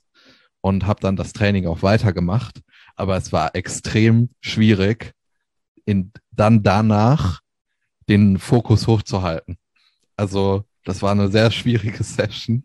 Und 0.61 0.87
habe 0.87 1.01
dann 1.01 1.17
das 1.17 1.33
Training 1.33 1.67
auch 1.67 1.83
weitergemacht. 1.83 2.61
Aber 2.95 3.17
es 3.17 3.33
war 3.33 3.53
extrem 3.53 4.29
schwierig, 4.39 5.11
in, 5.83 6.13
dann 6.31 6.63
danach 6.63 7.41
den 8.09 8.37
Fokus 8.37 8.87
hochzuhalten. 8.87 9.57
Also 10.15 10.65
Das 10.83 11.01
war 11.01 11.11
eine 11.11 11.29
sehr 11.29 11.51
schwierige 11.51 12.03
Session. 12.03 12.63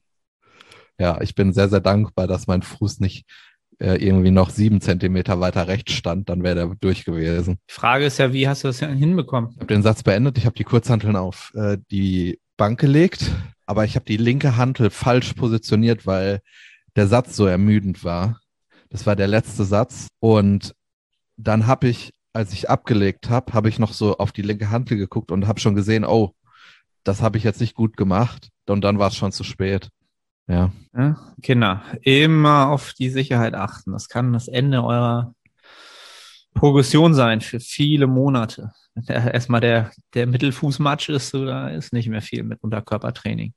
Ja, 0.98 1.20
ich 1.20 1.34
bin 1.34 1.52
sehr, 1.52 1.68
sehr 1.68 1.80
dankbar, 1.80 2.26
dass 2.26 2.46
mein 2.46 2.62
Fuß 2.62 3.00
nicht 3.00 3.26
äh, 3.78 3.96
irgendwie 3.96 4.30
noch 4.30 4.48
sieben 4.50 4.80
Zentimeter 4.80 5.40
weiter 5.40 5.68
rechts 5.68 5.92
stand, 5.92 6.28
dann 6.30 6.42
wäre 6.42 6.54
der 6.54 6.74
durch 6.80 7.04
gewesen. 7.04 7.58
Die 7.68 7.74
Frage 7.74 8.06
ist 8.06 8.18
ja, 8.18 8.32
wie 8.32 8.48
hast 8.48 8.64
du 8.64 8.68
das 8.68 8.78
hinbekommen? 8.78 9.50
Ich 9.50 9.56
habe 9.56 9.66
den 9.66 9.82
Satz 9.82 10.02
beendet, 10.02 10.38
ich 10.38 10.46
habe 10.46 10.56
die 10.56 10.64
Kurzhanteln 10.64 11.16
auf 11.16 11.52
äh, 11.54 11.76
die 11.90 12.40
Bank 12.56 12.80
gelegt, 12.80 13.30
aber 13.66 13.84
ich 13.84 13.94
habe 13.94 14.06
die 14.06 14.16
linke 14.16 14.56
Hantel 14.56 14.88
falsch 14.88 15.34
positioniert, 15.34 16.06
weil 16.06 16.40
der 16.96 17.06
Satz 17.06 17.36
so 17.36 17.44
ermüdend 17.44 18.02
war. 18.02 18.40
Das 18.88 19.04
war 19.04 19.16
der 19.16 19.28
letzte 19.28 19.64
Satz 19.64 20.08
und 20.20 20.74
dann 21.36 21.66
habe 21.66 21.88
ich, 21.88 22.14
als 22.36 22.52
ich 22.52 22.68
abgelegt 22.68 23.30
habe, 23.30 23.54
habe 23.54 23.70
ich 23.70 23.78
noch 23.78 23.94
so 23.94 24.18
auf 24.18 24.30
die 24.30 24.42
linke 24.42 24.70
Hantel 24.70 24.98
geguckt 24.98 25.32
und 25.32 25.48
habe 25.48 25.58
schon 25.58 25.74
gesehen, 25.74 26.04
oh, 26.04 26.34
das 27.02 27.22
habe 27.22 27.38
ich 27.38 27.44
jetzt 27.44 27.60
nicht 27.62 27.74
gut 27.74 27.96
gemacht. 27.96 28.50
Und 28.68 28.82
dann 28.82 28.98
war 28.98 29.08
es 29.08 29.16
schon 29.16 29.32
zu 29.32 29.42
spät. 29.42 29.88
Ja. 30.46 30.70
ja. 30.94 31.16
Kinder, 31.42 31.82
immer 32.02 32.68
auf 32.68 32.92
die 32.92 33.08
Sicherheit 33.08 33.54
achten. 33.54 33.92
Das 33.92 34.08
kann 34.08 34.34
das 34.34 34.48
Ende 34.48 34.84
eurer 34.84 35.34
Progression 36.52 37.14
sein 37.14 37.40
für 37.40 37.58
viele 37.58 38.06
Monate. 38.06 38.72
Erstmal 39.08 39.62
der, 39.62 39.90
der 40.12 40.26
Mittelfußmatsch 40.26 41.08
ist, 41.08 41.30
so, 41.30 41.46
da 41.46 41.68
ist 41.70 41.94
nicht 41.94 42.08
mehr 42.08 42.22
viel 42.22 42.42
mit 42.42 42.62
Unterkörpertraining. 42.62 43.54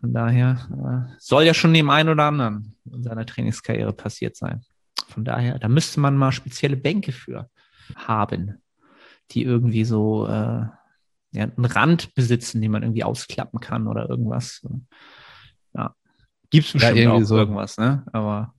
Von 0.00 0.14
daher 0.14 1.06
äh, 1.10 1.14
soll 1.18 1.44
ja 1.44 1.52
schon 1.52 1.74
dem 1.74 1.90
einen 1.90 2.08
oder 2.08 2.24
anderen 2.24 2.76
in 2.90 3.02
seiner 3.02 3.26
Trainingskarriere 3.26 3.92
passiert 3.92 4.36
sein. 4.36 4.62
Von 5.08 5.24
daher, 5.24 5.58
da 5.58 5.68
müsste 5.68 6.00
man 6.00 6.16
mal 6.16 6.32
spezielle 6.32 6.76
Bänke 6.76 7.12
für 7.12 7.50
haben, 7.96 8.62
die 9.30 9.42
irgendwie 9.42 9.84
so 9.84 10.26
äh, 10.26 10.66
ja, 11.32 11.42
einen 11.42 11.64
Rand 11.64 12.14
besitzen, 12.14 12.60
den 12.60 12.70
man 12.70 12.82
irgendwie 12.82 13.04
ausklappen 13.04 13.60
kann 13.60 13.88
oder 13.88 14.08
irgendwas. 14.08 14.64
Ja. 15.74 15.94
Gibt 16.50 16.66
es 16.66 16.72
bestimmt 16.72 16.98
ja, 16.98 17.10
auch 17.10 17.22
so. 17.22 17.36
irgendwas, 17.36 17.76
ne? 17.76 18.04
Aber 18.12 18.54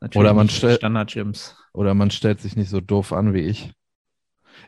natürlich 0.00 0.20
oder 0.20 0.34
man 0.34 0.48
stellt 0.48 0.78
Standard-Gyms. 0.78 1.56
Oder 1.72 1.94
man 1.94 2.10
stellt 2.10 2.40
sich 2.40 2.54
nicht 2.54 2.70
so 2.70 2.80
doof 2.80 3.12
an 3.12 3.34
wie 3.34 3.40
ich. 3.40 3.72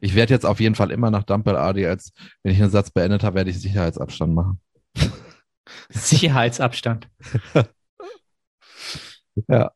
Ich 0.00 0.14
werde 0.14 0.34
jetzt 0.34 0.46
auf 0.46 0.58
jeden 0.58 0.74
Fall 0.74 0.90
immer 0.90 1.10
nach 1.10 1.22
Dumbbell 1.22 1.56
Adi, 1.56 1.86
als 1.86 2.12
wenn 2.42 2.52
ich 2.52 2.60
einen 2.60 2.70
Satz 2.70 2.90
beendet 2.90 3.22
habe, 3.22 3.36
werde 3.36 3.50
ich 3.50 3.60
Sicherheitsabstand 3.60 4.34
machen. 4.34 4.60
Sicherheitsabstand. 5.90 7.08
ja. 9.48 9.70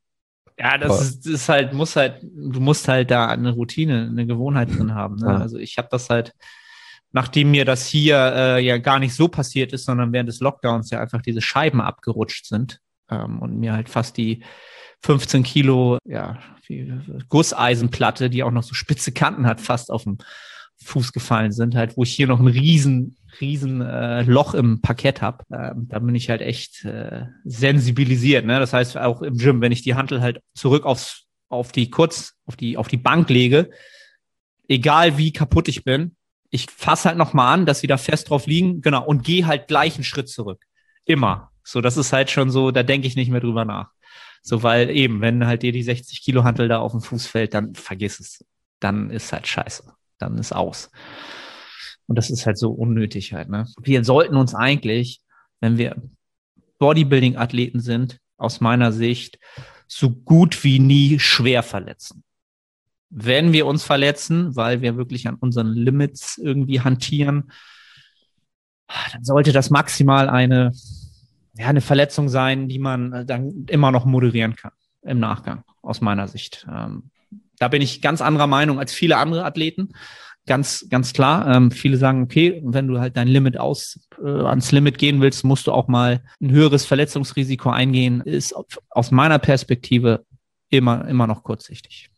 Ja, 0.59 0.77
das 0.77 1.01
ist, 1.01 1.27
das 1.27 1.33
ist, 1.35 1.49
halt, 1.49 1.73
muss 1.73 1.94
halt, 1.94 2.21
du 2.23 2.61
musst 2.61 2.88
halt 2.88 3.11
da 3.11 3.29
eine 3.29 3.53
Routine, 3.53 4.09
eine 4.11 4.27
Gewohnheit 4.27 4.71
drin 4.77 4.94
haben. 4.94 5.16
Ne? 5.16 5.29
Ja. 5.29 5.37
Also 5.37 5.57
ich 5.59 5.79
habe 5.79 5.88
das 5.90 6.11
halt, 6.11 6.35
nachdem 7.12 7.53
mir 7.53 7.64
das 7.64 7.87
hier 7.87 8.16
äh, 8.35 8.64
ja 8.64 8.79
gar 8.79 8.99
nicht 8.99 9.14
so 9.14 9.29
passiert 9.29 9.73
ist, 9.73 9.85
sondern 9.85 10.12
während 10.12 10.29
des 10.29 10.40
Lockdowns 10.40 10.90
ja 10.90 11.01
einfach 11.01 11.23
diese 11.23 11.40
Scheiben 11.40 11.81
abgerutscht 11.81 12.47
sind 12.47 12.81
ähm, 13.09 13.38
und 13.40 13.59
mir 13.59 13.73
halt 13.73 13.88
fast 13.88 14.16
die 14.16 14.42
15 15.05 15.44
Kilo 15.44 15.99
ja, 16.05 16.38
Gusseisenplatte, 17.29 18.29
die 18.29 18.42
auch 18.42 18.51
noch 18.51 18.64
so 18.64 18.75
spitze 18.75 19.12
Kanten 19.12 19.47
hat, 19.47 19.61
fast 19.61 19.92
auf 19.92 20.05
dem 20.05 20.18
Fuß 20.85 21.12
gefallen 21.12 21.53
sind, 21.53 21.75
halt, 21.75 21.97
wo 21.97 22.03
ich 22.03 22.14
hier 22.14 22.27
noch 22.27 22.40
ein 22.40 22.47
riesen, 22.47 23.16
riesen 23.41 23.81
äh, 23.81 24.23
Loch 24.23 24.55
im 24.55 24.81
Parkett 24.81 25.23
habe. 25.23 25.45
Ähm, 25.53 25.87
da 25.88 25.99
bin 25.99 26.14
ich 26.14 26.31
halt 26.31 26.41
echt 26.41 26.85
äh, 26.85 27.27
sensibilisiert. 27.45 28.45
Ne? 28.45 28.59
Das 28.59 28.73
heißt, 28.73 28.97
auch 28.97 29.23
im 29.23 29.37
Gym, 29.37 29.61
wenn 29.61 29.73
ich 29.73 29.83
die 29.83 29.95
Handel 29.95 30.21
halt 30.21 30.41
zurück 30.55 30.85
aufs, 30.85 31.25
auf 31.49 31.73
die 31.73 31.91
kurz, 31.91 32.35
auf 32.47 32.57
die, 32.57 32.77
auf 32.77 32.88
die 32.88 32.97
Bank 32.97 33.29
lege, 33.29 33.71
egal 34.69 35.19
wie 35.19 35.33
kaputt 35.33 35.69
ich 35.69 35.85
bin, 35.85 36.17
ich 36.51 36.67
fasse 36.71 37.09
halt 37.09 37.19
nochmal 37.19 37.53
an, 37.53 37.67
dass 37.67 37.81
sie 37.81 37.87
da 37.87 37.97
fest 37.97 38.31
drauf 38.31 38.47
liegen, 38.47 38.81
genau, 38.81 39.05
und 39.05 39.25
gehe 39.25 39.47
halt 39.47 39.69
gleich 39.69 39.97
einen 39.97 40.05
Schritt 40.05 40.29
zurück. 40.29 40.64
Immer. 41.05 41.51
So, 41.62 41.81
das 41.81 41.97
ist 41.97 42.12
halt 42.12 42.31
schon 42.31 42.51
so, 42.51 42.71
da 42.71 42.83
denke 42.83 43.07
ich 43.07 43.17
nicht 43.17 43.31
mehr 43.31 43.41
drüber 43.41 43.64
nach. 43.64 43.91
So, 44.43 44.62
weil 44.62 44.88
eben, 44.91 45.21
wenn 45.21 45.47
halt 45.47 45.62
dir 45.62 45.73
die 45.73 45.83
60 45.83 46.23
Kilo 46.23 46.45
Hantel 46.45 46.69
da 46.69 46.79
auf 46.79 46.93
den 46.93 47.03
Fuß 47.03 47.27
fällt, 47.27 47.53
dann 47.53 47.75
vergiss 47.75 48.21
es. 48.21 48.45
Dann 48.81 49.11
ist 49.11 49.33
halt 49.33 49.47
scheiße. 49.47 49.93
Dann 50.19 50.38
ist 50.38 50.55
aus. 50.55 50.91
Und 52.09 52.16
das 52.16 52.31
ist 52.31 52.47
halt 52.47 52.59
so 52.59 52.71
unnötig 52.73 53.33
halt, 53.33 53.49
ne? 53.49 53.66
Wir 53.81 54.03
sollten 54.03 54.37
uns 54.37 54.55
eigentlich, 54.55 55.21
wenn 55.61 55.79
wir 55.79 56.03
Bodybuilding-Athleten 56.79 57.81
sind, 57.81 58.18
aus 58.37 58.61
meiner 58.61 58.90
Sicht, 58.90 59.38
so 59.87 60.11
gut 60.11 60.64
wie 60.64 60.81
nie 60.81 61.18
schwer 61.18 61.62
verletzen 61.62 62.25
wenn 63.11 63.53
wir 63.53 63.66
uns 63.66 63.85
verletzen, 63.85 64.55
weil 64.57 64.83
wir 64.83 64.97
wirklich 64.97 65.29
an 65.29 65.37
unseren 65.37 65.73
Limits 65.73 66.38
irgendwie 66.38 66.81
hantieren, 66.81 67.51
dann 69.12 69.25
sollte 69.25 69.53
das 69.53 69.71
maximal 69.71 70.29
eine, 70.29 70.73
ja, 71.57 71.66
eine 71.66 71.81
Verletzung 71.81 72.29
sein, 72.29 72.68
die 72.68 72.79
man 72.79 73.27
dann 73.27 73.66
immer 73.68 73.90
noch 73.90 74.05
moderieren 74.05 74.57
kann 74.57 74.73
im 75.03 75.21
Nachgang, 75.21 75.64
aus 75.83 76.01
meiner 76.01 76.29
Sicht. 76.29 76.66
Ähm, 76.71 77.11
da 77.59 77.68
bin 77.68 77.83
ich 77.83 78.03
ganz 78.03 78.21
anderer 78.21 78.47
Meinung 78.47 78.79
als 78.79 78.92
viele 78.92 79.16
andere 79.16 79.44
Athleten. 79.44 79.90
Ganz, 80.48 80.87
ganz 80.88 81.12
klar. 81.12 81.46
Ähm, 81.54 81.70
viele 81.70 81.98
sagen, 81.98 82.22
okay, 82.22 82.62
wenn 82.64 82.88
du 82.88 82.98
halt 82.98 83.18
dein 83.18 83.28
Limit 83.28 83.58
aus, 83.58 84.00
äh, 84.18 84.26
ans 84.26 84.72
Limit 84.72 84.96
gehen 84.96 85.20
willst, 85.20 85.44
musst 85.44 85.66
du 85.66 85.72
auch 85.72 85.88
mal 85.88 86.22
ein 86.40 86.50
höheres 86.50 86.87
Verletzungsrisiko 86.87 87.68
eingehen. 87.68 88.22
Ist 88.22 88.54
aus 88.88 89.11
meiner 89.11 89.38
Perspektive 89.38 90.24
immer, 90.70 91.06
immer 91.06 91.26
noch 91.26 91.42
kurzsichtig. 91.42 92.08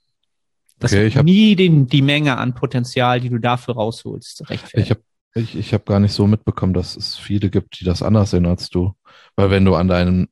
Das 0.78 0.92
okay, 0.92 1.06
ich 1.08 1.22
nie 1.22 1.56
den, 1.56 1.88
die 1.88 2.02
Menge 2.02 2.38
an 2.38 2.54
Potenzial, 2.54 3.20
die 3.20 3.30
du 3.30 3.38
dafür 3.38 3.74
rausholst, 3.74 4.48
rechtfertigt. 4.48 4.86
Ich 4.86 4.90
habe 4.92 5.02
ich, 5.34 5.56
ich 5.56 5.74
hab 5.74 5.84
gar 5.86 5.98
nicht 5.98 6.12
so 6.12 6.28
mitbekommen, 6.28 6.72
dass 6.72 6.96
es 6.96 7.16
viele 7.16 7.50
gibt, 7.50 7.80
die 7.80 7.84
das 7.84 8.00
anders 8.00 8.30
sehen 8.30 8.46
als 8.46 8.70
du. 8.70 8.94
Weil 9.34 9.50
wenn 9.50 9.64
du 9.64 9.74
an 9.74 9.88
deinem, 9.88 10.28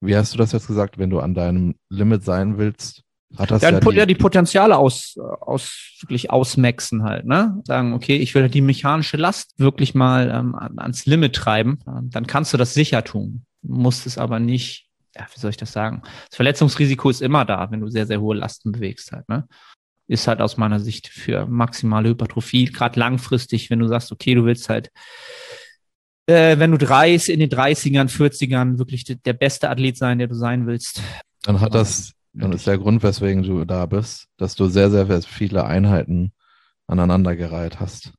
wie 0.00 0.16
hast 0.16 0.34
du 0.34 0.38
das 0.38 0.50
jetzt 0.50 0.66
gesagt, 0.66 0.98
wenn 0.98 1.10
du 1.10 1.20
an 1.20 1.34
deinem 1.34 1.76
Limit 1.90 2.24
sein 2.24 2.58
willst, 2.58 3.03
hat 3.38 3.50
das 3.50 3.62
ja, 3.62 3.70
ja, 3.70 3.80
die, 3.80 3.96
ja 3.96 4.06
die 4.06 4.14
Potenziale 4.14 4.76
aus, 4.76 5.16
aus 5.40 5.96
wirklich 6.00 6.30
ausmaxen 6.30 7.02
halt, 7.02 7.26
ne? 7.26 7.60
Sagen, 7.64 7.94
okay, 7.94 8.16
ich 8.16 8.34
will 8.34 8.48
die 8.48 8.60
mechanische 8.60 9.16
Last 9.16 9.58
wirklich 9.58 9.94
mal 9.94 10.30
ähm, 10.30 10.54
ans 10.54 11.06
Limit 11.06 11.34
treiben, 11.34 11.78
dann 12.04 12.26
kannst 12.26 12.52
du 12.52 12.56
das 12.56 12.74
sicher 12.74 13.04
tun. 13.04 13.44
Musst 13.62 14.06
es 14.06 14.18
aber 14.18 14.38
nicht 14.40 14.84
ja, 15.16 15.26
wie 15.32 15.40
soll 15.40 15.50
ich 15.50 15.56
das 15.56 15.72
sagen? 15.72 16.02
Das 16.28 16.36
Verletzungsrisiko 16.36 17.10
ist 17.10 17.22
immer 17.22 17.44
da, 17.44 17.70
wenn 17.70 17.80
du 17.80 17.88
sehr, 17.88 18.06
sehr 18.06 18.20
hohe 18.20 18.36
Lasten 18.36 18.72
bewegst 18.72 19.12
halt, 19.12 19.28
ne? 19.28 19.46
Ist 20.06 20.28
halt 20.28 20.42
aus 20.42 20.58
meiner 20.58 20.80
Sicht 20.80 21.08
für 21.08 21.46
maximale 21.46 22.10
Hypertrophie, 22.10 22.66
gerade 22.66 23.00
langfristig, 23.00 23.70
wenn 23.70 23.78
du 23.78 23.88
sagst, 23.88 24.12
okay, 24.12 24.34
du 24.34 24.44
willst 24.44 24.68
halt, 24.68 24.90
äh, 26.26 26.58
wenn 26.58 26.72
du 26.72 26.78
30, 26.78 27.32
in 27.32 27.40
den 27.40 27.48
30ern, 27.48 28.10
40ern 28.10 28.78
wirklich 28.78 29.04
der 29.04 29.32
beste 29.32 29.70
Athlet 29.70 29.96
sein, 29.96 30.18
der 30.18 30.28
du 30.28 30.34
sein 30.34 30.66
willst. 30.66 31.00
Dann 31.42 31.60
hat 31.60 31.74
das, 31.74 32.12
dann 32.34 32.52
ist 32.52 32.66
der 32.66 32.78
Grund, 32.78 33.02
weswegen 33.02 33.42
du 33.42 33.64
da 33.64 33.86
bist, 33.86 34.28
dass 34.36 34.54
du 34.56 34.66
sehr, 34.66 34.90
sehr 34.90 35.22
viele 35.22 35.64
Einheiten 35.64 36.32
aneinandergereiht 36.86 37.80
hast. 37.80 38.12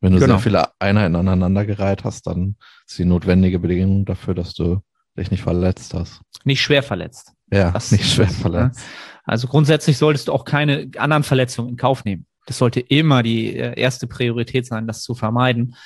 Wenn 0.00 0.12
du 0.12 0.18
genau. 0.18 0.34
sehr 0.34 0.40
viele 0.40 0.68
Einheiten 0.80 1.16
aneinandergereiht 1.16 2.04
hast, 2.04 2.26
dann 2.26 2.56
ist 2.86 2.98
die 2.98 3.04
notwendige 3.04 3.58
Bedingung 3.58 4.04
dafür, 4.04 4.34
dass 4.34 4.54
du 4.54 4.80
dich 5.16 5.30
nicht 5.30 5.42
verletzt 5.42 5.94
hast. 5.94 6.20
Nicht 6.44 6.60
schwer 6.60 6.82
verletzt. 6.82 7.32
Ja, 7.50 7.70
das 7.70 7.92
nicht 7.92 8.12
schwer 8.12 8.26
ne? 8.26 8.32
verletzt. 8.32 8.80
Also 9.24 9.46
grundsätzlich 9.46 9.96
solltest 9.96 10.28
du 10.28 10.32
auch 10.32 10.44
keine 10.44 10.90
anderen 10.98 11.22
Verletzungen 11.22 11.70
in 11.70 11.76
Kauf 11.76 12.04
nehmen. 12.04 12.26
Das 12.46 12.58
sollte 12.58 12.80
immer 12.80 13.22
die 13.22 13.56
äh, 13.56 13.78
erste 13.80 14.06
Priorität 14.06 14.66
sein, 14.66 14.86
das 14.86 15.02
zu 15.02 15.14
vermeiden. 15.14 15.76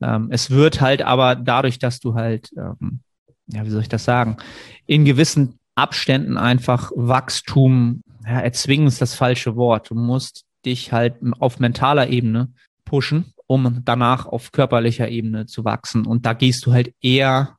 Ähm, 0.00 0.28
es 0.30 0.50
wird 0.50 0.80
halt 0.80 1.02
aber 1.02 1.36
dadurch, 1.36 1.78
dass 1.78 2.00
du 2.00 2.14
halt, 2.14 2.50
ähm, 2.56 3.00
ja, 3.46 3.64
wie 3.64 3.70
soll 3.70 3.82
ich 3.82 3.88
das 3.88 4.04
sagen, 4.04 4.38
in 4.86 5.04
gewissen 5.04 5.57
Abständen 5.78 6.36
einfach 6.36 6.90
Wachstum, 6.94 8.02
ja, 8.24 8.40
erzwingen 8.40 8.86
ist 8.86 9.00
das 9.00 9.14
falsche 9.14 9.56
Wort. 9.56 9.90
Du 9.90 9.94
musst 9.94 10.44
dich 10.64 10.92
halt 10.92 11.16
auf 11.38 11.60
mentaler 11.60 12.08
Ebene 12.08 12.52
pushen, 12.84 13.32
um 13.46 13.82
danach 13.84 14.26
auf 14.26 14.52
körperlicher 14.52 15.08
Ebene 15.08 15.46
zu 15.46 15.64
wachsen. 15.64 16.06
Und 16.06 16.26
da 16.26 16.32
gehst 16.32 16.66
du 16.66 16.72
halt 16.72 16.92
eher 17.00 17.56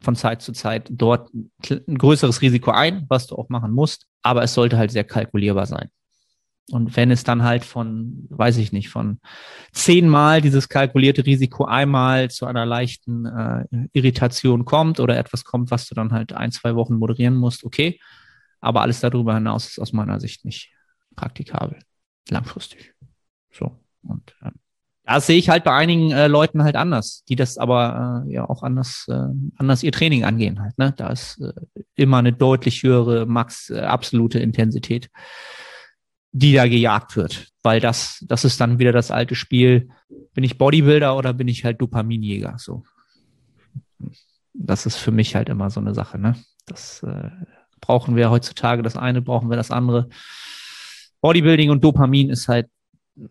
von 0.00 0.16
Zeit 0.16 0.42
zu 0.42 0.52
Zeit 0.52 0.88
dort 0.90 1.30
ein 1.34 1.98
größeres 1.98 2.40
Risiko 2.40 2.70
ein, 2.70 3.04
was 3.08 3.26
du 3.26 3.36
auch 3.36 3.48
machen 3.48 3.72
musst, 3.72 4.06
aber 4.22 4.42
es 4.42 4.54
sollte 4.54 4.78
halt 4.78 4.90
sehr 4.90 5.04
kalkulierbar 5.04 5.66
sein. 5.66 5.90
Und 6.70 6.96
wenn 6.96 7.10
es 7.10 7.24
dann 7.24 7.42
halt 7.42 7.64
von, 7.64 8.26
weiß 8.30 8.58
ich 8.58 8.72
nicht, 8.72 8.90
von 8.90 9.18
zehnmal 9.72 10.40
dieses 10.40 10.68
kalkulierte 10.68 11.26
Risiko 11.26 11.64
einmal 11.64 12.30
zu 12.30 12.46
einer 12.46 12.64
leichten 12.64 13.26
äh, 13.26 13.64
Irritation 13.92 14.64
kommt 14.64 15.00
oder 15.00 15.18
etwas 15.18 15.44
kommt, 15.44 15.70
was 15.70 15.88
du 15.88 15.94
dann 15.94 16.12
halt 16.12 16.32
ein, 16.32 16.52
zwei 16.52 16.76
Wochen 16.76 16.94
moderieren 16.94 17.34
musst, 17.34 17.64
okay. 17.64 17.98
Aber 18.60 18.82
alles 18.82 19.00
darüber 19.00 19.34
hinaus 19.34 19.68
ist 19.68 19.78
aus 19.80 19.92
meiner 19.92 20.20
Sicht 20.20 20.44
nicht 20.44 20.72
praktikabel, 21.16 21.78
langfristig. 22.28 22.94
So. 23.50 23.78
Und 24.02 24.34
äh, 24.42 24.50
das 25.04 25.26
sehe 25.26 25.38
ich 25.38 25.48
halt 25.48 25.64
bei 25.64 25.74
einigen 25.74 26.12
äh, 26.12 26.28
Leuten 26.28 26.62
halt 26.62 26.76
anders, 26.76 27.24
die 27.28 27.36
das 27.36 27.58
aber 27.58 28.24
äh, 28.26 28.32
ja 28.32 28.48
auch 28.48 28.62
anders, 28.62 29.06
äh, 29.08 29.26
anders 29.56 29.82
ihr 29.82 29.92
Training 29.92 30.24
angehen 30.24 30.60
halt. 30.60 30.78
Ne? 30.78 30.94
Da 30.96 31.08
ist 31.08 31.40
äh, 31.40 31.52
immer 31.96 32.18
eine 32.18 32.32
deutlich 32.32 32.82
höhere 32.82 33.26
Max 33.26 33.70
äh, 33.70 33.80
absolute 33.80 34.38
Intensität 34.38 35.10
die 36.32 36.54
da 36.54 36.66
gejagt 36.68 37.16
wird. 37.16 37.48
Weil 37.62 37.80
das, 37.80 38.24
das 38.26 38.44
ist 38.44 38.60
dann 38.60 38.78
wieder 38.78 38.92
das 38.92 39.10
alte 39.10 39.34
Spiel. 39.34 39.88
Bin 40.34 40.44
ich 40.44 40.58
Bodybuilder 40.58 41.16
oder 41.16 41.32
bin 41.32 41.48
ich 41.48 41.64
halt 41.64 41.80
Dopaminjäger? 41.80 42.56
So. 42.58 42.84
Das 44.54 44.86
ist 44.86 44.96
für 44.96 45.10
mich 45.10 45.34
halt 45.34 45.48
immer 45.48 45.70
so 45.70 45.80
eine 45.80 45.94
Sache, 45.94 46.18
ne? 46.18 46.36
Das 46.66 47.02
äh, 47.02 47.30
brauchen 47.80 48.16
wir 48.16 48.30
heutzutage. 48.30 48.82
Das 48.82 48.96
eine 48.96 49.22
brauchen 49.22 49.50
wir 49.50 49.56
das 49.56 49.70
andere. 49.70 50.08
Bodybuilding 51.20 51.70
und 51.70 51.84
Dopamin 51.84 52.30
ist 52.30 52.48
halt, 52.48 52.68
äh, 53.16 53.24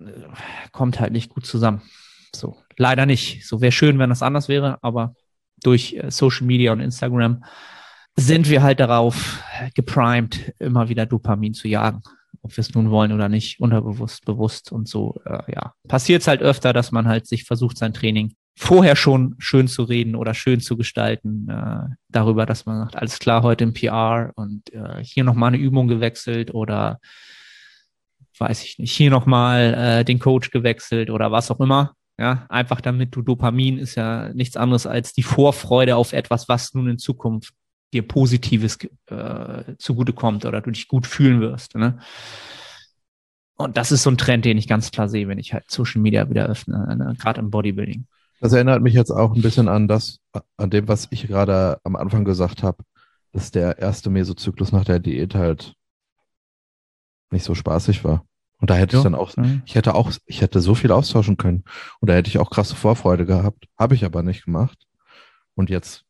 kommt 0.71 0.99
halt 0.99 1.13
nicht 1.13 1.29
gut 1.29 1.45
zusammen. 1.45 1.81
So, 2.35 2.57
leider 2.77 3.05
nicht. 3.05 3.47
So 3.47 3.61
wäre 3.61 3.71
schön, 3.71 3.97
wenn 3.99 4.09
das 4.09 4.21
anders 4.21 4.47
wäre, 4.47 4.77
aber 4.83 5.15
durch 5.63 5.93
äh, 5.93 6.11
Social 6.11 6.45
Media 6.45 6.71
und 6.71 6.79
Instagram 6.79 7.43
sind 8.15 8.49
wir 8.49 8.61
halt 8.61 8.79
darauf 8.79 9.41
geprimed, 9.75 10.53
immer 10.59 10.89
wieder 10.89 11.05
Dopamin 11.05 11.53
zu 11.53 11.67
jagen. 11.67 12.01
Ob 12.41 12.55
wir 12.55 12.61
es 12.61 12.73
nun 12.73 12.89
wollen 12.91 13.11
oder 13.11 13.29
nicht, 13.29 13.59
unterbewusst, 13.59 14.25
bewusst 14.25 14.71
und 14.71 14.87
so, 14.87 15.19
äh, 15.25 15.53
ja. 15.53 15.73
Passiert 15.87 16.21
es 16.21 16.27
halt 16.27 16.41
öfter, 16.41 16.73
dass 16.73 16.91
man 16.91 17.07
halt 17.07 17.27
sich 17.27 17.43
versucht, 17.43 17.77
sein 17.77 17.93
Training 17.93 18.33
vorher 18.57 18.97
schon 18.97 19.35
schön 19.39 19.69
zu 19.69 19.83
reden 19.83 20.15
oder 20.15 20.33
schön 20.33 20.59
zu 20.59 20.75
gestalten, 20.75 21.47
äh, 21.49 21.95
darüber, 22.09 22.45
dass 22.45 22.65
man 22.65 22.79
sagt, 22.79 22.97
alles 22.97 23.19
klar, 23.19 23.41
heute 23.41 23.63
im 23.63 23.73
PR 23.73 24.31
und 24.35 24.73
äh, 24.73 25.01
hier 25.01 25.23
nochmal 25.23 25.49
eine 25.49 25.57
Übung 25.57 25.87
gewechselt 25.87 26.53
oder 26.53 26.99
weiß 28.37 28.63
ich 28.63 28.79
nicht, 28.79 28.91
hier 28.91 29.11
nochmal 29.11 29.73
äh, 29.73 30.05
den 30.05 30.19
Coach 30.19 30.51
gewechselt 30.51 31.09
oder 31.09 31.31
was 31.31 31.51
auch 31.51 31.59
immer. 31.59 31.93
Ja, 32.17 32.45
einfach 32.49 32.81
damit 32.81 33.15
du 33.15 33.21
Dopamin 33.21 33.77
ist 33.77 33.95
ja 33.95 34.33
nichts 34.33 34.57
anderes 34.57 34.85
als 34.85 35.13
die 35.13 35.23
Vorfreude 35.23 35.95
auf 35.95 36.11
etwas, 36.11 36.49
was 36.49 36.73
nun 36.73 36.89
in 36.89 36.97
Zukunft 36.97 37.53
dir 37.93 38.07
Positives 38.07 38.77
äh, 39.07 39.75
zugutekommt 39.77 40.45
oder 40.45 40.61
du 40.61 40.71
dich 40.71 40.87
gut 40.87 41.07
fühlen 41.07 41.41
wirst. 41.41 41.75
Ne? 41.75 41.99
Und 43.55 43.77
das 43.77 43.91
ist 43.91 44.03
so 44.03 44.11
ein 44.11 44.17
Trend, 44.17 44.45
den 44.45 44.57
ich 44.57 44.67
ganz 44.67 44.91
klar 44.91 45.09
sehe, 45.09 45.27
wenn 45.27 45.39
ich 45.39 45.53
halt 45.53 45.69
Social 45.69 46.01
Media 46.01 46.29
wieder 46.29 46.45
öffne, 46.45 46.95
ne? 46.95 47.15
gerade 47.19 47.39
im 47.39 47.49
Bodybuilding. 47.49 48.05
Das 48.39 48.53
erinnert 48.53 48.81
mich 48.81 48.93
jetzt 48.93 49.11
auch 49.11 49.35
ein 49.35 49.41
bisschen 49.41 49.67
an 49.67 49.87
das, 49.87 50.19
an 50.55 50.69
dem, 50.69 50.87
was 50.87 51.07
ich 51.11 51.27
gerade 51.27 51.79
am 51.83 51.95
Anfang 51.95 52.23
gesagt 52.23 52.63
habe, 52.63 52.83
dass 53.33 53.51
der 53.51 53.79
erste 53.79 54.09
Mesozyklus 54.09 54.71
nach 54.71 54.85
der 54.85 54.99
Diät 54.99 55.35
halt 55.35 55.73
nicht 57.31 57.43
so 57.43 57.53
spaßig 57.53 58.03
war. 58.03 58.25
Und 58.61 58.69
da 58.69 58.75
hätte 58.75 58.93
jo. 58.93 58.99
ich 58.99 59.03
dann 59.03 59.15
auch, 59.15 59.35
mhm. 59.37 59.61
ich 59.65 59.75
hätte 59.75 59.95
auch, 59.95 60.11
ich 60.25 60.41
hätte 60.41 60.61
so 60.61 60.75
viel 60.75 60.91
austauschen 60.91 61.37
können. 61.37 61.63
Und 61.99 62.09
da 62.09 62.13
hätte 62.13 62.29
ich 62.29 62.39
auch 62.39 62.49
krasse 62.49 62.75
Vorfreude 62.75 63.25
gehabt. 63.25 63.67
Habe 63.77 63.95
ich 63.95 64.03
aber 64.03 64.23
nicht 64.23 64.45
gemacht. 64.45 64.77
Und 65.55 65.69
jetzt 65.69 66.05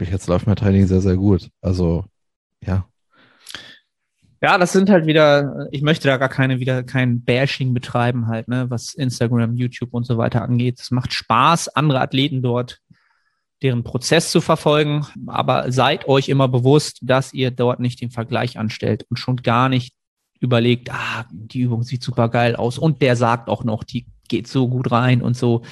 jetzt 0.00 0.26
läuft 0.28 0.46
mein 0.46 0.56
Training 0.56 0.86
sehr, 0.86 1.00
sehr 1.00 1.16
gut. 1.16 1.50
Also, 1.60 2.04
ja. 2.64 2.86
Ja, 4.40 4.56
das 4.56 4.72
sind 4.72 4.88
halt 4.88 5.06
wieder, 5.06 5.66
ich 5.72 5.82
möchte 5.82 6.06
da 6.06 6.16
gar 6.16 6.28
keine, 6.28 6.60
wieder 6.60 6.84
kein 6.84 7.24
Bashing 7.24 7.74
betreiben 7.74 8.28
halt, 8.28 8.46
ne, 8.46 8.70
was 8.70 8.94
Instagram, 8.94 9.56
YouTube 9.56 9.92
und 9.92 10.04
so 10.04 10.16
weiter 10.16 10.42
angeht. 10.42 10.80
Es 10.80 10.92
macht 10.92 11.12
Spaß, 11.12 11.68
andere 11.68 12.00
Athleten 12.00 12.40
dort 12.40 12.80
deren 13.62 13.82
Prozess 13.82 14.30
zu 14.30 14.40
verfolgen, 14.40 15.04
aber 15.26 15.72
seid 15.72 16.06
euch 16.06 16.28
immer 16.28 16.48
bewusst, 16.48 17.00
dass 17.02 17.32
ihr 17.32 17.50
dort 17.50 17.80
nicht 17.80 18.00
den 18.00 18.10
Vergleich 18.10 18.58
anstellt 18.58 19.04
und 19.10 19.16
schon 19.16 19.38
gar 19.38 19.68
nicht 19.68 19.94
überlegt, 20.40 20.92
ah, 20.92 21.26
die 21.32 21.62
Übung 21.62 21.82
sieht 21.82 22.02
super 22.02 22.28
geil 22.28 22.54
aus 22.54 22.78
und 22.78 23.02
der 23.02 23.16
sagt 23.16 23.48
auch 23.48 23.64
noch, 23.64 23.82
die 23.82 24.06
geht 24.28 24.46
so 24.46 24.68
gut 24.68 24.92
rein 24.92 25.22
und 25.22 25.36
so. 25.36 25.62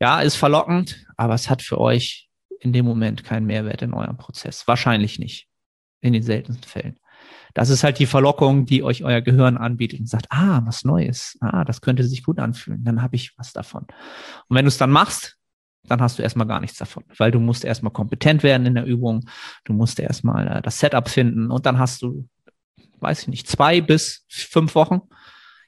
Ja, 0.00 0.20
ist 0.20 0.34
verlockend, 0.34 1.06
aber 1.16 1.34
es 1.34 1.48
hat 1.48 1.62
für 1.62 1.78
euch 1.78 2.25
in 2.60 2.72
dem 2.72 2.84
Moment 2.84 3.24
keinen 3.24 3.46
Mehrwert 3.46 3.82
in 3.82 3.94
eurem 3.94 4.16
Prozess. 4.16 4.66
Wahrscheinlich 4.66 5.18
nicht. 5.18 5.48
In 6.00 6.12
den 6.12 6.22
seltensten 6.22 6.68
Fällen. 6.68 6.98
Das 7.54 7.70
ist 7.70 7.84
halt 7.84 7.98
die 7.98 8.06
Verlockung, 8.06 8.66
die 8.66 8.82
euch 8.82 9.02
euer 9.02 9.22
Gehirn 9.22 9.56
anbietet 9.56 10.00
und 10.00 10.08
sagt, 10.08 10.26
ah, 10.30 10.62
was 10.66 10.84
Neues. 10.84 11.38
Ah, 11.40 11.64
das 11.64 11.80
könnte 11.80 12.04
sich 12.04 12.22
gut 12.22 12.38
anfühlen. 12.38 12.84
Dann 12.84 13.00
habe 13.00 13.16
ich 13.16 13.32
was 13.38 13.52
davon. 13.52 13.86
Und 14.48 14.56
wenn 14.56 14.66
du 14.66 14.68
es 14.68 14.76
dann 14.76 14.90
machst, 14.90 15.36
dann 15.88 16.00
hast 16.00 16.18
du 16.18 16.22
erstmal 16.22 16.46
gar 16.46 16.60
nichts 16.60 16.78
davon, 16.78 17.04
weil 17.16 17.30
du 17.30 17.40
musst 17.40 17.64
erstmal 17.64 17.92
kompetent 17.92 18.42
werden 18.42 18.66
in 18.66 18.74
der 18.74 18.84
Übung. 18.84 19.28
Du 19.64 19.72
musst 19.72 19.98
erstmal 19.98 20.48
äh, 20.48 20.62
das 20.62 20.80
Setup 20.80 21.08
finden 21.08 21.50
und 21.50 21.64
dann 21.66 21.78
hast 21.78 22.02
du, 22.02 22.28
weiß 23.00 23.22
ich 23.22 23.28
nicht, 23.28 23.48
zwei 23.48 23.80
bis 23.80 24.24
fünf 24.28 24.74
Wochen, 24.74 25.02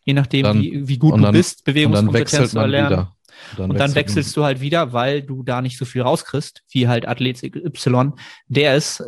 je 0.05 0.14
nachdem, 0.14 0.43
dann, 0.43 0.61
wie, 0.61 0.89
wie 0.89 0.99
gut 0.99 1.16
du 1.18 1.32
bist, 1.32 1.64
Bewegungskompetenz 1.64 2.51
zu 2.51 2.59
erlernen. 2.59 2.91
Wieder. 2.91 3.16
Dann 3.57 3.70
und 3.70 3.78
dann 3.78 3.95
wechselst 3.95 4.36
du 4.36 4.45
halt 4.45 4.61
wieder, 4.61 4.93
weil 4.93 5.22
du 5.22 5.43
da 5.43 5.62
nicht 5.62 5.78
so 5.78 5.84
viel 5.84 6.03
rauskriegst, 6.03 6.62
wie 6.70 6.89
halt 6.89 7.07
Athlet 7.07 7.43
Y, 7.43 8.12
der 8.49 8.74
es 8.74 9.03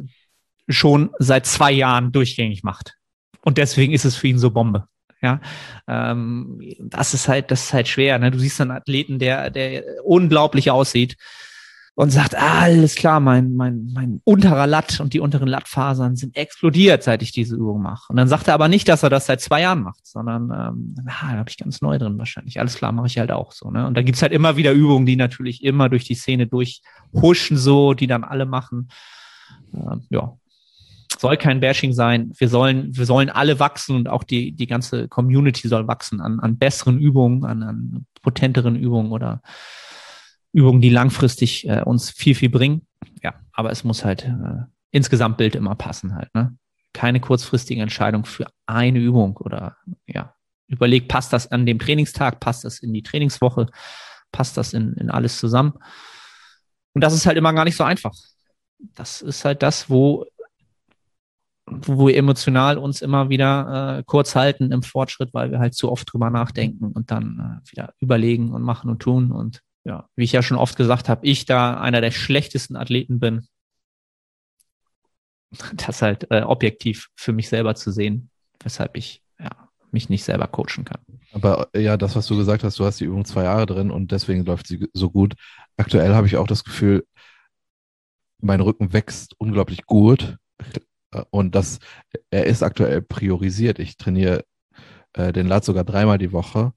schon 0.69 1.11
seit 1.19 1.47
zwei 1.47 1.73
Jahren 1.73 2.13
durchgängig 2.13 2.63
macht. 2.63 2.95
Und 3.43 3.59
deswegen 3.59 3.93
ist 3.93 4.05
es 4.05 4.17
für 4.17 4.29
ihn 4.29 4.39
so 4.39 4.51
Bombe. 4.51 4.87
Ja, 5.23 5.41
ähm, 5.87 6.61
das 6.81 7.13
ist 7.13 7.29
halt, 7.29 7.51
das 7.51 7.65
ist 7.65 7.73
halt 7.75 7.89
schwer. 7.89 8.19
Ne? 8.19 8.31
Du 8.31 8.39
siehst 8.39 8.61
einen 8.61 8.71
Athleten, 8.71 9.19
der, 9.19 9.51
der 9.51 9.85
unglaublich 10.03 10.71
aussieht, 10.71 11.17
und 12.01 12.09
sagt, 12.09 12.35
ah, 12.35 12.61
alles 12.61 12.95
klar, 12.95 13.21
mein, 13.21 13.55
mein, 13.57 13.91
mein 13.93 14.23
unterer 14.25 14.67
Latt 14.67 15.01
und 15.01 15.13
die 15.13 15.21
unteren 15.21 15.49
Lattfasern 15.49 16.17
sind 16.17 16.35
explodiert, 16.35 17.03
seit 17.03 17.21
ich 17.21 17.31
diese 17.31 17.57
Übung 17.57 17.83
mache. 17.83 18.07
Und 18.09 18.17
dann 18.17 18.27
sagt 18.27 18.49
er 18.49 18.55
aber 18.55 18.69
nicht, 18.69 18.89
dass 18.89 19.03
er 19.03 19.11
das 19.11 19.27
seit 19.27 19.43
zwei 19.43 19.61
Jahren 19.61 19.83
macht, 19.83 20.07
sondern 20.07 20.45
ähm, 20.45 20.95
ah, 21.07 21.33
da 21.33 21.39
habe 21.41 21.51
ich 21.51 21.59
ganz 21.59 21.83
neu 21.83 21.99
drin 21.99 22.17
wahrscheinlich. 22.17 22.59
Alles 22.59 22.77
klar, 22.77 22.93
mache 22.93 23.09
ich 23.09 23.19
halt 23.19 23.31
auch 23.31 23.53
so. 23.53 23.71
Ne? 23.71 23.87
Und 23.87 23.99
da 23.99 24.03
gibt's 24.03 24.23
halt 24.23 24.33
immer 24.33 24.57
wieder 24.57 24.73
Übungen, 24.73 25.05
die 25.05 25.17
natürlich 25.17 25.63
immer 25.63 25.91
durch 25.91 26.05
die 26.05 26.15
Szene 26.15 26.47
durchhuschen, 26.47 27.59
so, 27.59 27.93
die 27.93 28.07
dann 28.07 28.25
alle 28.25 28.47
machen. 28.47 28.89
Ähm, 29.75 30.01
ja, 30.09 30.39
soll 31.19 31.37
kein 31.37 31.61
Bashing 31.61 31.93
sein. 31.93 32.33
Wir 32.39 32.49
sollen, 32.49 32.97
wir 32.97 33.05
sollen 33.05 33.29
alle 33.29 33.61
wachsen 33.61 33.95
und 33.95 34.09
auch 34.09 34.25
die, 34.25 34.53
die 34.53 34.67
ganze 34.67 35.07
Community 35.07 35.69
soll 35.69 35.87
wachsen 35.87 36.23
an, 36.23 36.41
an 36.41 36.57
besseren 36.57 36.99
Übungen, 36.99 37.45
an, 37.45 37.63
an 37.63 38.07
potenteren 38.23 38.75
Übungen 38.75 39.13
oder 39.13 39.43
Übungen, 40.53 40.81
die 40.81 40.91
langfristig 40.91 41.69
äh, 41.69 41.83
uns 41.83 42.11
viel, 42.11 42.35
viel 42.35 42.51
bringen. 42.51 42.87
Ja, 43.23 43.35
aber 43.53 43.71
es 43.71 43.85
muss 43.85 44.05
halt 44.05 44.25
äh, 44.25 44.65
ins 44.91 45.11
Gesamtbild 45.11 45.55
immer 45.55 45.75
passen 45.75 46.15
halt. 46.15 46.35
Ne? 46.35 46.57
Keine 46.93 47.21
kurzfristige 47.21 47.83
Entscheidung 47.83 48.25
für 48.25 48.47
eine 48.67 48.99
Übung 48.99 49.37
oder 49.37 49.77
ja, 50.07 50.35
überleg, 50.67 51.09
passt 51.09 51.33
das 51.33 51.51
an 51.51 51.67
dem 51.67 51.79
Trainingstag, 51.79 52.41
passt 52.41 52.65
das 52.65 52.81
in 52.81 52.93
die 52.93 53.03
Trainingswoche, 53.03 53.67
passt 54.33 54.57
das 54.57 54.73
in, 54.73 54.95
in 54.95 55.11
alles 55.11 55.39
zusammen. 55.39 55.75
Und 56.93 57.03
das 57.05 57.15
ist 57.15 57.27
halt 57.27 57.37
immer 57.37 57.53
gar 57.53 57.65
nicht 57.65 57.77
so 57.77 57.85
einfach. 57.85 58.13
Das 58.95 59.23
ist 59.23 59.45
halt 59.45 59.63
das, 59.63 59.89
wo, 59.91 60.27
wo 61.67 62.09
wir 62.09 62.17
emotional 62.17 62.79
uns 62.79 63.03
immer 63.03 63.29
wieder 63.29 63.99
äh, 63.99 64.03
kurz 64.05 64.35
halten 64.35 64.73
im 64.73 64.83
Fortschritt, 64.83 65.33
weil 65.33 65.53
wir 65.53 65.61
halt 65.61 65.75
zu 65.75 65.91
oft 65.93 66.13
drüber 66.13 66.31
nachdenken 66.31 66.93
und 66.93 67.11
dann 67.11 67.63
äh, 67.65 67.71
wieder 67.71 67.95
überlegen 68.01 68.53
und 68.53 68.63
machen 68.63 68.91
und 68.91 69.01
tun 69.01 69.31
und 69.31 69.63
ja, 69.91 70.09
wie 70.15 70.23
ich 70.23 70.33
ja 70.33 70.43
schon 70.43 70.57
oft 70.57 70.77
gesagt 70.77 71.09
habe, 71.09 71.27
ich 71.27 71.47
da 71.47 71.81
einer 71.81 72.01
der 72.01 72.13
schlechtesten 72.13 72.77
Athleten 72.77 73.19
bin, 73.19 73.49
das 75.75 76.01
halt 76.01 76.31
äh, 76.31 76.43
objektiv 76.43 77.09
für 77.17 77.33
mich 77.33 77.49
selber 77.49 77.75
zu 77.75 77.91
sehen, 77.91 78.31
weshalb 78.63 78.97
ich 78.97 79.23
ja, 79.41 79.51
mich 79.91 80.09
nicht 80.09 80.23
selber 80.23 80.47
coachen 80.47 80.85
kann. 80.85 81.01
Aber 81.33 81.69
äh, 81.73 81.81
ja, 81.81 81.97
das, 81.97 82.15
was 82.15 82.29
du 82.29 82.37
gesagt 82.37 82.63
hast, 82.63 82.79
du 82.79 82.85
hast 82.85 83.01
die 83.01 83.05
Übung 83.05 83.25
zwei 83.25 83.45
Jahre 83.45 83.67
drin 83.67 83.91
und 83.91 84.13
deswegen 84.13 84.45
läuft 84.45 84.69
sie 84.69 84.89
so 84.93 85.11
gut. 85.11 85.35
Aktuell 85.77 86.15
habe 86.15 86.29
ich 86.29 86.37
auch 86.37 86.47
das 86.47 86.63
Gefühl, 86.63 87.05
mein 88.41 88.61
Rücken 88.61 88.93
wächst 88.93 89.35
unglaublich 89.39 89.87
gut 89.87 90.39
äh, 91.11 91.25
und 91.31 91.57
das, 91.57 91.81
er 92.31 92.47
ist 92.47 92.63
aktuell 92.63 93.03
priorisiert. 93.03 93.81
Ich 93.81 93.97
trainiere 93.97 94.45
äh, 95.15 95.33
den 95.33 95.49
Lat 95.49 95.65
sogar 95.65 95.83
dreimal 95.83 96.19
die 96.19 96.31
Woche 96.31 96.73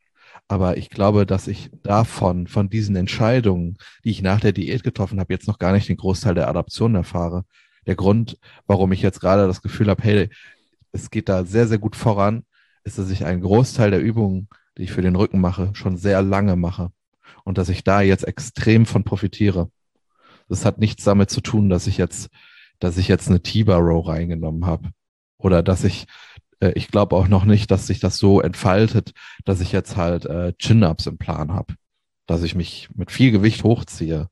aber 0.47 0.77
ich 0.77 0.89
glaube, 0.89 1.25
dass 1.25 1.47
ich 1.47 1.71
davon, 1.83 2.47
von 2.47 2.69
diesen 2.69 2.95
Entscheidungen, 2.95 3.77
die 4.03 4.11
ich 4.11 4.21
nach 4.21 4.39
der 4.39 4.51
Diät 4.51 4.83
getroffen 4.83 5.19
habe, 5.19 5.33
jetzt 5.33 5.47
noch 5.47 5.59
gar 5.59 5.73
nicht 5.73 5.89
den 5.89 5.97
Großteil 5.97 6.35
der 6.35 6.47
Adaption 6.47 6.95
erfahre. 6.95 7.45
Der 7.85 7.95
Grund, 7.95 8.37
warum 8.67 8.91
ich 8.91 9.01
jetzt 9.01 9.19
gerade 9.19 9.47
das 9.47 9.61
Gefühl 9.61 9.89
habe, 9.89 10.03
hey, 10.03 10.29
es 10.91 11.09
geht 11.09 11.29
da 11.29 11.45
sehr, 11.45 11.67
sehr 11.67 11.79
gut 11.79 11.95
voran, 11.95 12.43
ist, 12.83 12.97
dass 12.97 13.09
ich 13.09 13.25
einen 13.25 13.41
Großteil 13.41 13.91
der 13.91 14.01
Übungen, 14.01 14.47
die 14.77 14.83
ich 14.83 14.91
für 14.91 15.01
den 15.01 15.15
Rücken 15.15 15.39
mache, 15.39 15.71
schon 15.73 15.97
sehr 15.97 16.21
lange 16.21 16.55
mache. 16.55 16.91
Und 17.43 17.57
dass 17.57 17.69
ich 17.69 17.83
da 17.83 18.01
jetzt 18.01 18.27
extrem 18.27 18.85
von 18.85 19.03
profitiere. 19.03 19.69
Das 20.47 20.65
hat 20.65 20.77
nichts 20.77 21.03
damit 21.03 21.29
zu 21.29 21.41
tun, 21.41 21.69
dass 21.69 21.87
ich 21.87 21.97
jetzt, 21.97 22.29
dass 22.79 22.97
ich 22.97 23.07
jetzt 23.07 23.29
eine 23.29 23.41
T-Bar 23.41 23.79
Row 23.79 24.07
reingenommen 24.07 24.65
habe. 24.65 24.89
Oder 25.37 25.61
dass 25.63 25.83
ich 25.83 26.05
äh, 26.63 26.71
ich 26.75 26.89
glaube 26.89 27.15
auch 27.15 27.27
noch 27.27 27.45
nicht, 27.45 27.71
dass 27.71 27.87
sich 27.87 27.99
das 27.99 28.17
so 28.17 28.41
entfaltet, 28.41 29.13
dass 29.45 29.61
ich 29.61 29.71
jetzt 29.71 29.97
halt 29.97 30.25
äh, 30.25 30.53
Chin-Ups 30.57 31.07
im 31.07 31.17
Plan 31.17 31.51
habe, 31.51 31.75
dass 32.27 32.43
ich 32.43 32.55
mich 32.55 32.89
mit 32.95 33.11
viel 33.11 33.31
Gewicht 33.31 33.63
hochziehe. 33.63 34.29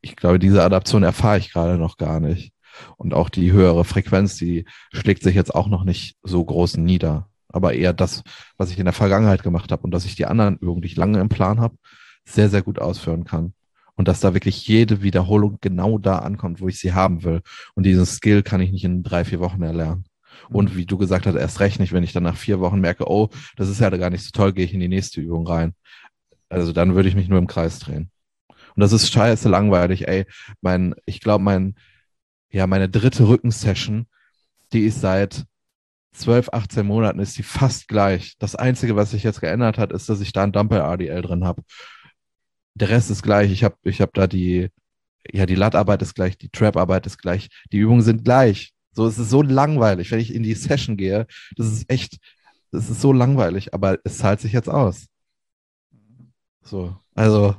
Ich 0.00 0.16
glaube, 0.16 0.38
diese 0.38 0.62
Adaption 0.62 1.02
erfahre 1.02 1.38
ich 1.38 1.52
gerade 1.52 1.78
noch 1.78 1.96
gar 1.96 2.20
nicht. 2.20 2.52
Und 2.96 3.14
auch 3.14 3.30
die 3.30 3.52
höhere 3.52 3.84
Frequenz, 3.84 4.36
die 4.36 4.66
schlägt 4.92 5.22
sich 5.22 5.34
jetzt 5.34 5.54
auch 5.54 5.68
noch 5.68 5.84
nicht 5.84 6.16
so 6.22 6.44
groß 6.44 6.76
nieder. 6.76 7.28
Aber 7.48 7.72
eher 7.72 7.94
das, 7.94 8.22
was 8.58 8.70
ich 8.70 8.78
in 8.78 8.84
der 8.84 8.92
Vergangenheit 8.92 9.42
gemacht 9.42 9.72
habe 9.72 9.82
und 9.82 9.92
dass 9.92 10.04
ich 10.04 10.14
die 10.14 10.26
anderen 10.26 10.58
Übungen, 10.58 10.82
die 10.82 10.88
ich 10.88 10.96
lange 10.96 11.20
im 11.20 11.30
Plan 11.30 11.60
habe, 11.60 11.76
sehr, 12.24 12.50
sehr 12.50 12.62
gut 12.62 12.78
ausführen 12.78 13.24
kann. 13.24 13.54
Und 13.94 14.08
dass 14.08 14.20
da 14.20 14.34
wirklich 14.34 14.68
jede 14.68 15.02
Wiederholung 15.02 15.56
genau 15.62 15.96
da 15.96 16.18
ankommt, 16.18 16.60
wo 16.60 16.68
ich 16.68 16.78
sie 16.78 16.92
haben 16.92 17.24
will. 17.24 17.40
Und 17.74 17.84
diesen 17.84 18.04
Skill 18.04 18.42
kann 18.42 18.60
ich 18.60 18.72
nicht 18.72 18.84
in 18.84 19.02
drei, 19.02 19.24
vier 19.24 19.40
Wochen 19.40 19.62
erlernen. 19.62 20.04
Und 20.48 20.76
wie 20.76 20.86
du 20.86 20.98
gesagt 20.98 21.26
hast, 21.26 21.34
erst 21.34 21.60
recht 21.60 21.80
nicht, 21.80 21.92
wenn 21.92 22.04
ich 22.04 22.12
dann 22.12 22.22
nach 22.22 22.36
vier 22.36 22.60
Wochen 22.60 22.80
merke, 22.80 23.10
oh, 23.10 23.30
das 23.56 23.68
ist 23.68 23.80
ja 23.80 23.90
gar 23.90 24.10
nicht 24.10 24.24
so 24.24 24.30
toll, 24.30 24.52
gehe 24.52 24.64
ich 24.64 24.74
in 24.74 24.80
die 24.80 24.88
nächste 24.88 25.20
Übung 25.20 25.46
rein. 25.46 25.74
Also 26.48 26.72
dann 26.72 26.94
würde 26.94 27.08
ich 27.08 27.14
mich 27.14 27.28
nur 27.28 27.38
im 27.38 27.46
Kreis 27.46 27.78
drehen. 27.78 28.10
Und 28.48 28.80
das 28.80 28.92
ist 28.92 29.10
scheiße 29.10 29.48
langweilig, 29.48 30.06
ey. 30.06 30.26
Mein, 30.60 30.94
ich 31.06 31.20
glaube, 31.20 31.42
mein, 31.42 31.76
ja, 32.50 32.66
meine 32.66 32.88
dritte 32.88 33.26
Rückensession, 33.26 34.06
die 34.72 34.82
ist 34.82 35.00
seit 35.00 35.46
12, 36.12 36.50
18 36.52 36.86
Monaten, 36.86 37.18
ist 37.20 37.36
die 37.38 37.42
fast 37.42 37.88
gleich. 37.88 38.36
Das 38.38 38.54
Einzige, 38.54 38.96
was 38.96 39.10
sich 39.10 39.22
jetzt 39.22 39.40
geändert 39.40 39.78
hat, 39.78 39.92
ist, 39.92 40.08
dass 40.08 40.20
ich 40.20 40.32
da 40.32 40.44
ein 40.44 40.52
Dumbbell 40.52 40.80
RDL 40.80 41.22
drin 41.22 41.44
habe. 41.44 41.62
Der 42.74 42.90
Rest 42.90 43.10
ist 43.10 43.22
gleich. 43.22 43.50
Ich 43.50 43.64
habe 43.64 43.76
ich 43.82 44.00
hab 44.00 44.12
da 44.14 44.26
die, 44.26 44.68
ja, 45.32 45.46
die 45.46 45.54
Lattarbeit 45.54 46.02
ist 46.02 46.14
gleich, 46.14 46.38
die 46.38 46.50
Trap-Arbeit 46.50 47.06
ist 47.06 47.18
gleich, 47.18 47.48
die 47.72 47.78
Übungen 47.78 48.02
sind 48.02 48.24
gleich. 48.24 48.72
So, 48.96 49.06
es 49.06 49.18
ist 49.18 49.28
so 49.28 49.42
langweilig, 49.42 50.10
wenn 50.10 50.20
ich 50.20 50.34
in 50.34 50.42
die 50.42 50.54
Session 50.54 50.96
gehe. 50.96 51.26
Das 51.54 51.66
ist 51.66 51.90
echt, 51.90 52.16
das 52.70 52.88
ist 52.88 53.02
so 53.02 53.12
langweilig, 53.12 53.74
aber 53.74 53.98
es 54.04 54.16
zahlt 54.16 54.40
sich 54.40 54.54
jetzt 54.54 54.70
aus. 54.70 55.08
So, 56.62 56.96
also, 57.14 57.56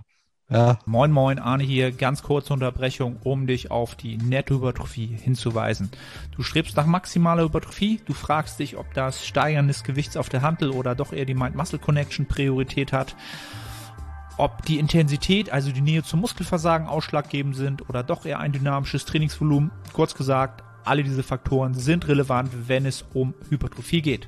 ja. 0.50 0.80
Moin, 0.88 1.12
moin, 1.12 1.38
Arne 1.38 1.64
hier. 1.64 1.92
Ganz 1.92 2.24
kurze 2.24 2.54
Unterbrechung, 2.54 3.18
um 3.24 3.46
dich 3.46 3.70
auf 3.70 3.94
die 3.94 4.18
Nettohypertrophie 4.18 5.06
hinzuweisen. 5.06 5.92
Du 6.36 6.42
strebst 6.42 6.76
nach 6.76 6.88
maximaler 6.88 7.44
Hypertrophie. 7.44 8.02
Du 8.08 8.14
fragst 8.14 8.58
dich, 8.58 8.76
ob 8.76 8.92
das 8.96 9.28
Steigern 9.28 9.68
des 9.68 9.84
Gewichts 9.84 10.18
auf 10.18 10.30
der 10.30 10.42
Handel 10.42 10.72
oder 10.72 10.96
doch 10.96 11.14
eher 11.14 11.26
die 11.26 11.36
Mind-Muscle-Connection 11.36 12.26
Priorität 12.26 12.92
hat 12.94 13.16
ob 14.40 14.64
die 14.66 14.78
Intensität, 14.78 15.52
also 15.52 15.72
die 15.72 15.82
Nähe 15.82 16.04
zum 16.04 16.22
Muskelversagen 16.22 16.88
ausschlaggebend 16.88 17.56
sind 17.56 17.90
oder 17.90 18.04
doch 18.04 18.24
eher 18.24 18.40
ein 18.40 18.52
dynamisches 18.52 19.06
Trainingsvolumen. 19.06 19.72
Kurz 19.94 20.14
gesagt, 20.14 20.64
alle 20.88 21.04
diese 21.04 21.24
Faktoren 21.24 21.74
sind 21.74 22.08
relevant, 22.08 22.50
wenn 22.68 22.86
es 22.86 23.06
um 23.14 23.34
Hypertrophie 23.50 24.02
geht. 24.02 24.28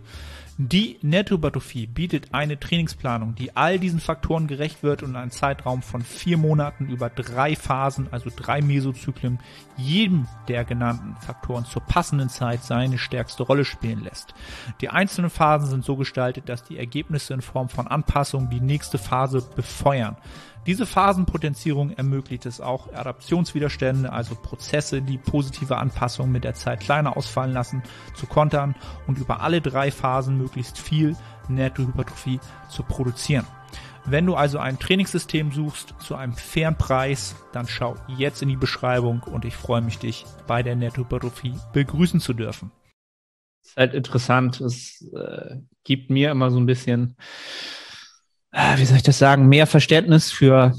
Die 0.62 0.98
Nettohypertrophie 1.02 1.88
bietet 1.88 2.34
eine 2.34 2.60
Trainingsplanung, 2.60 3.34
die 3.34 3.56
all 3.56 3.80
diesen 3.80 4.02
Faktoren 4.02 4.46
gerecht 4.46 4.84
wird 4.84 5.04
und 5.04 5.16
einen 5.16 5.32
Zeitraum 5.32 5.82
von 5.82 6.02
vier 6.02 6.38
Monaten 6.38 6.90
über 6.90 7.10
drei 7.10 7.56
Phasen, 7.56 8.10
also 8.12 8.30
drei 8.36 8.62
Mesozyklen, 8.62 9.40
jedem 9.78 10.28
der 10.50 10.66
genannten 10.66 11.16
Faktoren 11.22 11.64
zur 11.64 11.82
passenden 11.84 12.28
Zeit 12.28 12.62
seine 12.66 12.98
stärkste 12.98 13.44
Rolle 13.44 13.64
spielen 13.64 14.04
lässt. 14.04 14.34
Die 14.82 14.90
einzelnen 14.90 15.30
Phasen 15.30 15.70
sind 15.70 15.86
so 15.86 15.96
gestaltet, 15.96 16.50
dass 16.50 16.66
die 16.66 16.78
Ergebnisse 16.78 17.34
in 17.34 17.42
Form 17.42 17.70
von 17.70 17.88
Anpassungen 17.88 18.50
die 18.50 18.60
nächste 18.60 18.98
Phase 18.98 19.42
befeuern. 19.56 20.18
Diese 20.66 20.86
Phasenpotenzierung 20.86 21.92
ermöglicht 21.92 22.46
es 22.46 22.62
auch, 22.62 22.94
Adaptionswiderstände, 22.94 24.12
also 24.12 24.36
Prozesse, 24.36 25.02
die 25.02 25.18
positive 25.18 25.78
Anpassungen 25.78 26.32
mit 26.32 26.44
der 26.44 26.54
Zeit 26.54 26.82
kleiner 26.82 27.16
ausfallen 27.18 27.54
lassen, 27.54 27.82
zu 28.14 28.28
kontern 28.28 28.76
und 29.08 29.18
über 29.18 29.42
alle 29.42 29.62
drei 29.62 29.90
Phasen 29.90 30.38
möglichst 30.38 30.78
viel 30.78 31.16
Nettohypertrophie 31.48 32.40
zu 32.70 32.84
produzieren. 32.84 33.48
Wenn 34.06 34.26
du 34.26 34.36
also 34.36 34.60
ein 34.60 34.80
Trainingssystem 34.80 35.52
suchst 35.52 35.94
zu 36.00 36.16
einem 36.16 36.34
fairen 36.34 36.78
Preis, 36.78 37.36
dann 37.52 37.68
schau 37.68 37.96
jetzt 38.08 38.42
in 38.42 38.50
die 38.50 38.56
Beschreibung 38.56 39.22
und 39.24 39.46
ich 39.46 39.56
freue 39.56 39.82
mich, 39.82 40.00
dich 40.00 40.26
bei 40.48 40.64
der 40.64 40.76
Nettohypertrophie 40.76 41.54
begrüßen 41.74 42.20
zu 42.20 42.34
dürfen. 42.34 42.72
Das 43.62 43.72
ist 43.72 43.78
halt 43.78 43.94
interessant. 43.94 44.62
Es 44.62 45.08
äh, 45.14 45.58
gibt 45.84 46.10
mir 46.10 46.32
immer 46.32 46.50
so 46.50 46.60
ein 46.60 46.66
bisschen 46.66 47.18
wie 48.52 48.86
soll 48.86 48.98
ich 48.98 49.04
das 49.04 49.20
sagen, 49.20 49.48
mehr 49.48 49.68
Verständnis 49.68 50.32
für 50.32 50.74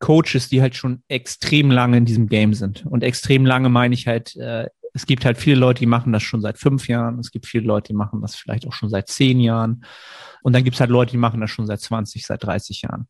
Coaches, 0.00 0.48
die 0.48 0.60
halt 0.60 0.74
schon 0.74 1.02
extrem 1.08 1.70
lange 1.70 1.96
in 1.96 2.04
diesem 2.04 2.28
Game 2.28 2.54
sind. 2.54 2.84
Und 2.86 3.02
extrem 3.02 3.46
lange 3.46 3.68
meine 3.68 3.94
ich 3.94 4.06
halt, 4.06 4.36
äh, 4.36 4.68
es 4.92 5.06
gibt 5.06 5.24
halt 5.24 5.38
viele 5.38 5.56
Leute, 5.56 5.80
die 5.80 5.86
machen 5.86 6.12
das 6.12 6.22
schon 6.22 6.40
seit 6.40 6.58
fünf 6.58 6.88
Jahren. 6.88 7.18
Es 7.18 7.30
gibt 7.30 7.46
viele 7.46 7.66
Leute, 7.66 7.88
die 7.88 7.96
machen 7.96 8.20
das 8.20 8.36
vielleicht 8.36 8.66
auch 8.66 8.72
schon 8.72 8.90
seit 8.90 9.08
zehn 9.08 9.40
Jahren. 9.40 9.84
Und 10.42 10.52
dann 10.52 10.62
gibt 10.62 10.74
es 10.74 10.80
halt 10.80 10.90
Leute, 10.90 11.12
die 11.12 11.16
machen 11.16 11.40
das 11.40 11.50
schon 11.50 11.66
seit 11.66 11.80
20, 11.80 12.24
seit 12.24 12.44
30 12.44 12.82
Jahren. 12.82 13.08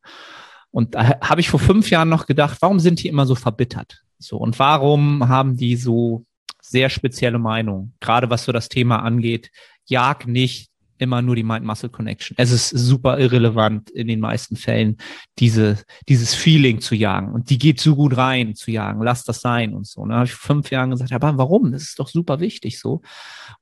Und 0.70 0.94
da 0.94 1.20
habe 1.20 1.40
ich 1.40 1.50
vor 1.50 1.60
fünf 1.60 1.90
Jahren 1.90 2.08
noch 2.08 2.26
gedacht, 2.26 2.58
warum 2.60 2.80
sind 2.80 3.02
die 3.02 3.08
immer 3.08 3.26
so 3.26 3.34
verbittert? 3.34 4.02
So, 4.18 4.38
und 4.38 4.58
warum 4.58 5.28
haben 5.28 5.56
die 5.56 5.76
so 5.76 6.24
sehr 6.62 6.88
spezielle 6.88 7.38
Meinungen? 7.38 7.94
Gerade 8.00 8.30
was 8.30 8.44
so 8.44 8.52
das 8.52 8.68
Thema 8.68 9.02
angeht, 9.02 9.50
jag 9.84 10.26
nicht 10.26 10.70
immer 10.98 11.22
nur 11.22 11.36
die 11.36 11.42
Mind-Muscle-Connection. 11.42 12.36
Es 12.38 12.50
ist 12.50 12.68
super 12.68 13.18
irrelevant 13.18 13.90
in 13.90 14.08
den 14.08 14.20
meisten 14.20 14.56
Fällen, 14.56 14.96
diese, 15.38 15.78
dieses 16.08 16.34
Feeling 16.34 16.80
zu 16.80 16.94
jagen. 16.94 17.32
Und 17.32 17.50
die 17.50 17.58
geht 17.58 17.80
so 17.80 17.96
gut 17.96 18.16
rein 18.16 18.54
zu 18.54 18.70
jagen. 18.70 19.02
Lass 19.02 19.24
das 19.24 19.40
sein 19.40 19.74
und 19.74 19.86
so. 19.86 20.02
Und 20.02 20.10
da 20.10 20.16
habe 20.16 20.26
ich 20.26 20.34
fünf 20.34 20.70
Jahren 20.70 20.90
gesagt, 20.90 21.12
aber 21.12 21.36
warum? 21.36 21.72
Das 21.72 21.82
ist 21.82 21.98
doch 21.98 22.08
super 22.08 22.40
wichtig 22.40 22.78
so. 22.78 23.02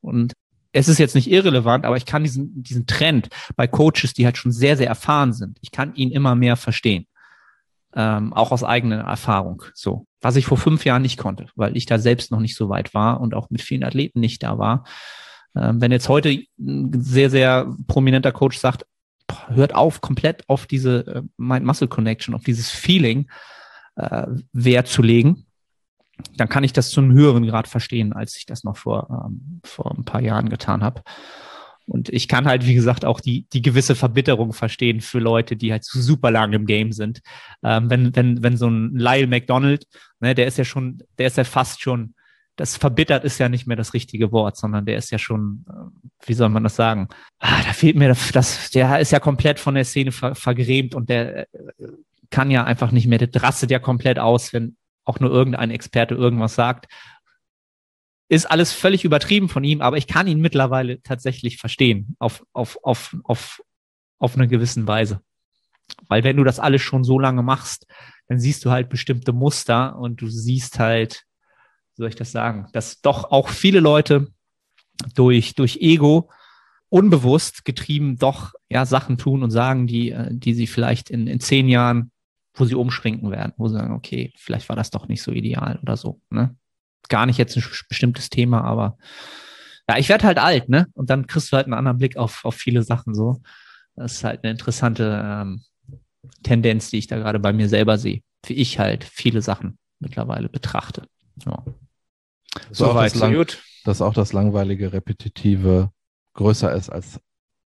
Und 0.00 0.34
es 0.72 0.88
ist 0.88 0.98
jetzt 0.98 1.14
nicht 1.14 1.30
irrelevant, 1.30 1.84
aber 1.84 1.96
ich 1.96 2.06
kann 2.06 2.24
diesen, 2.24 2.62
diesen 2.62 2.86
Trend 2.86 3.28
bei 3.56 3.66
Coaches, 3.66 4.14
die 4.14 4.24
halt 4.24 4.38
schon 4.38 4.52
sehr, 4.52 4.76
sehr 4.76 4.88
erfahren 4.88 5.32
sind, 5.32 5.58
ich 5.60 5.70
kann 5.70 5.94
ihn 5.94 6.10
immer 6.10 6.34
mehr 6.34 6.56
verstehen. 6.56 7.06
Ähm, 7.94 8.32
auch 8.32 8.52
aus 8.52 8.64
eigener 8.64 9.00
Erfahrung. 9.00 9.64
So. 9.74 10.06
Was 10.22 10.36
ich 10.36 10.46
vor 10.46 10.56
fünf 10.56 10.84
Jahren 10.86 11.02
nicht 11.02 11.18
konnte, 11.18 11.46
weil 11.56 11.76
ich 11.76 11.84
da 11.84 11.98
selbst 11.98 12.30
noch 12.30 12.40
nicht 12.40 12.56
so 12.56 12.70
weit 12.70 12.94
war 12.94 13.20
und 13.20 13.34
auch 13.34 13.50
mit 13.50 13.60
vielen 13.60 13.84
Athleten 13.84 14.20
nicht 14.20 14.42
da 14.42 14.56
war. 14.56 14.84
Ähm, 15.56 15.80
wenn 15.80 15.92
jetzt 15.92 16.08
heute 16.08 16.30
ein 16.58 17.02
sehr, 17.02 17.30
sehr 17.30 17.74
prominenter 17.86 18.32
Coach 18.32 18.58
sagt, 18.58 18.86
hört 19.48 19.74
auf, 19.74 20.00
komplett 20.00 20.48
auf 20.48 20.66
diese 20.66 21.06
äh, 21.06 21.22
Mind-Muscle-Connection, 21.36 22.34
auf 22.34 22.44
dieses 22.44 22.70
Feeling 22.70 23.30
äh, 23.96 24.26
Wert 24.52 24.88
zu 24.88 25.02
legen, 25.02 25.46
dann 26.36 26.48
kann 26.48 26.64
ich 26.64 26.72
das 26.72 26.90
zu 26.90 27.00
einem 27.00 27.12
höheren 27.12 27.46
Grad 27.46 27.68
verstehen, 27.68 28.12
als 28.12 28.36
ich 28.36 28.46
das 28.46 28.64
noch 28.64 28.76
vor, 28.76 29.26
ähm, 29.26 29.60
vor 29.64 29.94
ein 29.96 30.04
paar 30.04 30.20
Jahren 30.20 30.48
getan 30.48 30.82
habe. 30.82 31.02
Und 31.86 32.08
ich 32.10 32.28
kann 32.28 32.46
halt, 32.46 32.66
wie 32.66 32.74
gesagt, 32.74 33.04
auch 33.04 33.20
die, 33.20 33.46
die 33.52 33.60
gewisse 33.60 33.94
Verbitterung 33.94 34.52
verstehen 34.52 35.00
für 35.00 35.18
Leute, 35.18 35.56
die 35.56 35.72
halt 35.72 35.84
super 35.84 36.30
lang 36.30 36.52
im 36.52 36.64
Game 36.64 36.92
sind. 36.92 37.20
Ähm, 37.62 37.90
wenn, 37.90 38.14
wenn, 38.14 38.42
wenn 38.42 38.56
so 38.56 38.68
ein 38.68 38.94
Lyle 38.94 39.26
McDonald, 39.26 39.86
ne, 40.20 40.34
der 40.34 40.46
ist 40.46 40.58
ja 40.58 40.64
schon, 40.64 41.02
der 41.18 41.26
ist 41.26 41.36
ja 41.36 41.44
fast 41.44 41.82
schon 41.82 42.14
das 42.56 42.76
verbittert 42.76 43.24
ist 43.24 43.38
ja 43.38 43.48
nicht 43.48 43.66
mehr 43.66 43.76
das 43.76 43.94
richtige 43.94 44.30
Wort, 44.30 44.56
sondern 44.56 44.84
der 44.84 44.96
ist 44.96 45.10
ja 45.10 45.18
schon, 45.18 45.64
äh, 45.68 46.26
wie 46.26 46.34
soll 46.34 46.48
man 46.50 46.62
das 46.62 46.76
sagen? 46.76 47.08
Ah, 47.38 47.62
da 47.62 47.72
fehlt 47.72 47.96
mir 47.96 48.08
das, 48.08 48.70
der 48.70 49.00
ist 49.00 49.12
ja 49.12 49.20
komplett 49.20 49.58
von 49.58 49.74
der 49.74 49.84
Szene 49.84 50.12
ver, 50.12 50.34
vergrämt 50.34 50.94
und 50.94 51.08
der 51.08 51.42
äh, 51.42 51.46
kann 52.30 52.50
ja 52.50 52.64
einfach 52.64 52.92
nicht 52.92 53.06
mehr, 53.06 53.18
der 53.18 53.42
rastet 53.42 53.70
ja 53.70 53.78
komplett 53.78 54.18
aus, 54.18 54.52
wenn 54.52 54.76
auch 55.04 55.20
nur 55.20 55.30
irgendein 55.30 55.70
Experte 55.70 56.14
irgendwas 56.14 56.54
sagt. 56.54 56.86
Ist 58.28 58.50
alles 58.50 58.72
völlig 58.72 59.04
übertrieben 59.04 59.48
von 59.48 59.64
ihm, 59.64 59.80
aber 59.82 59.96
ich 59.96 60.06
kann 60.06 60.26
ihn 60.26 60.40
mittlerweile 60.40 61.02
tatsächlich 61.02 61.58
verstehen, 61.58 62.16
auf, 62.18 62.44
auf, 62.52 62.78
auf, 62.82 63.16
auf, 63.24 63.62
auf 64.18 64.36
eine 64.36 64.48
gewissen 64.48 64.86
Weise. 64.86 65.20
Weil 66.08 66.24
wenn 66.24 66.36
du 66.36 66.44
das 66.44 66.58
alles 66.58 66.80
schon 66.80 67.04
so 67.04 67.18
lange 67.18 67.42
machst, 67.42 67.86
dann 68.28 68.38
siehst 68.38 68.64
du 68.64 68.70
halt 68.70 68.88
bestimmte 68.88 69.32
Muster 69.32 69.98
und 69.98 70.22
du 70.22 70.28
siehst 70.28 70.78
halt, 70.78 71.24
soll 71.94 72.08
ich 72.08 72.16
das 72.16 72.32
sagen, 72.32 72.68
dass 72.72 73.00
doch 73.00 73.30
auch 73.30 73.48
viele 73.48 73.80
Leute 73.80 74.28
durch, 75.14 75.54
durch 75.54 75.78
Ego 75.80 76.30
unbewusst 76.88 77.64
getrieben 77.64 78.18
doch 78.18 78.52
ja 78.68 78.84
Sachen 78.84 79.16
tun 79.16 79.42
und 79.42 79.50
sagen, 79.50 79.86
die, 79.86 80.10
äh, 80.10 80.28
die 80.30 80.54
sie 80.54 80.66
vielleicht 80.66 81.10
in, 81.10 81.26
in 81.26 81.40
zehn 81.40 81.68
Jahren, 81.68 82.10
wo 82.54 82.64
sie 82.66 82.74
umschrinken 82.74 83.30
werden, 83.30 83.54
wo 83.56 83.68
sie 83.68 83.74
sagen, 83.74 83.94
okay, 83.94 84.32
vielleicht 84.36 84.68
war 84.68 84.76
das 84.76 84.90
doch 84.90 85.08
nicht 85.08 85.22
so 85.22 85.32
ideal 85.32 85.78
oder 85.82 85.96
so. 85.96 86.20
Ne? 86.28 86.54
Gar 87.08 87.26
nicht 87.26 87.38
jetzt 87.38 87.56
ein 87.56 87.64
bestimmtes 87.88 88.28
Thema, 88.28 88.62
aber 88.62 88.98
ja, 89.88 89.98
ich 89.98 90.08
werde 90.08 90.26
halt 90.26 90.38
alt, 90.38 90.68
ne? 90.68 90.86
Und 90.92 91.10
dann 91.10 91.26
kriegst 91.26 91.50
du 91.50 91.56
halt 91.56 91.66
einen 91.66 91.74
anderen 91.74 91.98
Blick 91.98 92.16
auf, 92.16 92.44
auf 92.44 92.54
viele 92.54 92.82
Sachen 92.82 93.14
so. 93.14 93.42
Das 93.96 94.12
ist 94.12 94.24
halt 94.24 94.44
eine 94.44 94.52
interessante 94.52 95.20
ähm, 95.24 95.62
Tendenz, 96.42 96.90
die 96.90 96.98
ich 96.98 97.06
da 97.06 97.18
gerade 97.18 97.40
bei 97.40 97.52
mir 97.52 97.68
selber 97.68 97.98
sehe, 97.98 98.22
wie 98.46 98.54
ich 98.54 98.78
halt 98.78 99.02
viele 99.04 99.42
Sachen 99.42 99.78
mittlerweile 99.98 100.48
betrachte. 100.48 101.06
Ja. 101.44 101.64
So 102.70 102.94
weit, 102.94 103.12
so 103.12 103.30
gut. 103.30 103.62
Dass 103.84 104.02
auch 104.02 104.14
das 104.14 104.32
langweilige, 104.32 104.92
repetitive 104.92 105.90
größer 106.34 106.72
ist 106.72 106.90
als 106.90 107.20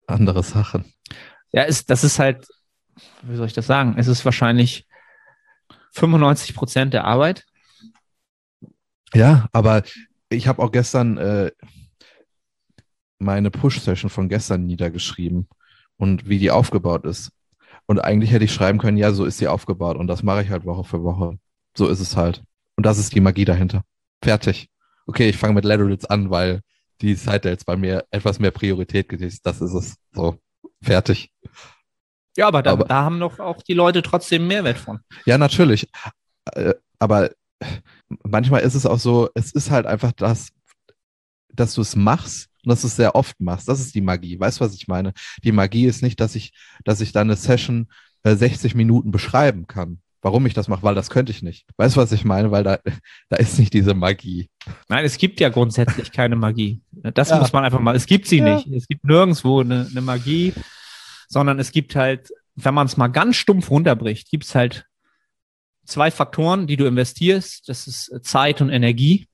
andere 0.07 0.43
Sachen. 0.43 0.85
Ja, 1.51 1.63
ist, 1.63 1.89
das 1.89 2.03
ist 2.03 2.19
halt, 2.19 2.47
wie 3.21 3.35
soll 3.35 3.47
ich 3.47 3.53
das 3.53 3.67
sagen? 3.67 3.95
Es 3.97 4.07
ist 4.07 4.25
wahrscheinlich 4.25 4.87
95 5.91 6.55
Prozent 6.55 6.93
der 6.93 7.05
Arbeit. 7.05 7.45
Ja, 9.13 9.47
aber 9.51 9.83
ich 10.29 10.47
habe 10.47 10.61
auch 10.61 10.71
gestern 10.71 11.17
äh, 11.17 11.51
meine 13.19 13.51
Push-Session 13.51 14.09
von 14.09 14.29
gestern 14.29 14.65
niedergeschrieben 14.65 15.47
und 15.97 16.27
wie 16.27 16.39
die 16.39 16.51
aufgebaut 16.51 17.05
ist. 17.05 17.31
Und 17.85 17.99
eigentlich 17.99 18.31
hätte 18.31 18.45
ich 18.45 18.53
schreiben 18.53 18.79
können, 18.79 18.97
ja, 18.97 19.11
so 19.11 19.25
ist 19.25 19.37
sie 19.37 19.47
aufgebaut. 19.47 19.97
Und 19.97 20.07
das 20.07 20.23
mache 20.23 20.41
ich 20.41 20.49
halt 20.49 20.65
Woche 20.65 20.83
für 20.83 21.03
Woche. 21.03 21.37
So 21.77 21.87
ist 21.87 21.99
es 21.99 22.15
halt. 22.15 22.43
Und 22.75 22.85
das 22.85 22.97
ist 22.97 23.13
die 23.13 23.21
Magie 23.21 23.45
dahinter. 23.45 23.83
Fertig. 24.23 24.69
Okay, 25.05 25.29
ich 25.29 25.37
fange 25.37 25.53
mit 25.53 25.65
Laterals 25.65 26.05
an, 26.05 26.29
weil 26.29 26.61
die 27.01 27.15
Side 27.15 27.49
jetzt 27.49 27.65
bei 27.65 27.75
mir 27.75 28.05
etwas 28.11 28.39
mehr 28.39 28.51
Priorität 28.51 29.09
genießt. 29.09 29.45
Das 29.45 29.61
ist 29.61 29.73
es. 29.73 29.95
So. 30.13 30.37
Fertig. 30.81 31.31
Ja, 32.35 32.47
aber 32.47 32.63
da, 32.63 32.71
aber 32.71 32.85
da, 32.85 33.03
haben 33.03 33.19
doch 33.19 33.39
auch 33.39 33.61
die 33.61 33.73
Leute 33.73 34.01
trotzdem 34.01 34.47
Mehrwert 34.47 34.77
von. 34.77 34.99
Ja, 35.25 35.37
natürlich. 35.37 35.87
Äh, 36.51 36.73
aber 36.99 37.31
manchmal 38.23 38.61
ist 38.61 38.75
es 38.75 38.85
auch 38.85 38.99
so, 38.99 39.29
es 39.35 39.51
ist 39.51 39.71
halt 39.71 39.85
einfach 39.85 40.11
das, 40.13 40.49
dass 41.53 41.75
du 41.75 41.81
es 41.81 41.95
machst 41.95 42.49
und 42.63 42.69
dass 42.69 42.81
du 42.81 42.87
es 42.87 42.95
sehr 42.95 43.15
oft 43.15 43.39
machst. 43.39 43.67
Das 43.67 43.79
ist 43.79 43.93
die 43.93 44.01
Magie. 44.01 44.39
Weißt 44.39 44.59
du, 44.59 44.65
was 44.65 44.73
ich 44.73 44.87
meine? 44.87 45.13
Die 45.43 45.51
Magie 45.51 45.85
ist 45.85 46.01
nicht, 46.01 46.19
dass 46.19 46.35
ich, 46.35 46.53
dass 46.83 47.01
ich 47.01 47.11
dann 47.11 47.27
eine 47.27 47.35
Session 47.35 47.87
äh, 48.23 48.35
60 48.35 48.75
Minuten 48.75 49.11
beschreiben 49.11 49.67
kann. 49.67 50.01
Warum 50.23 50.45
ich 50.45 50.53
das 50.53 50.69
mache, 50.69 50.83
weil 50.83 50.95
das 50.95 51.09
könnte 51.09 51.33
ich 51.33 51.43
nicht. 51.43 51.65
Weißt 51.75 51.97
du, 51.97 51.99
was 51.99 52.13
ich 52.13 52.23
meine? 52.23 52.49
Weil 52.49 52.63
da, 52.63 52.79
da 53.29 53.35
ist 53.35 53.59
nicht 53.59 53.73
diese 53.73 53.93
Magie. 53.93 54.49
Nein, 54.87 55.03
es 55.03 55.17
gibt 55.17 55.41
ja 55.41 55.49
grundsätzlich 55.49 56.11
keine 56.13 56.37
Magie. 56.37 56.81
Das 56.91 57.29
ja. 57.29 57.39
muss 57.39 57.51
man 57.51 57.65
einfach 57.65 57.81
mal, 57.81 57.95
es 57.95 58.05
gibt 58.05 58.27
sie 58.27 58.39
ja. 58.39 58.55
nicht. 58.55 58.67
Es 58.67 58.87
gibt 58.87 59.03
nirgendwo 59.03 59.59
eine, 59.59 59.85
eine 59.91 60.01
Magie, 60.01 60.53
sondern 61.27 61.59
es 61.59 61.71
gibt 61.71 61.97
halt, 61.97 62.29
wenn 62.55 62.73
man 62.73 62.87
es 62.87 62.95
mal 62.95 63.09
ganz 63.09 63.35
stumpf 63.35 63.69
runterbricht, 63.69 64.29
gibt 64.29 64.45
es 64.45 64.55
halt 64.55 64.85
zwei 65.85 66.09
Faktoren, 66.09 66.67
die 66.67 66.77
du 66.77 66.85
investierst. 66.85 67.67
Das 67.67 67.85
ist 67.85 68.17
Zeit 68.23 68.61
und 68.61 68.69
Energie. 68.69 69.27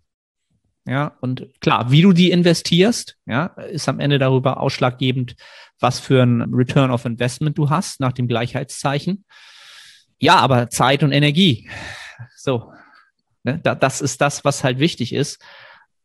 Ja, 0.88 1.18
und 1.22 1.48
klar, 1.62 1.92
wie 1.92 2.02
du 2.02 2.14
die 2.14 2.32
investierst, 2.32 3.16
ja, 3.28 3.46
ist 3.46 3.88
am 3.88 4.00
Ende 4.00 4.18
darüber 4.18 4.60
ausschlaggebend, 4.60 5.36
was 5.80 6.00
für 6.00 6.24
ein 6.24 6.52
Return 6.52 6.90
of 6.90 7.06
Investment 7.06 7.60
du 7.60 7.70
hast 7.70 8.00
nach 8.00 8.14
dem 8.14 8.28
Gleichheitszeichen. 8.28 9.24
Ja, 10.20 10.36
aber 10.36 10.70
Zeit 10.70 11.04
und 11.04 11.12
Energie. 11.12 11.70
So, 12.36 12.72
ne, 13.44 13.60
da, 13.64 13.76
das 13.76 14.02
ist 14.02 14.22
das, 14.22 14.44
was 14.46 14.64
halt 14.64 14.80
wichtig 14.80 15.14
ist. 15.14 15.42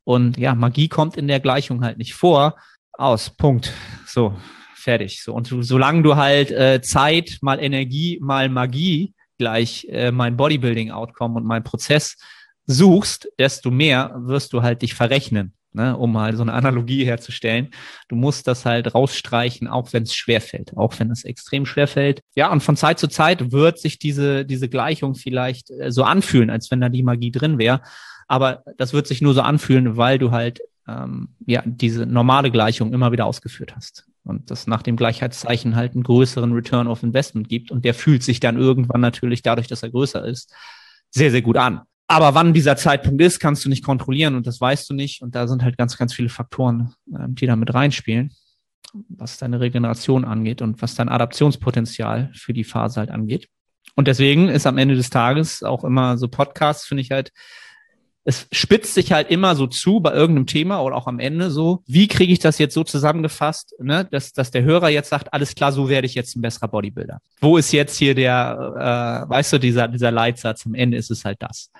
Und 0.05 0.37
ja, 0.37 0.55
Magie 0.55 0.89
kommt 0.89 1.17
in 1.17 1.29
der 1.29 1.41
Gleichung 1.41 1.85
halt 1.85 1.99
nicht 1.99 2.15
vor. 2.15 2.57
Aus, 2.93 3.31
Punkt. 3.31 3.73
So, 4.07 4.37
fertig. 4.75 5.23
So, 5.23 5.35
und 5.35 5.49
solange 5.61 6.03
du 6.03 6.17
halt 6.17 6.51
äh, 6.51 6.81
Zeit 6.83 7.39
mal 7.41 7.59
Energie 7.59 8.19
mal 8.21 8.49
Magie 8.49 9.15
gleich 9.39 9.87
äh, 9.91 10.13
mein 10.13 10.37
Bodybuilding-Outcome 10.37 11.37
und 11.37 11.45
mein 11.45 11.65
Prozess 11.65 12.17
suchst, 12.67 13.29
desto 13.39 13.71
mehr 13.71 14.15
wirst 14.17 14.53
du 14.53 14.63
halt 14.63 14.83
dich 14.83 14.95
verrechnen, 14.95 15.55
ne, 15.75 15.97
um 15.97 16.13
mal 16.13 16.37
so 16.37 16.43
eine 16.43 16.53
Analogie 16.53 17.05
herzustellen. 17.05 17.71
Du 18.09 18.17
musst 18.17 18.47
das 18.47 18.65
halt 18.65 18.95
rausstreichen, 18.95 19.69
auch 19.69 19.93
wenn 19.93 20.05
es 20.05 20.15
schwerfällt, 20.15 20.77
auch 20.77 20.99
wenn 20.99 21.11
es 21.11 21.25
extrem 21.25 21.67
schwerfällt. 21.67 22.23
Ja, 22.35 22.51
und 22.51 22.63
von 22.63 22.77
Zeit 22.77 22.99
zu 22.99 23.09
Zeit 23.09 23.53
wird 23.53 23.79
sich 23.79 23.99
diese, 23.99 24.45
diese 24.45 24.69
Gleichung 24.69 25.15
vielleicht 25.15 25.71
äh, 25.71 25.91
so 25.91 26.05
anfühlen, 26.05 26.51
als 26.51 26.71
wenn 26.71 26.81
da 26.81 26.89
die 26.89 27.03
Magie 27.03 27.33
drin 27.33 27.59
wäre. 27.59 27.83
Aber 28.27 28.63
das 28.79 28.93
wird 28.93 29.07
sich 29.07 29.21
nur 29.21 29.35
so 29.35 29.43
anfühlen, 29.43 29.97
weil 29.97 30.19
du 30.19 30.31
halt 30.31 30.61
ähm, 30.89 31.29
ja 31.47 31.63
diese 31.67 32.07
normale 32.07 32.51
Gleichung 32.51 32.93
immer 32.93 33.13
wieder 33.13 33.27
ausgeführt 33.27 33.75
hast. 33.77 34.07
Und 34.25 34.51
das 34.51 34.67
nach 34.67 34.83
dem 34.83 34.97
Gleichheitszeichen 34.97 35.77
halt 35.77 35.93
einen 35.93 36.03
größeren 36.03 36.53
Return 36.53 36.87
of 36.87 37.03
Investment 37.03 37.49
gibt. 37.49 37.71
Und 37.71 37.85
der 37.85 37.93
fühlt 37.93 38.23
sich 38.23 38.41
dann 38.41 38.57
irgendwann 38.57 39.03
natürlich 39.03 39.43
dadurch, 39.43 39.67
dass 39.67 39.83
er 39.83 39.91
größer 39.91 40.25
ist, 40.25 40.55
sehr, 41.11 41.31
sehr 41.31 41.43
gut 41.43 41.59
an. 41.59 41.83
Aber 42.07 42.35
wann 42.35 42.53
dieser 42.53 42.77
Zeitpunkt 42.77 43.21
ist, 43.23 43.41
kannst 43.41 43.65
du 43.65 43.69
nicht 43.69 43.85
kontrollieren 43.85 44.35
und 44.35 44.47
das 44.47 44.61
weißt 44.61 44.89
du 44.91 44.95
nicht. 44.95 45.23
Und 45.23 45.35
da 45.35 45.49
sind 45.49 45.63
halt 45.63 45.79
ganz, 45.79 45.97
ganz 45.97 46.13
viele 46.13 46.29
Faktoren, 46.29 46.95
ähm, 47.15 47.35
die 47.35 47.47
da 47.47 47.57
mit 47.57 47.73
reinspielen, 47.73 48.33
was 49.09 49.39
deine 49.39 49.61
Regeneration 49.61 50.25
angeht 50.25 50.61
und 50.61 50.83
was 50.83 50.95
dein 50.95 51.09
Adaptionspotenzial 51.09 52.31
für 52.35 52.53
die 52.53 52.65
Phase 52.65 53.01
halt 53.01 53.11
angeht. 53.11 53.49
Und 53.95 54.09
deswegen 54.09 54.49
ist 54.49 54.67
am 54.67 54.79
Ende 54.79 54.97
des 54.97 55.11
Tages 55.11 55.63
auch 55.63 55.85
immer 55.85 56.19
so 56.19 56.29
Podcasts, 56.29 56.87
finde 56.87 57.03
ich 57.03 57.11
halt 57.11 57.33
es 58.25 58.49
spitzt 58.53 58.95
sich 58.95 59.13
halt 59.13 59.31
immer 59.31 59.55
so 59.55 59.67
zu 59.67 60.01
bei 60.01 60.13
irgendeinem 60.13 60.47
Thema 60.47 60.83
oder 60.83 60.97
auch 60.97 61.07
am 61.07 61.19
Ende 61.19 61.51
so, 61.51 61.83
wie 61.87 62.09
kriege 62.09 62.33
ich 62.33 62.39
das 62.39 62.59
jetzt 62.59 62.73
so 62.73 62.83
zusammengefasst, 62.83 63.75
ne, 63.79 64.09
dass, 64.11 64.33
dass 64.33 64.51
der 64.51 64.63
Hörer 64.63 64.89
jetzt 64.89 65.11
sagt, 65.11 65.33
alles 65.33 65.55
klar, 65.55 65.73
so 65.73 65.91
werde 65.91 66.07
ich 66.07 66.15
jetzt 66.15 66.35
ein 66.35 66.41
besserer 66.41 66.69
Bodybuilder. 66.69 67.21
Wo 67.41 67.59
ist 67.59 67.73
jetzt 67.73 67.99
hier 67.99 68.15
der, 68.15 69.27
äh, 69.27 69.29
weißt 69.29 69.53
du, 69.53 69.59
dieser, 69.59 69.89
dieser 69.89 70.11
Leitsatz, 70.11 70.65
am 70.65 70.75
Ende 70.75 70.97
ist 70.97 71.11
es 71.11 71.25
halt 71.25 71.37
das. 71.41 71.71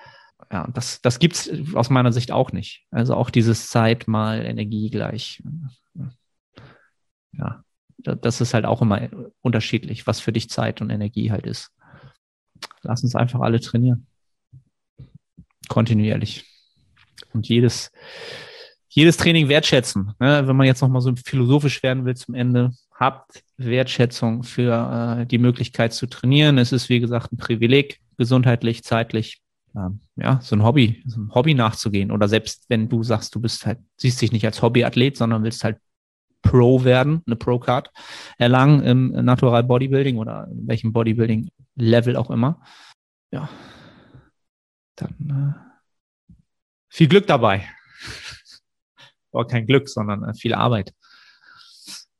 Ja, 0.51 0.67
das, 0.73 1.01
das 1.01 1.19
gibt's 1.19 1.49
aus 1.73 1.89
meiner 1.89 2.11
Sicht 2.11 2.31
auch 2.31 2.51
nicht. 2.51 2.85
Also 2.91 3.15
auch 3.15 3.29
dieses 3.29 3.67
Zeit 3.67 4.07
mal 4.07 4.45
Energie 4.45 4.89
gleich. 4.89 5.41
Ja, 7.33 7.63
das 7.97 8.41
ist 8.41 8.53
halt 8.53 8.65
auch 8.65 8.81
immer 8.81 9.09
unterschiedlich, 9.41 10.07
was 10.07 10.19
für 10.19 10.31
dich 10.31 10.49
Zeit 10.49 10.81
und 10.81 10.89
Energie 10.89 11.31
halt 11.31 11.45
ist. 11.45 11.71
Lass 12.83 13.03
uns 13.03 13.15
einfach 13.15 13.41
alle 13.41 13.59
trainieren 13.59 14.07
kontinuierlich. 15.67 16.45
Und 17.33 17.47
jedes, 17.47 17.91
jedes 18.89 19.17
Training 19.17 19.49
wertschätzen. 19.49 20.13
Ne? 20.19 20.47
Wenn 20.47 20.55
man 20.55 20.67
jetzt 20.67 20.81
nochmal 20.81 21.01
so 21.01 21.13
philosophisch 21.15 21.83
werden 21.83 22.05
will 22.05 22.15
zum 22.15 22.35
Ende, 22.35 22.71
habt 22.93 23.43
Wertschätzung 23.57 24.43
für 24.43 25.19
äh, 25.21 25.25
die 25.25 25.37
Möglichkeit 25.37 25.93
zu 25.93 26.07
trainieren. 26.07 26.57
Es 26.57 26.71
ist, 26.71 26.89
wie 26.89 26.99
gesagt, 26.99 27.31
ein 27.31 27.37
Privileg, 27.37 27.99
gesundheitlich, 28.17 28.83
zeitlich, 28.83 29.41
ja, 30.15 30.39
so 30.41 30.55
ein 30.55 30.63
Hobby, 30.63 31.03
so 31.05 31.19
ein 31.19 31.33
Hobby 31.33 31.53
nachzugehen. 31.53 32.11
Oder 32.11 32.27
selbst 32.27 32.65
wenn 32.69 32.87
du 32.87 33.03
sagst, 33.03 33.35
du 33.35 33.41
bist 33.41 33.65
halt, 33.65 33.79
siehst 33.97 34.21
dich 34.21 34.31
nicht 34.31 34.45
als 34.45 34.61
Hobbyathlet, 34.61 35.17
sondern 35.17 35.43
willst 35.43 35.63
halt 35.63 35.77
Pro 36.41 36.83
werden, 36.83 37.23
eine 37.25 37.35
Pro-Card 37.35 37.91
erlangen 38.37 38.83
im 38.83 39.25
Natural 39.25 39.63
Bodybuilding 39.63 40.17
oder 40.17 40.47
welchem 40.51 40.93
Bodybuilding-Level 40.93 42.15
auch 42.15 42.29
immer. 42.29 42.61
Ja, 43.31 43.49
dann 44.95 45.55
äh, 46.29 46.35
viel 46.87 47.07
Glück 47.07 47.27
dabei. 47.27 47.67
War 49.31 49.47
kein 49.47 49.65
Glück, 49.65 49.89
sondern 49.89 50.23
äh, 50.23 50.33
viel 50.35 50.53
Arbeit. 50.53 50.93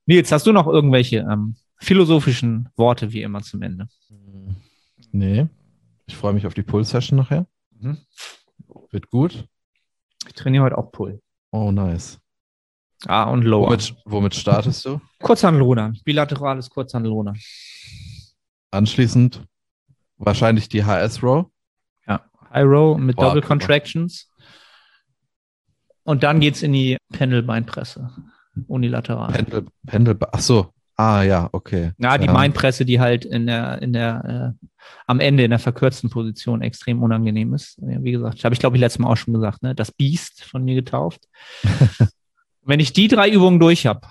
Nils, 0.07 0.31
hast 0.31 0.47
du 0.47 0.51
noch 0.51 0.67
irgendwelche 0.67 1.17
ähm, 1.17 1.55
philosophischen 1.77 2.69
Worte 2.75 3.13
wie 3.13 3.21
immer 3.21 3.41
zum 3.41 3.61
Ende? 3.61 3.87
Nee. 5.11 5.47
Ich 6.07 6.15
freue 6.15 6.33
mich 6.33 6.45
auf 6.45 6.53
die 6.53 6.63
Pull-Session 6.63 7.17
nachher. 7.17 7.47
Mhm. 7.79 7.97
Wird 8.91 9.09
gut. 9.09 9.47
Ich 10.27 10.33
trainiere 10.33 10.63
heute 10.63 10.77
auch 10.77 10.91
Pull. 10.91 11.21
Oh, 11.51 11.71
nice. 11.71 12.19
Ah, 13.07 13.23
und 13.23 13.43
Lower. 13.43 13.67
Womit, 13.67 13.95
womit 14.05 14.35
startest 14.35 14.85
du? 14.85 15.01
Kurzhandelruder. 15.19 15.93
Bilaterales 16.03 16.69
Kurzhandelruder. 16.69 17.33
Anschließend 18.71 19.43
wahrscheinlich 20.17 20.69
die 20.69 20.83
HS-Row. 20.83 21.47
High 22.55 22.65
Row 22.65 22.97
mit 22.97 23.17
Boah, 23.17 23.25
Double 23.25 23.41
Contractions. 23.41 24.31
Und 26.03 26.23
dann 26.23 26.39
geht's 26.39 26.63
in 26.63 26.71
die 26.71 26.97
Pendelbeinpresse. 27.11 28.09
Unilateral. 28.67 29.33
Pendel, 29.33 29.65
Pendel, 29.85 30.17
ach 30.31 30.39
so. 30.39 30.71
Ah, 30.95 31.23
ja, 31.23 31.49
okay. 31.51 31.91
Ja, 31.97 32.17
die 32.17 32.27
ja. 32.27 32.33
Beinpresse, 32.33 32.85
die 32.85 33.01
halt 33.01 33.25
in 33.25 33.47
der, 33.47 33.81
in 33.81 33.91
der, 33.91 34.55
äh, 34.57 34.67
am 35.07 35.19
Ende 35.19 35.43
in 35.43 35.51
der 35.51 35.59
verkürzten 35.59 36.09
Position 36.09 36.61
extrem 36.61 37.01
unangenehm 37.03 37.53
ist. 37.53 37.77
Wie 37.81 38.11
gesagt, 38.11 38.43
habe 38.43 38.53
ich 38.53 38.59
glaube 38.59 38.77
ich 38.77 38.81
letztes 38.81 38.99
Mal 38.99 39.11
auch 39.11 39.17
schon 39.17 39.33
gesagt, 39.33 39.63
ne? 39.63 39.75
Das 39.75 39.91
Biest 39.91 40.43
von 40.43 40.63
mir 40.63 40.75
getauft. 40.75 41.21
Wenn 42.61 42.79
ich 42.79 42.93
die 42.93 43.07
drei 43.07 43.29
Übungen 43.29 43.59
durch 43.59 43.85
habe, 43.85 44.01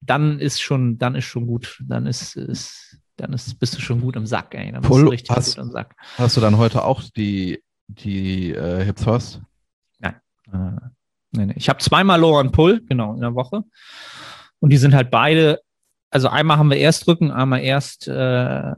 dann 0.00 0.38
ist 0.38 0.60
schon, 0.60 0.98
dann 0.98 1.14
ist 1.14 1.24
schon 1.24 1.46
gut. 1.46 1.82
Dann 1.86 2.06
ist, 2.06 2.36
ist 2.36 2.98
dann 3.16 3.32
ist, 3.32 3.58
bist 3.58 3.76
du 3.76 3.80
schon 3.80 4.00
gut 4.00 4.16
im 4.16 4.26
Sack, 4.26 4.54
ey. 4.54 4.72
Dann 4.72 4.82
bist 4.82 4.90
Pull, 4.90 5.04
du 5.04 5.10
richtig 5.10 5.34
hast, 5.34 5.56
gut 5.56 5.64
im 5.64 5.70
Sack. 5.70 5.94
Hast 6.16 6.36
du 6.36 6.40
dann 6.40 6.58
heute 6.58 6.84
auch 6.84 7.02
die, 7.16 7.62
die 7.88 8.50
äh, 8.52 8.84
Hip 8.84 8.96
Thrust? 8.96 9.40
Nein. 9.98 10.16
Äh, 10.52 10.80
nee, 11.32 11.46
nee. 11.46 11.54
Ich 11.56 11.68
habe 11.68 11.78
zweimal 11.78 12.20
Lower 12.20 12.40
und 12.40 12.52
Pull, 12.52 12.82
genau, 12.86 13.14
in 13.14 13.20
der 13.20 13.34
Woche. 13.34 13.64
Und 14.58 14.70
die 14.70 14.76
sind 14.76 14.94
halt 14.94 15.10
beide, 15.10 15.60
also 16.16 16.28
einmal 16.28 16.56
haben 16.56 16.70
wir 16.70 16.78
erst 16.78 17.06
Rücken, 17.06 17.30
einmal 17.30 17.60
erst 17.60 18.08
äh, 18.08 18.72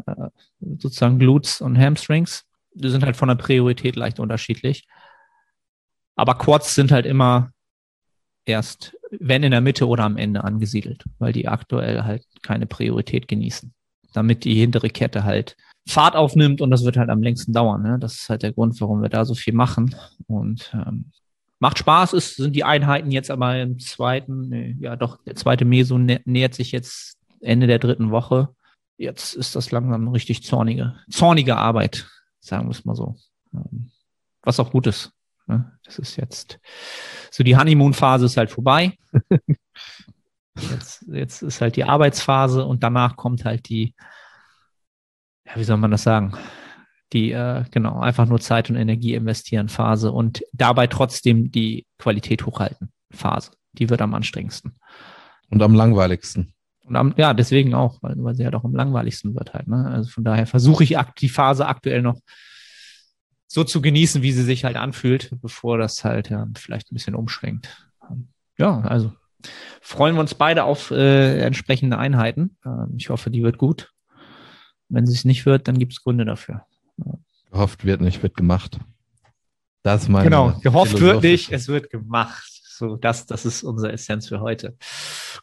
sozusagen 0.61 1.19
Glutes 1.19 1.61
und 1.61 1.79
Hamstrings. 1.79 2.45
Die 2.75 2.91
sind 2.91 3.05
halt 3.05 3.17
von 3.17 3.29
der 3.29 3.37
Priorität 3.37 3.97
leicht 3.97 4.21
unterschiedlich. 4.21 4.87
Aber 6.17 6.35
Quads 6.37 6.75
sind 6.75 6.93
halt 6.93 7.07
immer 7.07 7.51
erst, 8.45 8.97
wenn 9.11 9.43
in 9.43 9.53
der 9.53 9.61
Mitte 9.61 9.87
oder 9.87 10.05
am 10.05 10.17
Ende 10.17 10.45
angesiedelt, 10.45 11.05
weil 11.19 11.33
die 11.33 11.49
aktuell 11.49 12.05
halt 12.05 12.25
keine 12.43 12.67
Priorität 12.67 13.29
genießen 13.29 13.73
damit 14.13 14.45
die 14.45 14.55
hintere 14.55 14.91
Kette 14.91 15.25
halt 15.25 15.57
Fahrt 15.89 16.17
aufnimmt 16.17 16.61
und 16.61 16.71
das 16.71 16.85
wird 16.85 16.97
halt 16.97 17.09
am 17.09 17.23
längsten 17.23 17.53
dauern. 17.53 17.83
Ne? 17.83 17.99
Das 17.99 18.15
ist 18.15 18.29
halt 18.29 18.43
der 18.43 18.53
Grund, 18.53 18.79
warum 18.81 19.01
wir 19.01 19.09
da 19.09 19.25
so 19.25 19.35
viel 19.35 19.55
machen. 19.55 19.95
Und 20.27 20.71
ähm, 20.75 21.13
macht 21.61 21.79
Spaß, 21.79 22.13
ist, 22.13 22.37
sind 22.37 22.55
die 22.55 22.65
Einheiten 22.65 23.11
jetzt 23.11 23.31
aber 23.31 23.59
im 23.61 23.79
zweiten, 23.79 24.49
nee, 24.49 24.77
ja 24.81 24.97
doch, 24.97 25.19
der 25.25 25.35
zweite 25.35 25.65
Meso 25.65 25.97
nä 25.97 26.21
nähert 26.25 26.55
sich 26.55 26.73
jetzt 26.73 27.18
Ende 27.41 27.67
der 27.67 27.79
dritten 27.79 28.11
Woche. 28.11 28.55
Jetzt 28.97 29.35
ist 29.35 29.55
das 29.55 29.71
langsam 29.71 30.09
richtig 30.09 30.43
zornige, 30.43 30.97
zornige 31.11 31.57
Arbeit, 31.57 32.09
sagen 32.41 32.67
wir 32.67 32.73
es 32.73 32.85
mal 32.85 32.97
so. 32.97 33.17
Ähm, 33.55 33.91
was 34.43 34.61
auch 34.61 34.71
gut 34.71 34.87
ist. 34.87 35.13
Ne? 35.47 35.79
Das 35.85 35.99
ist 35.99 36.17
jetzt 36.17 36.59
so 37.31 37.45
die 37.45 37.57
Honeymoon-Phase 37.57 38.27
ist 38.27 38.37
halt 38.37 38.51
vorbei. 38.51 38.97
Jetzt, 40.71 41.05
jetzt 41.09 41.43
ist 41.43 41.61
halt 41.61 41.77
die 41.77 41.85
Arbeitsphase 41.85 42.65
und 42.65 42.83
danach 42.83 43.15
kommt 43.15 43.45
halt 43.45 43.69
die, 43.69 43.95
ja, 45.47 45.53
wie 45.55 45.63
soll 45.63 45.77
man 45.77 45.93
das 45.93 46.03
sagen? 46.03 46.37
Die, 47.13 47.31
äh, 47.31 47.65
genau, 47.71 48.01
einfach 48.01 48.27
nur 48.27 48.41
Zeit 48.41 48.69
und 48.69 48.77
Energie 48.77 49.15
investieren 49.15 49.69
Phase 49.69 50.11
und 50.11 50.43
dabei 50.53 50.89
trotzdem 50.89 51.53
die 51.53 51.87
Qualität 51.99 52.45
hochhalten 52.45 52.93
Phase. 53.11 53.53
Die 53.73 53.89
wird 53.89 54.03
am 54.03 54.15
anstrengendsten. 54.15 54.79
Und 55.49 55.63
am 55.63 55.75
langweiligsten. 55.75 56.53
Und 56.89 56.97
am, 56.97 57.15
ja, 57.17 57.35
deswegen 57.35 57.75
auch, 57.75 57.99
weil, 58.03 58.15
weil 58.17 58.35
sie 58.35 58.45
halt 58.45 58.55
auch 58.55 58.65
am 58.65 58.75
langweiligsten 58.75 59.35
wird 59.35 59.53
halt. 59.53 59.69
Ne? 59.69 59.87
Also 59.87 60.09
von 60.11 60.25
daher 60.25 60.47
versuche 60.47 60.85
ich 60.85 60.97
die 61.21 61.29
Phase 61.29 61.67
aktuell 61.67 62.01
noch 62.01 62.19
so 63.47 63.65
zu 63.65 63.83
genießen, 63.83 64.23
wie 64.23 64.33
sie 64.33 64.43
sich 64.43 64.65
halt 64.65 64.77
anfühlt, 64.77 65.31
bevor 65.43 65.79
das 65.79 66.05
halt 66.05 66.31
ja, 66.31 66.47
vielleicht 66.57 66.91
ein 66.91 66.95
bisschen 66.95 67.15
umschwenkt. 67.15 67.91
ja, 68.57 68.81
also 68.81 69.13
freuen 69.81 70.17
wir 70.17 70.21
uns 70.21 70.35
beide 70.35 70.65
auf 70.65 70.91
äh, 70.91 71.41
entsprechende 71.41 71.99
Einheiten. 71.99 72.57
Ähm, 72.65 72.95
ich 72.97 73.11
hoffe, 73.11 73.31
die 73.31 73.43
wird 73.43 73.59
gut. 73.59 73.93
Wenn 74.89 75.07
sie 75.07 75.15
es 75.15 75.25
nicht 75.25 75.45
wird, 75.45 75.69
dann 75.69 75.79
gibt 75.79 75.93
es 75.93 76.03
Gründe 76.03 76.25
dafür. 76.25 76.63
Gehofft 77.51 77.85
wird 77.85 78.01
nicht, 78.01 78.23
wird 78.23 78.35
gemacht. 78.35 78.79
Das 79.83 80.03
ist 80.03 80.09
meine 80.09 80.25
Genau, 80.25 80.59
gehofft 80.63 81.01
wird 81.01 81.23
nicht, 81.23 81.53
es 81.53 81.69
wird 81.69 81.91
gemacht. 81.91 82.58
So, 82.79 82.95
das, 82.95 83.27
das 83.27 83.45
ist 83.45 83.65
unsere 83.65 83.93
Essenz 83.93 84.29
für 84.29 84.41
heute. 84.41 84.77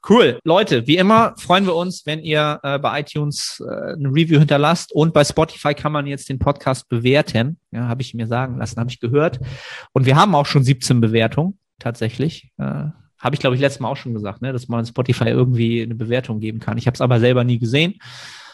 Cool. 0.07 0.39
Leute, 0.45 0.87
wie 0.87 0.95
immer 0.95 1.35
freuen 1.37 1.65
wir 1.65 1.75
uns, 1.75 2.05
wenn 2.05 2.21
ihr 2.21 2.61
äh, 2.63 2.79
bei 2.79 3.01
iTunes 3.01 3.61
äh, 3.61 3.93
eine 3.93 4.07
Review 4.07 4.39
hinterlasst 4.39 4.93
und 4.93 5.13
bei 5.13 5.25
Spotify 5.25 5.73
kann 5.73 5.91
man 5.91 6.07
jetzt 6.07 6.29
den 6.29 6.39
Podcast 6.39 6.87
bewerten. 6.87 7.59
Ja, 7.71 7.89
habe 7.89 8.01
ich 8.01 8.13
mir 8.13 8.27
sagen 8.27 8.57
lassen, 8.57 8.79
habe 8.79 8.89
ich 8.89 9.01
gehört. 9.01 9.41
Und 9.91 10.05
wir 10.05 10.15
haben 10.15 10.33
auch 10.33 10.45
schon 10.45 10.63
17 10.63 11.01
Bewertungen, 11.01 11.59
tatsächlich. 11.77 12.51
Äh, 12.57 12.85
habe 13.19 13.33
ich, 13.33 13.39
glaube 13.39 13.55
ich, 13.55 13.61
letztes 13.61 13.81
Mal 13.81 13.89
auch 13.89 13.97
schon 13.97 14.13
gesagt, 14.13 14.41
ne, 14.41 14.53
dass 14.53 14.69
man 14.69 14.85
Spotify 14.85 15.29
irgendwie 15.29 15.81
eine 15.81 15.95
Bewertung 15.95 16.39
geben 16.39 16.59
kann. 16.59 16.77
Ich 16.77 16.87
habe 16.87 16.95
es 16.95 17.01
aber 17.01 17.19
selber 17.19 17.43
nie 17.43 17.59
gesehen. 17.59 17.95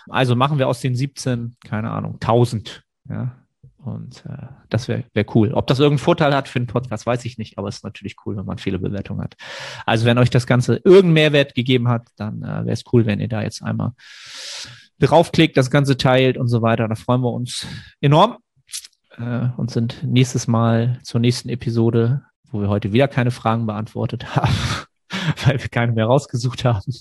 Also 0.09 0.35
machen 0.35 0.57
wir 0.57 0.67
aus 0.67 0.81
den 0.81 0.95
17, 0.95 1.55
keine 1.63 1.91
Ahnung, 1.91 2.13
1000. 2.13 2.83
Ja, 3.09 3.35
und 3.83 4.23
äh, 4.27 4.47
das 4.69 4.87
wäre 4.87 5.03
wär 5.13 5.25
cool. 5.35 5.53
Ob 5.53 5.67
das 5.67 5.79
irgendeinen 5.79 6.03
Vorteil 6.03 6.35
hat 6.35 6.47
für 6.47 6.59
den 6.59 6.67
Podcast, 6.67 7.05
weiß 7.05 7.25
ich 7.25 7.37
nicht, 7.37 7.57
aber 7.57 7.67
es 7.67 7.77
ist 7.77 7.83
natürlich 7.83 8.15
cool, 8.25 8.37
wenn 8.37 8.45
man 8.45 8.57
viele 8.57 8.79
Bewertungen 8.79 9.21
hat. 9.21 9.35
Also 9.85 10.05
wenn 10.05 10.17
euch 10.17 10.29
das 10.29 10.45
Ganze 10.45 10.75
irgendeinen 10.77 11.13
Mehrwert 11.13 11.55
gegeben 11.55 11.87
hat, 11.87 12.07
dann 12.15 12.43
äh, 12.43 12.65
wäre 12.65 12.71
es 12.71 12.83
cool, 12.93 13.05
wenn 13.05 13.19
ihr 13.19 13.27
da 13.27 13.41
jetzt 13.41 13.63
einmal 13.63 13.93
draufklickt, 14.99 15.57
das 15.57 15.71
Ganze 15.71 15.97
teilt 15.97 16.37
und 16.37 16.47
so 16.47 16.61
weiter. 16.61 16.87
Da 16.87 16.95
freuen 16.95 17.21
wir 17.21 17.33
uns 17.33 17.65
enorm 18.01 18.37
äh, 19.17 19.47
und 19.57 19.71
sind 19.71 20.03
nächstes 20.03 20.47
Mal 20.47 20.99
zur 21.03 21.19
nächsten 21.19 21.49
Episode, 21.49 22.21
wo 22.51 22.61
wir 22.61 22.69
heute 22.69 22.93
wieder 22.93 23.07
keine 23.07 23.31
Fragen 23.31 23.65
beantwortet 23.65 24.35
haben, 24.35 24.53
weil 25.45 25.59
wir 25.59 25.69
keine 25.69 25.93
mehr 25.93 26.05
rausgesucht 26.05 26.65
haben. 26.65 26.93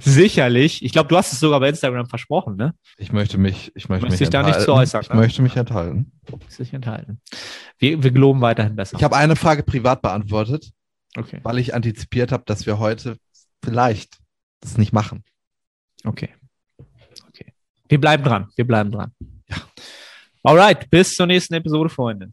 Sicherlich. 0.00 0.84
Ich 0.84 0.92
glaube, 0.92 1.08
du 1.08 1.16
hast 1.16 1.32
es 1.32 1.40
sogar 1.40 1.60
bei 1.60 1.68
Instagram 1.68 2.06
versprochen, 2.06 2.56
ne? 2.56 2.74
Ich 2.98 3.12
möchte 3.12 3.38
mich, 3.38 3.72
ich 3.74 3.88
möchte 3.88 4.08
mich 4.08 4.18
dich 4.18 4.30
da 4.30 4.42
nicht 4.42 4.60
zu 4.60 4.72
äußern. 4.72 5.02
Ich 5.02 5.08
ne? 5.08 5.16
möchte 5.16 5.42
mich 5.42 5.56
enthalten. 5.56 6.12
Sich 6.48 6.72
enthalten. 6.72 7.20
Wir, 7.78 8.02
wir 8.02 8.10
geloben 8.10 8.40
weiterhin 8.40 8.76
besser. 8.76 8.96
Ich 8.96 9.04
habe 9.04 9.16
eine 9.16 9.36
Frage 9.36 9.62
privat 9.62 10.02
beantwortet, 10.02 10.72
okay. 11.16 11.40
weil 11.42 11.58
ich 11.58 11.74
antizipiert 11.74 12.32
habe, 12.32 12.44
dass 12.46 12.66
wir 12.66 12.78
heute 12.78 13.16
vielleicht 13.64 14.18
das 14.60 14.78
nicht 14.78 14.92
machen. 14.92 15.24
Okay. 16.04 16.30
Okay. 17.28 17.52
Wir 17.88 18.00
bleiben 18.00 18.24
dran. 18.24 18.48
Wir 18.56 18.66
bleiben 18.66 18.90
dran. 18.90 19.12
Ja. 19.48 19.56
Alright. 20.42 20.90
Bis 20.90 21.14
zur 21.14 21.26
nächsten 21.26 21.54
Episode, 21.54 21.88
Freunde. 21.88 22.32